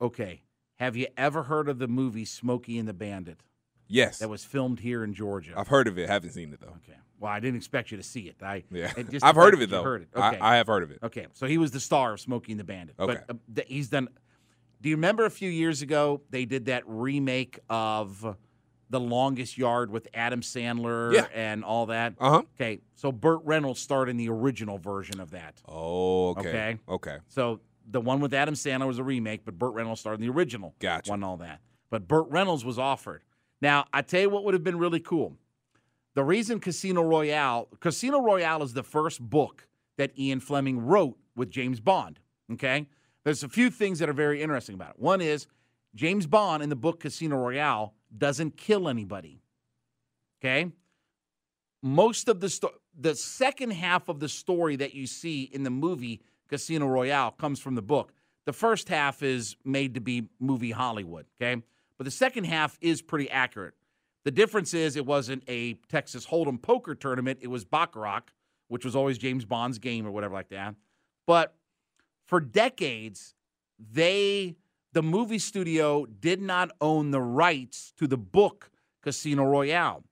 Okay, 0.00 0.42
have 0.80 0.96
you 0.96 1.06
ever 1.16 1.44
heard 1.44 1.68
of 1.68 1.78
the 1.78 1.86
movie 1.86 2.24
Smokey 2.24 2.76
and 2.76 2.88
the 2.88 2.92
Bandit? 2.92 3.38
Yes, 3.92 4.18
that 4.18 4.28
was 4.30 4.44
filmed 4.44 4.80
here 4.80 5.04
in 5.04 5.12
Georgia. 5.14 5.52
I've 5.56 5.68
heard 5.68 5.86
of 5.86 5.98
it. 5.98 6.08
Haven't 6.08 6.30
seen 6.30 6.52
it 6.52 6.60
though. 6.60 6.68
Okay. 6.88 6.98
Well, 7.20 7.30
I 7.30 7.38
didn't 7.38 7.56
expect 7.58 7.90
you 7.92 7.98
to 7.98 8.02
see 8.02 8.22
it. 8.22 8.36
I 8.42 8.64
Yeah. 8.70 8.92
it 8.96 9.10
just 9.10 9.24
I've 9.24 9.36
heard 9.36 9.54
of 9.54 9.62
it, 9.62 9.70
though. 9.70 9.82
Heard 9.84 10.02
it. 10.02 10.08
I- 10.16 10.28
Okay. 10.30 10.38
I 10.40 10.56
have 10.56 10.66
heard 10.66 10.82
of 10.82 10.90
it. 10.90 10.98
Okay, 11.04 11.26
so 11.34 11.46
he 11.46 11.56
was 11.58 11.70
the 11.70 11.78
star 11.78 12.14
of 12.14 12.20
Smokey 12.20 12.52
and 12.52 12.58
the 12.60 12.64
Bandit. 12.64 12.96
Okay. 12.98 13.18
But 13.48 13.62
uh, 13.62 13.64
he's 13.68 13.88
done. 13.88 14.08
Do 14.80 14.88
you 14.88 14.96
remember 14.96 15.24
a 15.26 15.30
few 15.30 15.48
years 15.50 15.82
ago 15.82 16.20
they 16.30 16.44
did 16.46 16.64
that 16.66 16.82
remake 16.86 17.60
of 17.70 18.36
The 18.90 18.98
Longest 18.98 19.56
Yard 19.56 19.90
with 19.92 20.08
Adam 20.14 20.40
Sandler 20.40 21.12
Yeah. 21.12 21.26
and 21.32 21.62
all 21.64 21.86
that? 21.86 22.14
Uh 22.18 22.30
huh. 22.30 22.42
Okay, 22.60 22.80
so 22.96 23.12
Burt 23.12 23.42
Reynolds 23.44 23.78
starred 23.80 24.08
in 24.08 24.16
the 24.16 24.28
original 24.30 24.78
version 24.78 25.20
of 25.20 25.30
that. 25.30 25.62
Oh, 25.68 26.30
okay. 26.30 26.48
Okay. 26.48 26.78
Okay. 26.88 27.18
So 27.28 27.60
the 27.88 28.00
one 28.00 28.18
with 28.20 28.34
Adam 28.34 28.54
Sandler 28.54 28.86
was 28.88 28.98
a 28.98 29.04
remake, 29.04 29.44
but 29.44 29.56
Burt 29.58 29.74
Reynolds 29.74 30.00
starred 30.00 30.18
in 30.20 30.26
the 30.26 30.32
original. 30.32 30.74
Gotcha. 30.80 31.10
One 31.10 31.22
all 31.22 31.36
that. 31.36 31.60
But 31.90 32.08
Burt 32.08 32.26
Reynolds 32.30 32.64
was 32.64 32.78
offered. 32.80 33.22
Now, 33.62 33.86
I 33.92 34.02
tell 34.02 34.20
you 34.20 34.28
what 34.28 34.44
would 34.44 34.52
have 34.52 34.62
been 34.62 34.76
really 34.76 35.00
cool. 35.00 35.36
The 36.14 36.22
reason 36.22 36.60
Casino 36.60 37.02
Royale, 37.02 37.68
Casino 37.80 38.20
Royale 38.20 38.62
is 38.62 38.74
the 38.74 38.82
first 38.82 39.20
book 39.20 39.66
that 39.96 40.18
Ian 40.18 40.40
Fleming 40.40 40.84
wrote 40.84 41.16
with 41.34 41.50
James 41.50 41.80
Bond. 41.80 42.20
Okay? 42.52 42.86
There's 43.24 43.42
a 43.42 43.48
few 43.48 43.70
things 43.70 43.98
that 44.00 44.10
are 44.10 44.14
very 44.14 44.42
interesting 44.42 44.74
about 44.74 44.90
it. 44.90 44.98
One 44.98 45.22
is 45.22 45.46
James 45.94 46.26
Bond 46.26 46.62
in 46.62 46.68
the 46.68 46.76
book 46.76 47.00
Casino 47.00 47.36
Royale 47.36 47.94
doesn't 48.18 48.58
kill 48.58 48.88
anybody. 48.88 49.40
Okay? 50.44 50.72
most 51.82 52.28
of 52.28 52.40
the 52.40 52.48
sto- 52.48 52.74
the 52.98 53.14
second 53.14 53.72
half 53.72 54.08
of 54.08 54.20
the 54.20 54.28
story 54.28 54.76
that 54.76 54.94
you 54.94 55.06
see 55.06 55.42
in 55.52 55.64
the 55.64 55.70
movie 55.70 56.22
Casino 56.48 56.86
Royale 56.86 57.32
comes 57.32 57.58
from 57.58 57.74
the 57.74 57.82
book. 57.82 58.12
The 58.44 58.52
first 58.52 58.88
half 58.88 59.22
is 59.22 59.56
made 59.64 59.94
to 59.94 60.00
be 60.00 60.28
movie 60.38 60.70
Hollywood, 60.70 61.26
okay? 61.40 61.62
But 62.02 62.06
the 62.06 62.10
second 62.10 62.46
half 62.46 62.76
is 62.80 63.00
pretty 63.00 63.30
accurate. 63.30 63.74
The 64.24 64.32
difference 64.32 64.74
is 64.74 64.96
it 64.96 65.06
wasn't 65.06 65.44
a 65.46 65.74
Texas 65.88 66.26
Hold'em 66.26 66.60
poker 66.60 66.96
tournament, 66.96 67.38
it 67.42 67.46
was 67.46 67.64
Baccarat, 67.64 68.22
which 68.66 68.84
was 68.84 68.96
always 68.96 69.18
James 69.18 69.44
Bond's 69.44 69.78
game 69.78 70.04
or 70.04 70.10
whatever 70.10 70.34
like 70.34 70.48
that. 70.48 70.74
But 71.28 71.54
for 72.26 72.40
decades, 72.40 73.36
they 73.78 74.56
the 74.92 75.02
movie 75.04 75.38
studio 75.38 76.04
did 76.06 76.42
not 76.42 76.72
own 76.80 77.12
the 77.12 77.20
rights 77.20 77.92
to 77.98 78.08
the 78.08 78.18
book 78.18 78.72
Casino 79.04 79.44
Royale. 79.44 80.02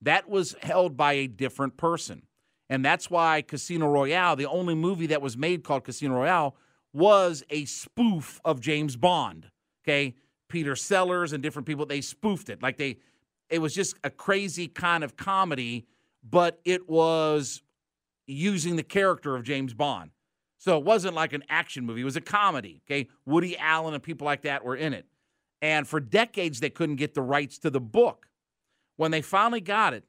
That 0.00 0.28
was 0.28 0.54
held 0.62 0.96
by 0.96 1.14
a 1.14 1.26
different 1.26 1.76
person. 1.76 2.22
And 2.70 2.84
that's 2.84 3.10
why 3.10 3.42
Casino 3.42 3.88
Royale, 3.88 4.36
the 4.36 4.46
only 4.46 4.76
movie 4.76 5.08
that 5.08 5.20
was 5.20 5.36
made 5.36 5.64
called 5.64 5.82
Casino 5.82 6.14
Royale, 6.14 6.54
was 6.92 7.42
a 7.50 7.64
spoof 7.64 8.40
of 8.44 8.60
James 8.60 8.94
Bond. 8.94 9.50
Okay. 9.84 10.14
Peter 10.52 10.76
Sellers 10.76 11.32
and 11.32 11.42
different 11.42 11.66
people, 11.66 11.86
they 11.86 12.02
spoofed 12.02 12.50
it. 12.50 12.62
Like 12.62 12.76
they, 12.76 12.98
it 13.48 13.58
was 13.58 13.72
just 13.74 13.96
a 14.04 14.10
crazy 14.10 14.68
kind 14.68 15.02
of 15.02 15.16
comedy, 15.16 15.86
but 16.22 16.60
it 16.66 16.90
was 16.90 17.62
using 18.26 18.76
the 18.76 18.82
character 18.82 19.34
of 19.34 19.44
James 19.44 19.72
Bond. 19.72 20.10
So 20.58 20.76
it 20.76 20.84
wasn't 20.84 21.14
like 21.14 21.32
an 21.32 21.42
action 21.48 21.86
movie, 21.86 22.02
it 22.02 22.04
was 22.04 22.16
a 22.16 22.20
comedy. 22.20 22.82
Okay. 22.86 23.08
Woody 23.24 23.56
Allen 23.56 23.94
and 23.94 24.02
people 24.02 24.26
like 24.26 24.42
that 24.42 24.62
were 24.62 24.76
in 24.76 24.92
it. 24.92 25.06
And 25.62 25.88
for 25.88 26.00
decades, 26.00 26.60
they 26.60 26.70
couldn't 26.70 26.96
get 26.96 27.14
the 27.14 27.22
rights 27.22 27.56
to 27.60 27.70
the 27.70 27.80
book. 27.80 28.28
When 28.96 29.10
they 29.10 29.22
finally 29.22 29.62
got 29.62 29.94
it, 29.94 30.04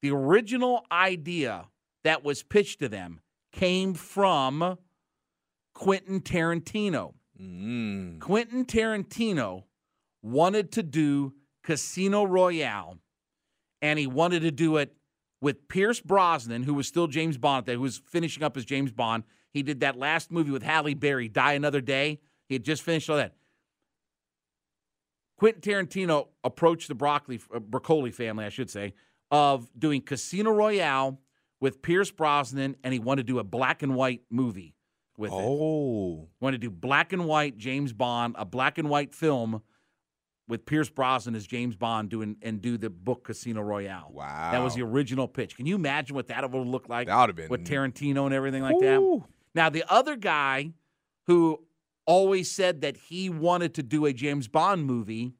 the 0.00 0.10
original 0.10 0.86
idea 0.90 1.66
that 2.02 2.24
was 2.24 2.42
pitched 2.42 2.80
to 2.80 2.88
them 2.88 3.20
came 3.52 3.92
from 3.92 4.78
Quentin 5.74 6.22
Tarantino. 6.22 7.12
Mm. 7.38 8.20
Quentin 8.20 8.64
Tarantino 8.64 9.64
wanted 10.22 10.72
to 10.72 10.82
do 10.82 11.34
Casino 11.62 12.24
Royale, 12.24 12.98
and 13.80 13.98
he 13.98 14.06
wanted 14.06 14.40
to 14.42 14.50
do 14.50 14.76
it 14.76 14.94
with 15.40 15.68
Pierce 15.68 16.00
Brosnan, 16.00 16.62
who 16.62 16.74
was 16.74 16.86
still 16.86 17.08
James 17.08 17.36
Bond, 17.36 17.66
who 17.68 17.80
was 17.80 18.00
finishing 18.06 18.42
up 18.42 18.56
as 18.56 18.64
James 18.64 18.92
Bond. 18.92 19.24
He 19.52 19.62
did 19.62 19.80
that 19.80 19.98
last 19.98 20.30
movie 20.30 20.52
with 20.52 20.62
Halle 20.62 20.94
Berry, 20.94 21.28
Die 21.28 21.52
Another 21.52 21.80
Day. 21.80 22.20
He 22.48 22.54
had 22.54 22.64
just 22.64 22.82
finished 22.82 23.10
all 23.10 23.16
that. 23.16 23.34
Quentin 25.36 25.60
Tarantino 25.60 26.28
approached 26.44 26.86
the 26.86 26.94
Broccoli, 26.94 27.40
uh, 27.52 27.58
Broccoli 27.58 28.12
family, 28.12 28.44
I 28.44 28.48
should 28.48 28.70
say, 28.70 28.94
of 29.30 29.68
doing 29.76 30.00
Casino 30.00 30.52
Royale 30.52 31.18
with 31.60 31.82
Pierce 31.82 32.12
Brosnan, 32.12 32.76
and 32.84 32.92
he 32.92 33.00
wanted 33.00 33.26
to 33.26 33.32
do 33.32 33.38
a 33.40 33.44
black 33.44 33.82
and 33.82 33.96
white 33.96 34.22
movie 34.30 34.76
with 35.18 35.32
it. 35.32 35.36
Oh. 35.36 36.28
Wanted 36.40 36.60
to 36.60 36.68
do 36.68 36.70
black 36.70 37.12
and 37.12 37.26
white 37.26 37.58
James 37.58 37.92
Bond, 37.92 38.36
a 38.38 38.44
black 38.44 38.78
and 38.78 38.88
white 38.88 39.14
film 39.14 39.62
with 40.48 40.66
Pierce 40.66 40.90
Brosnan 40.90 41.34
as 41.34 41.46
James 41.46 41.76
Bond 41.76 42.10
doing 42.10 42.36
and 42.42 42.60
do 42.60 42.76
the 42.76 42.90
book 42.90 43.24
Casino 43.24 43.62
Royale. 43.62 44.10
Wow. 44.12 44.50
That 44.52 44.62
was 44.62 44.74
the 44.74 44.82
original 44.82 45.28
pitch. 45.28 45.56
Can 45.56 45.66
you 45.66 45.74
imagine 45.74 46.14
what 46.14 46.28
that 46.28 46.50
would 46.50 46.66
look 46.66 46.88
like? 46.88 47.06
That 47.06 47.20
would 47.20 47.28
have 47.30 47.36
been 47.36 47.48
with 47.48 47.64
Tarantino 47.64 48.26
and 48.26 48.34
everything 48.34 48.62
like 48.62 48.78
that. 48.80 49.22
Now 49.54 49.70
the 49.70 49.84
other 49.88 50.16
guy 50.16 50.72
who 51.26 51.60
always 52.06 52.50
said 52.50 52.80
that 52.80 52.96
he 52.96 53.30
wanted 53.30 53.74
to 53.74 53.82
do 53.82 54.06
a 54.06 54.12
James 54.12 54.48
Bond 54.48 54.84
movie, 54.84 55.34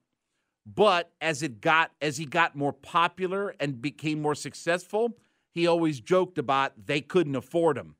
but 0.64 1.10
as 1.20 1.42
it 1.42 1.60
got 1.60 1.90
as 2.00 2.18
he 2.18 2.24
got 2.24 2.54
more 2.54 2.72
popular 2.72 3.54
and 3.58 3.82
became 3.82 4.22
more 4.22 4.34
successful, 4.34 5.16
he 5.50 5.66
always 5.66 6.00
joked 6.00 6.38
about 6.38 6.86
they 6.86 7.00
couldn't 7.00 7.36
afford 7.36 7.76
him. 7.76 7.96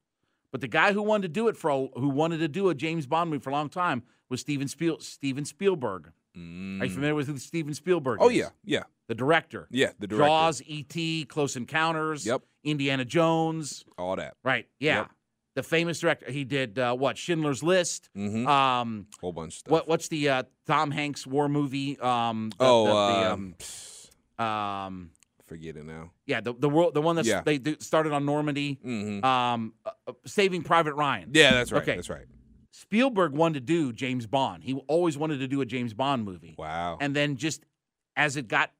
But 0.53 0.61
the 0.61 0.69
guy 0.69 0.93
who 0.93 1.03
wanted 1.03 1.23
to 1.23 1.29
do 1.29 1.49
it 1.49 1.57
for 1.57 1.71
a, 1.71 1.87
who 1.99 2.09
wanted 2.09 2.39
to 2.39 2.49
do 2.49 2.69
a 2.69 2.75
James 2.75 3.07
Bond 3.07 3.31
movie 3.31 3.43
for 3.43 3.51
a 3.51 3.55
long 3.55 3.71
time 3.71 4.03
was 4.29 4.41
Steven 4.41 4.69
Spiel, 4.69 5.01
Steven 5.01 5.45
Spielberg. 5.45 6.13
Are 6.35 6.39
you 6.87 6.91
familiar 6.91 7.15
with 7.15 7.27
who 7.27 7.37
Steven 7.39 7.75
Spielberg 7.75 8.19
Mm. 8.21 8.25
Oh 8.25 8.29
is? 8.31 8.37
yeah, 8.37 8.49
yeah. 8.65 8.83
The 9.09 9.15
director. 9.15 9.69
Yeah, 9.71 9.91
the 9.99 10.07
director. 10.07 10.27
Jaws, 10.29 10.63
E.T., 10.65 11.27
Close 11.27 11.57
Encounters. 11.57 12.25
Yep. 12.25 12.43
Indiana 12.65 13.05
Jones. 13.05 13.85
All 13.99 14.17
that. 14.17 14.35
Right. 14.45 14.67
Yeah. 14.79 14.99
Yep. 15.01 15.11
The 15.57 15.63
famous 15.63 16.01
director. 16.01 16.31
He 16.31 16.45
did 16.45 16.79
uh, 16.79 16.95
what? 16.95 17.19
Schindler's 17.19 17.63
List. 17.63 18.09
Mhm. 18.17 18.47
Um, 18.47 19.07
Whole 19.21 19.33
bunch 19.33 19.55
of 19.55 19.59
stuff. 19.59 19.71
what? 19.71 19.89
What's 19.89 20.09
the 20.09 20.29
uh, 20.31 20.43
Tom 20.67 20.91
Hanks 20.91 21.27
war 21.27 21.49
movie? 21.49 21.99
Um, 22.01 22.51
the, 22.59 22.65
Oh, 22.65 22.85
the, 22.87 22.91
the, 22.93 23.33
um, 23.33 23.55
um, 24.39 24.47
um, 24.47 25.11
Forget 25.45 25.77
it 25.77 25.85
now. 25.85 26.13
yeah, 26.25 26.41
the 26.41 26.55
the 26.55 26.71
world, 26.71 26.95
the 26.95 27.03
one 27.03 27.17
that 27.17 27.27
Yeah. 27.27 27.43
they 27.45 27.61
started 27.81 28.13
on 28.15 28.25
Normandy. 28.25 28.79
Mhm. 28.83 29.23
Um, 29.23 29.75
uh, 29.85 29.91
uh, 30.07 30.13
Saving 30.25 30.63
Private 30.63 30.95
Ryan. 30.95 31.31
Yeah, 31.35 31.51
that's 31.53 31.71
right. 31.73 31.83
Okay. 31.83 31.97
That's 31.97 32.09
right. 32.09 32.25
Spielberg 32.73 33.33
wanted 33.33 33.55
to 33.55 33.61
do 33.73 33.93
James 33.93 34.27
Bond. 34.27 34.65
He 34.65 34.75
always 34.89 35.17
wanted 35.17 35.39
to 35.39 35.47
do 35.47 35.61
a 35.61 35.67
James 35.67 35.95
Bond 35.95 36.25
movie. 36.25 36.55
Wow. 36.59 36.99
And 37.01 37.15
then 37.15 37.37
just 37.37 37.65
as 38.17 38.37
it 38.37 38.49
got 38.49 38.73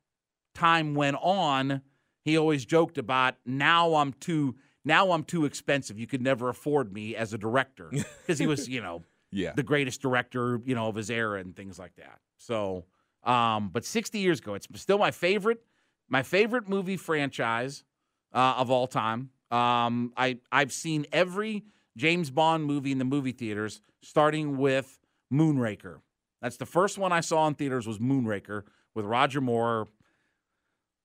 time 0.55 0.95
went 0.95 1.17
on, 1.21 1.83
he 2.25 2.37
always 2.39 2.65
joked 2.65 2.99
about 2.99 3.35
now 3.47 3.95
I'm 3.97 4.13
too 4.15 4.57
now 4.85 5.13
I'm 5.13 5.23
too 5.25 5.45
expensive. 5.45 5.99
You 5.99 6.07
could 6.09 6.23
never 6.23 6.49
afford 6.49 6.93
me 6.93 7.15
as 7.15 7.33
a 7.33 7.39
director 7.39 7.89
because 8.27 8.39
he 8.39 8.47
was, 8.49 8.69
you 8.69 8.81
know, 8.81 9.05
Yeah. 9.31 9.53
the 9.53 9.63
greatest 9.63 10.03
director, 10.03 10.61
you 10.65 10.75
know, 10.75 10.89
of 10.89 10.97
his 10.97 11.09
era 11.11 11.39
and 11.39 11.55
things 11.55 11.79
like 11.79 11.95
that. 11.97 12.19
So, 12.39 12.87
um, 13.23 13.69
but 13.69 13.85
60 13.85 14.19
years 14.19 14.41
ago, 14.41 14.55
it's 14.55 14.67
still 14.75 14.99
my 14.99 15.13
favorite, 15.13 15.63
my 16.09 16.23
favorite 16.25 16.69
movie 16.69 16.97
franchise 16.97 17.85
uh, 18.33 18.55
of 18.57 18.71
all 18.71 18.87
time. 18.89 19.31
Um, 19.53 20.13
I 20.17 20.39
I've 20.51 20.73
seen 20.73 21.05
every 21.13 21.63
James 21.97 22.31
Bond 22.31 22.65
movie 22.65 22.93
in 22.93 22.99
the 22.99 23.05
movie 23.05 23.33
theaters, 23.33 23.81
starting 24.01 24.57
with 24.57 24.99
Moonraker. 25.33 26.01
That's 26.41 26.57
the 26.57 26.67
first 26.67 26.99
one 26.99 27.13
I 27.13 27.21
saw 27.21 27.47
in 27.47 27.55
theaters 27.55 27.87
was 27.87 27.99
Moonraker 27.99 28.65
with 28.95 29.05
Roger 29.05 29.41
Moore. 29.41 29.89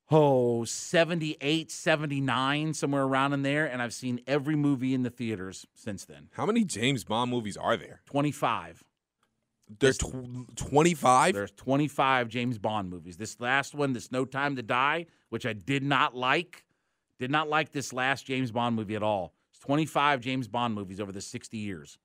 Oh, 0.10 0.64
78, 0.64 1.70
79, 1.70 2.74
somewhere 2.74 3.04
around 3.04 3.34
in 3.34 3.42
there. 3.44 3.66
And 3.66 3.82
I've 3.82 3.94
seen 3.94 4.22
every 4.26 4.56
movie 4.56 4.94
in 4.94 5.04
the 5.04 5.10
theaters 5.10 5.66
since 5.76 6.06
then. 6.06 6.30
How 6.32 6.46
many 6.46 6.64
James 6.64 7.04
Bond 7.04 7.30
movies 7.30 7.58
are 7.58 7.76
there? 7.76 8.02
25. 8.06 8.84
There's 9.80 9.98
tw- 9.98 10.56
25? 10.56 11.34
There's 11.34 11.52
25 11.52 12.30
James 12.30 12.58
Bond 12.58 12.90
movies. 12.90 13.18
This 13.18 13.40
last 13.42 13.76
one, 13.76 13.92
this 13.92 14.12
No 14.12 14.24
Time 14.24 14.56
to 14.56 14.64
Die, 14.64 15.06
which 15.30 15.46
I 15.46 15.52
did 15.52 15.84
not 15.84 16.16
like, 16.16 16.64
did 17.20 17.30
not 17.30 17.50
like 17.50 17.74
this 17.74 17.92
last 17.92 18.26
James 18.26 18.52
Bond 18.52 18.78
movie 18.78 18.96
at 18.96 19.04
all. 19.04 19.34
It's 19.68 19.70
25 19.70 20.22
James 20.22 20.48
Bond 20.48 20.74
movies 20.74 21.02
over 21.02 21.12
the 21.12 21.20
60 21.20 21.58
years. 21.58 21.98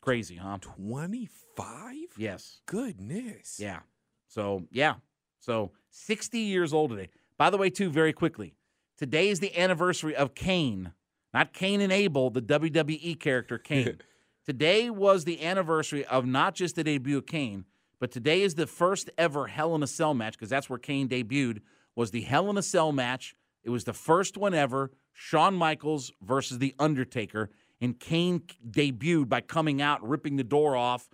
Crazy, 0.00 0.36
huh? 0.36 0.58
25? 0.60 1.94
Yes. 2.16 2.60
Goodness. 2.66 3.58
Yeah. 3.58 3.80
So, 4.28 4.68
yeah. 4.70 4.94
So, 5.40 5.72
60 5.90 6.38
years 6.38 6.72
old 6.72 6.90
today. 6.90 7.08
By 7.36 7.50
the 7.50 7.56
way, 7.56 7.70
too, 7.70 7.90
very 7.90 8.12
quickly, 8.12 8.54
today 8.96 9.30
is 9.30 9.40
the 9.40 9.58
anniversary 9.58 10.14
of 10.14 10.36
Kane, 10.36 10.92
not 11.34 11.52
Cain 11.52 11.80
and 11.80 11.92
Abel, 11.92 12.30
the 12.30 12.40
WWE 12.40 13.18
character 13.18 13.58
Kane. 13.64 13.98
today 14.46 14.90
was 14.90 15.24
the 15.24 15.44
anniversary 15.44 16.04
of 16.04 16.24
not 16.24 16.54
just 16.54 16.76
the 16.76 16.84
debut 16.84 17.18
of 17.18 17.26
Kane, 17.26 17.64
but 17.98 18.12
today 18.12 18.42
is 18.42 18.54
the 18.54 18.68
first 18.68 19.10
ever 19.18 19.48
Hell 19.48 19.74
in 19.74 19.82
a 19.82 19.88
Cell 19.88 20.14
match 20.14 20.34
because 20.34 20.50
that's 20.50 20.70
where 20.70 20.78
Kane 20.78 21.08
debuted. 21.08 21.62
Was 21.96 22.12
the 22.12 22.20
Hell 22.20 22.48
in 22.48 22.56
a 22.56 22.62
Cell 22.62 22.92
match? 22.92 23.34
It 23.64 23.70
was 23.70 23.82
the 23.82 23.92
first 23.92 24.36
one 24.36 24.54
ever. 24.54 24.92
Shawn 25.12 25.54
Michaels 25.54 26.12
versus 26.22 26.58
the 26.58 26.74
Undertaker, 26.78 27.50
and 27.80 27.98
Kane 27.98 28.42
debuted 28.68 29.28
by 29.28 29.40
coming 29.40 29.80
out, 29.80 30.06
ripping 30.06 30.36
the 30.36 30.44
door 30.44 30.76
off, 30.76 31.08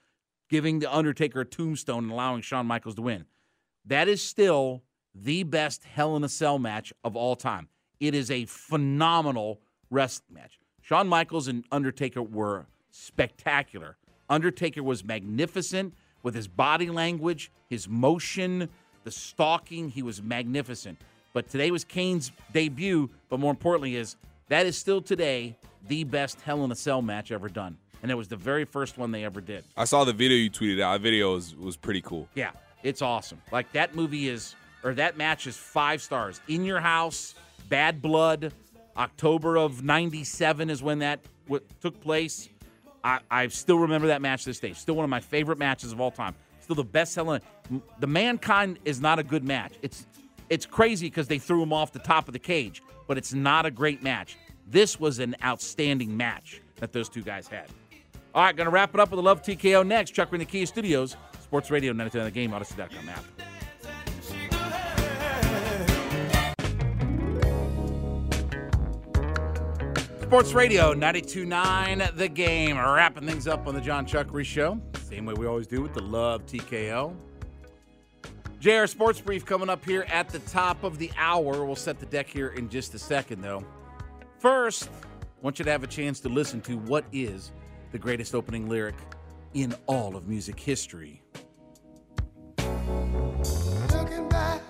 giving 0.49 0.79
the 0.79 0.95
Undertaker 0.95 1.41
a 1.41 1.45
tombstone, 1.45 2.05
and 2.05 2.13
allowing 2.13 2.43
Shawn 2.43 2.67
Michaels 2.67 2.95
to 2.97 3.03
win. 3.03 3.25
That 3.85 4.09
is 4.09 4.23
still 4.23 4.83
the 5.15 5.43
best 5.45 5.85
Hell 5.85 6.17
in 6.17 6.25
a 6.25 6.29
Cell 6.29 6.59
match 6.59 6.93
of 7.05 7.17
all 7.17 7.37
time. 7.37 7.69
It 8.01 8.15
is 8.15 8.31
a 8.31 8.45
phenomenal 8.47 9.61
wrestling 9.91 10.35
match. 10.35 10.59
Shawn 10.83 11.09
Michaels 11.09 11.49
and 11.49 11.65
Undertaker 11.73 12.23
were 12.23 12.67
spectacular. 12.91 13.97
Undertaker 14.29 14.83
was 14.83 15.05
magnificent 15.05 15.95
with 16.23 16.35
his 16.35 16.49
body 16.49 16.91
language, 16.91 17.51
his 17.69 17.89
motion, 17.89 18.69
the 19.05 19.11
stalking. 19.11 19.89
He 19.89 20.03
was 20.03 20.23
magnificent. 20.23 20.99
But 21.37 21.51
today 21.51 21.71
was 21.71 21.85
Kane's 21.85 22.33
debut. 22.55 23.11
But 23.29 23.41
more 23.41 23.51
importantly, 23.51 23.97
is 23.97 24.17
that 24.49 24.65
is 24.65 24.79
still 24.79 25.03
today 25.03 25.55
the 25.87 26.03
best 26.03 26.41
Hell 26.41 26.65
in 26.65 26.73
a 26.73 26.75
Cell 26.75 27.03
match 27.03 27.31
ever 27.31 27.51
done, 27.51 27.77
and 28.01 28.11
it 28.11 28.15
was 28.15 28.27
the 28.27 28.37
very 28.37 28.65
first 28.65 28.97
one 28.97 29.11
they 29.11 29.23
ever 29.23 29.43
did. 29.43 29.63
I 29.77 29.85
saw 29.85 30.05
the 30.05 30.15
video 30.15 30.39
you 30.39 30.51
tweeted 30.51 30.81
out. 30.81 30.95
The 30.95 30.99
video 31.01 31.35
was, 31.35 31.55
was 31.55 31.77
pretty 31.77 32.01
cool. 32.01 32.27
Yeah, 32.35 32.53
it's 32.83 33.03
awesome. 33.03 33.43
Like 33.53 33.71
that 33.73 33.95
movie 33.95 34.31
is, 34.31 34.55
or 34.83 34.95
that 34.95 35.19
match 35.19 35.47
is 35.47 35.59
five 35.59 36.01
stars. 36.01 36.41
In 36.49 36.65
Your 36.65 36.81
House, 36.81 37.35
Bad 37.69 38.01
Blood, 38.01 38.55
October 38.97 39.59
of 39.59 39.85
'97 39.85 40.71
is 40.71 40.83
when 40.83 41.01
that 41.01 41.21
what 41.49 41.65
took 41.83 42.01
place. 42.01 42.49
I, 43.05 43.19
I 43.31 43.49
still 43.49 43.81
remember 43.81 44.07
that 44.07 44.23
match 44.23 44.45
to 44.45 44.49
this 44.49 44.59
day. 44.59 44.73
Still 44.73 44.95
one 44.97 45.05
of 45.05 45.11
my 45.11 45.21
favorite 45.21 45.59
matches 45.59 45.93
of 45.93 46.01
all 46.01 46.11
time. 46.11 46.35
Still 46.63 46.77
the 46.77 46.83
best 46.83 47.13
selling. 47.13 47.43
The 47.99 48.07
Mankind 48.07 48.79
is 48.87 49.03
not 49.03 49.19
a 49.19 49.23
good 49.23 49.45
match. 49.45 49.75
It's 49.83 50.07
it's 50.49 50.67
crazy 50.67 51.07
because 51.09 51.29
they 51.29 51.39
threw 51.39 51.63
him 51.63 51.73
off 51.73 51.93
the 51.93 51.99
top 51.99 52.29
of 52.29 52.33
the 52.33 52.39
cage. 52.39 52.83
but 53.07 53.17
it's 53.17 53.33
not 53.33 53.65
a 53.67 53.71
great 53.71 54.03
match. 54.03 54.37
This 54.67 54.99
was 54.99 55.21
an 55.21 55.37
outstanding 55.45 56.17
match 56.17 56.61
that 56.77 56.93
those 56.93 57.09
two 57.09 57.23
guys 57.23 57.47
had. 57.47 57.67
All 58.35 58.43
right, 58.43 58.55
going 58.57 58.65
to 58.67 58.71
wrap 58.71 58.93
it 58.95 59.01
up 59.01 59.11
with 59.11 59.19
the 59.19 59.23
Love 59.23 59.43
TKO 59.43 59.87
next. 59.87 60.11
Chuck 60.11 60.33
in 60.33 60.41
the 60.41 60.45
Kia 60.45 60.67
Studios, 60.67 61.17
Sports 61.41 61.71
Radio 61.71 61.93
92 61.93 62.25
the 62.25 62.31
game, 62.33 62.51
Audacy.com 62.51 63.09
app. 63.09 63.25
Sports 70.23 70.53
Radio 70.55 70.93
92.9 70.93 72.17
The 72.17 72.29
Game. 72.29 72.77
Wrapping 72.77 73.27
things 73.27 73.47
up 73.47 73.67
on 73.69 73.75
the 73.75 73.81
John 73.81 74.05
Chuckery 74.05 74.45
Show. 74.45 74.81
Same 75.09 75.25
way 75.25 75.35
we 75.35 75.47
always 75.47 75.69
do 75.69 75.81
with 75.81 75.95
the 75.95 76.03
Love 76.03 76.45
TKO. 76.47 77.15
JR 78.59 78.87
Sports 78.87 79.21
Brief 79.21 79.45
coming 79.45 79.69
up 79.69 79.85
here 79.85 80.07
at 80.09 80.31
the 80.31 80.39
top 80.41 80.83
of 80.83 80.99
the 80.99 81.11
hour. 81.19 81.65
We'll 81.65 81.77
set 81.77 82.01
the 82.01 82.07
deck 82.07 82.27
here 82.27 82.49
in 82.49 82.71
just 82.71 82.95
a 82.95 82.99
second, 82.99 83.43
though. 83.43 83.65
First, 84.39 84.89
I 84.89 85.27
want 85.43 85.59
you 85.59 85.65
to 85.67 85.71
have 85.71 85.83
a 85.83 85.87
chance 85.87 86.21
to 86.21 86.29
listen 86.29 86.63
to 86.63 86.79
what 86.79 87.05
is 87.13 87.53
the 87.93 87.99
greatest 87.99 88.35
opening 88.35 88.69
lyric 88.69 88.95
in 89.53 89.75
all 89.87 90.17
of 90.17 90.27
music 90.27 90.59
history. 90.59 91.23
Looking 92.59 94.29
back 94.31 94.63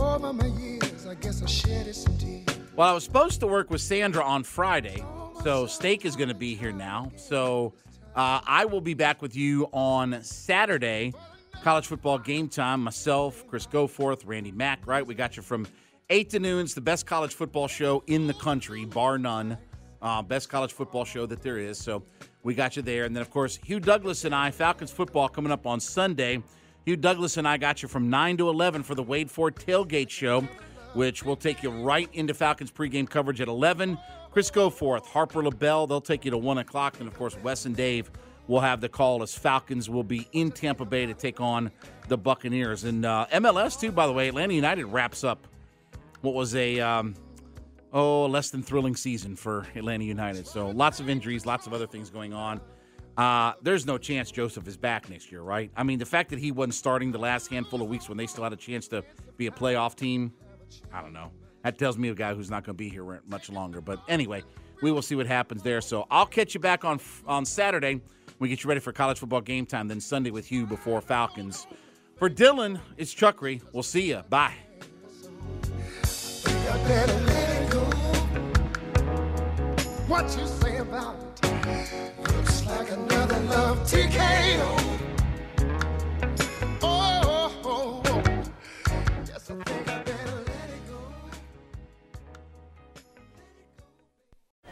over 0.00 0.32
my 0.32 0.46
years, 0.46 1.06
I 1.06 1.14
guess 1.14 1.42
I 1.42 1.46
shedded 1.46 1.94
some 1.94 2.18
tears. 2.18 2.46
Well, 2.74 2.88
I 2.88 2.92
was 2.92 3.04
supposed 3.04 3.40
to 3.40 3.46
work 3.46 3.70
with 3.70 3.80
Sandra 3.80 4.24
on 4.24 4.42
Friday, 4.42 5.04
so 5.42 5.66
Steak 5.66 6.04
is 6.04 6.16
going 6.16 6.28
to 6.28 6.34
be 6.34 6.56
here 6.56 6.72
now. 6.72 7.12
So 7.16 7.74
uh, 8.14 8.40
I 8.44 8.64
will 8.64 8.80
be 8.80 8.94
back 8.94 9.22
with 9.22 9.36
you 9.36 9.68
on 9.72 10.22
Saturday, 10.22 11.12
college 11.62 11.86
football 11.86 12.18
game 12.18 12.48
time. 12.48 12.82
Myself, 12.82 13.46
Chris 13.46 13.66
Goforth, 13.66 14.22
Randy 14.24 14.52
Mack, 14.52 14.86
right? 14.86 15.06
We 15.06 15.14
got 15.14 15.36
you 15.36 15.42
from 15.42 15.66
8 16.10 16.30
to 16.30 16.38
noon. 16.38 16.64
It's 16.64 16.74
the 16.74 16.80
best 16.80 17.06
college 17.06 17.34
football 17.34 17.68
show 17.68 18.02
in 18.06 18.26
the 18.26 18.34
country, 18.34 18.84
bar 18.84 19.18
none. 19.18 19.58
Uh, 20.00 20.22
best 20.22 20.48
college 20.48 20.72
football 20.72 21.04
show 21.04 21.26
that 21.26 21.42
there 21.42 21.58
is. 21.58 21.78
So 21.78 22.02
we 22.42 22.54
got 22.54 22.76
you 22.76 22.82
there. 22.82 23.04
And 23.04 23.14
then, 23.14 23.20
of 23.20 23.30
course, 23.30 23.58
Hugh 23.64 23.80
Douglas 23.80 24.24
and 24.24 24.34
I, 24.34 24.50
Falcons 24.50 24.90
football 24.90 25.28
coming 25.28 25.52
up 25.52 25.66
on 25.66 25.80
Sunday. 25.80 26.42
Hugh 26.84 26.96
Douglas 26.96 27.36
and 27.36 27.46
I 27.46 27.56
got 27.56 27.82
you 27.82 27.88
from 27.88 28.08
9 28.08 28.36
to 28.38 28.48
11 28.48 28.82
for 28.82 28.94
the 28.94 29.02
Wade 29.02 29.30
Ford 29.30 29.56
Tailgate 29.56 30.10
Show 30.10 30.46
which 30.94 31.24
will 31.24 31.36
take 31.36 31.62
you 31.62 31.70
right 31.70 32.08
into 32.12 32.34
Falcons 32.34 32.70
pregame 32.70 33.08
coverage 33.08 33.40
at 33.40 33.48
11. 33.48 33.98
Chris 34.30 34.50
Goforth, 34.50 35.06
Harper 35.06 35.42
LaBelle, 35.42 35.86
they'll 35.86 36.00
take 36.00 36.24
you 36.24 36.30
to 36.30 36.38
1 36.38 36.58
o'clock. 36.58 36.98
And, 36.98 37.08
of 37.08 37.16
course, 37.16 37.36
Wes 37.42 37.66
and 37.66 37.76
Dave 37.76 38.10
will 38.48 38.60
have 38.60 38.80
the 38.80 38.88
call 38.88 39.22
as 39.22 39.36
Falcons 39.36 39.88
will 39.88 40.02
be 40.02 40.28
in 40.32 40.50
Tampa 40.50 40.84
Bay 40.84 41.06
to 41.06 41.14
take 41.14 41.40
on 41.40 41.70
the 42.08 42.18
Buccaneers. 42.18 42.84
And 42.84 43.04
uh, 43.04 43.26
MLS, 43.32 43.78
too, 43.78 43.92
by 43.92 44.06
the 44.06 44.12
way, 44.12 44.28
Atlanta 44.28 44.54
United 44.54 44.86
wraps 44.86 45.22
up 45.22 45.46
what 46.22 46.34
was 46.34 46.56
a, 46.56 46.80
um, 46.80 47.14
oh, 47.92 48.26
less 48.26 48.50
than 48.50 48.62
thrilling 48.62 48.96
season 48.96 49.36
for 49.36 49.66
Atlanta 49.76 50.04
United. 50.04 50.46
So 50.46 50.70
lots 50.70 50.98
of 50.98 51.08
injuries, 51.08 51.46
lots 51.46 51.66
of 51.66 51.72
other 51.72 51.86
things 51.86 52.10
going 52.10 52.32
on. 52.32 52.60
Uh, 53.16 53.52
there's 53.62 53.86
no 53.86 53.98
chance 53.98 54.30
Josef 54.30 54.66
is 54.66 54.76
back 54.76 55.10
next 55.10 55.30
year, 55.30 55.42
right? 55.42 55.70
I 55.76 55.82
mean, 55.82 55.98
the 55.98 56.06
fact 56.06 56.30
that 56.30 56.38
he 56.38 56.50
wasn't 56.50 56.74
starting 56.74 57.12
the 57.12 57.18
last 57.18 57.48
handful 57.48 57.82
of 57.82 57.88
weeks 57.88 58.08
when 58.08 58.16
they 58.16 58.26
still 58.26 58.44
had 58.44 58.52
a 58.52 58.56
chance 58.56 58.88
to 58.88 59.04
be 59.36 59.46
a 59.46 59.52
playoff 59.52 59.94
team– 59.94 60.32
I 60.92 61.00
don't 61.00 61.12
know. 61.12 61.30
That 61.62 61.78
tells 61.78 61.98
me 61.98 62.08
a 62.08 62.14
guy 62.14 62.34
who's 62.34 62.50
not 62.50 62.64
going 62.64 62.76
to 62.76 62.78
be 62.78 62.88
here 62.88 63.20
much 63.26 63.50
longer. 63.50 63.80
But 63.80 64.00
anyway, 64.08 64.42
we 64.82 64.92
will 64.92 65.02
see 65.02 65.14
what 65.14 65.26
happens 65.26 65.62
there. 65.62 65.80
So 65.80 66.06
I'll 66.10 66.26
catch 66.26 66.54
you 66.54 66.60
back 66.60 66.84
on 66.84 67.00
on 67.26 67.44
Saturday. 67.44 68.00
We 68.38 68.48
get 68.48 68.62
you 68.62 68.68
ready 68.68 68.80
for 68.80 68.92
college 68.92 69.18
football 69.18 69.40
game 69.40 69.66
time. 69.66 69.88
Then 69.88 70.00
Sunday 70.00 70.30
with 70.30 70.52
you 70.52 70.66
before 70.66 71.00
Falcons. 71.00 71.66
For 72.16 72.30
Dylan, 72.30 72.80
it's 72.96 73.14
Chuckery. 73.14 73.62
We'll 73.72 73.82
see 73.82 74.08
you. 74.10 74.22
Bye. 74.28 74.54
What 80.06 80.24
you 80.38 80.46
say 80.46 80.78
about 80.78 81.16
it? 81.42 82.28
Looks 82.32 82.66
like 82.66 82.90
another 82.90 83.40
love 83.40 83.78
TKO. 83.80 84.98
Oh, 86.82 87.20
oh, 87.24 87.60
oh. 87.64 88.02
oh. 88.06 88.22
Yes, 89.26 89.50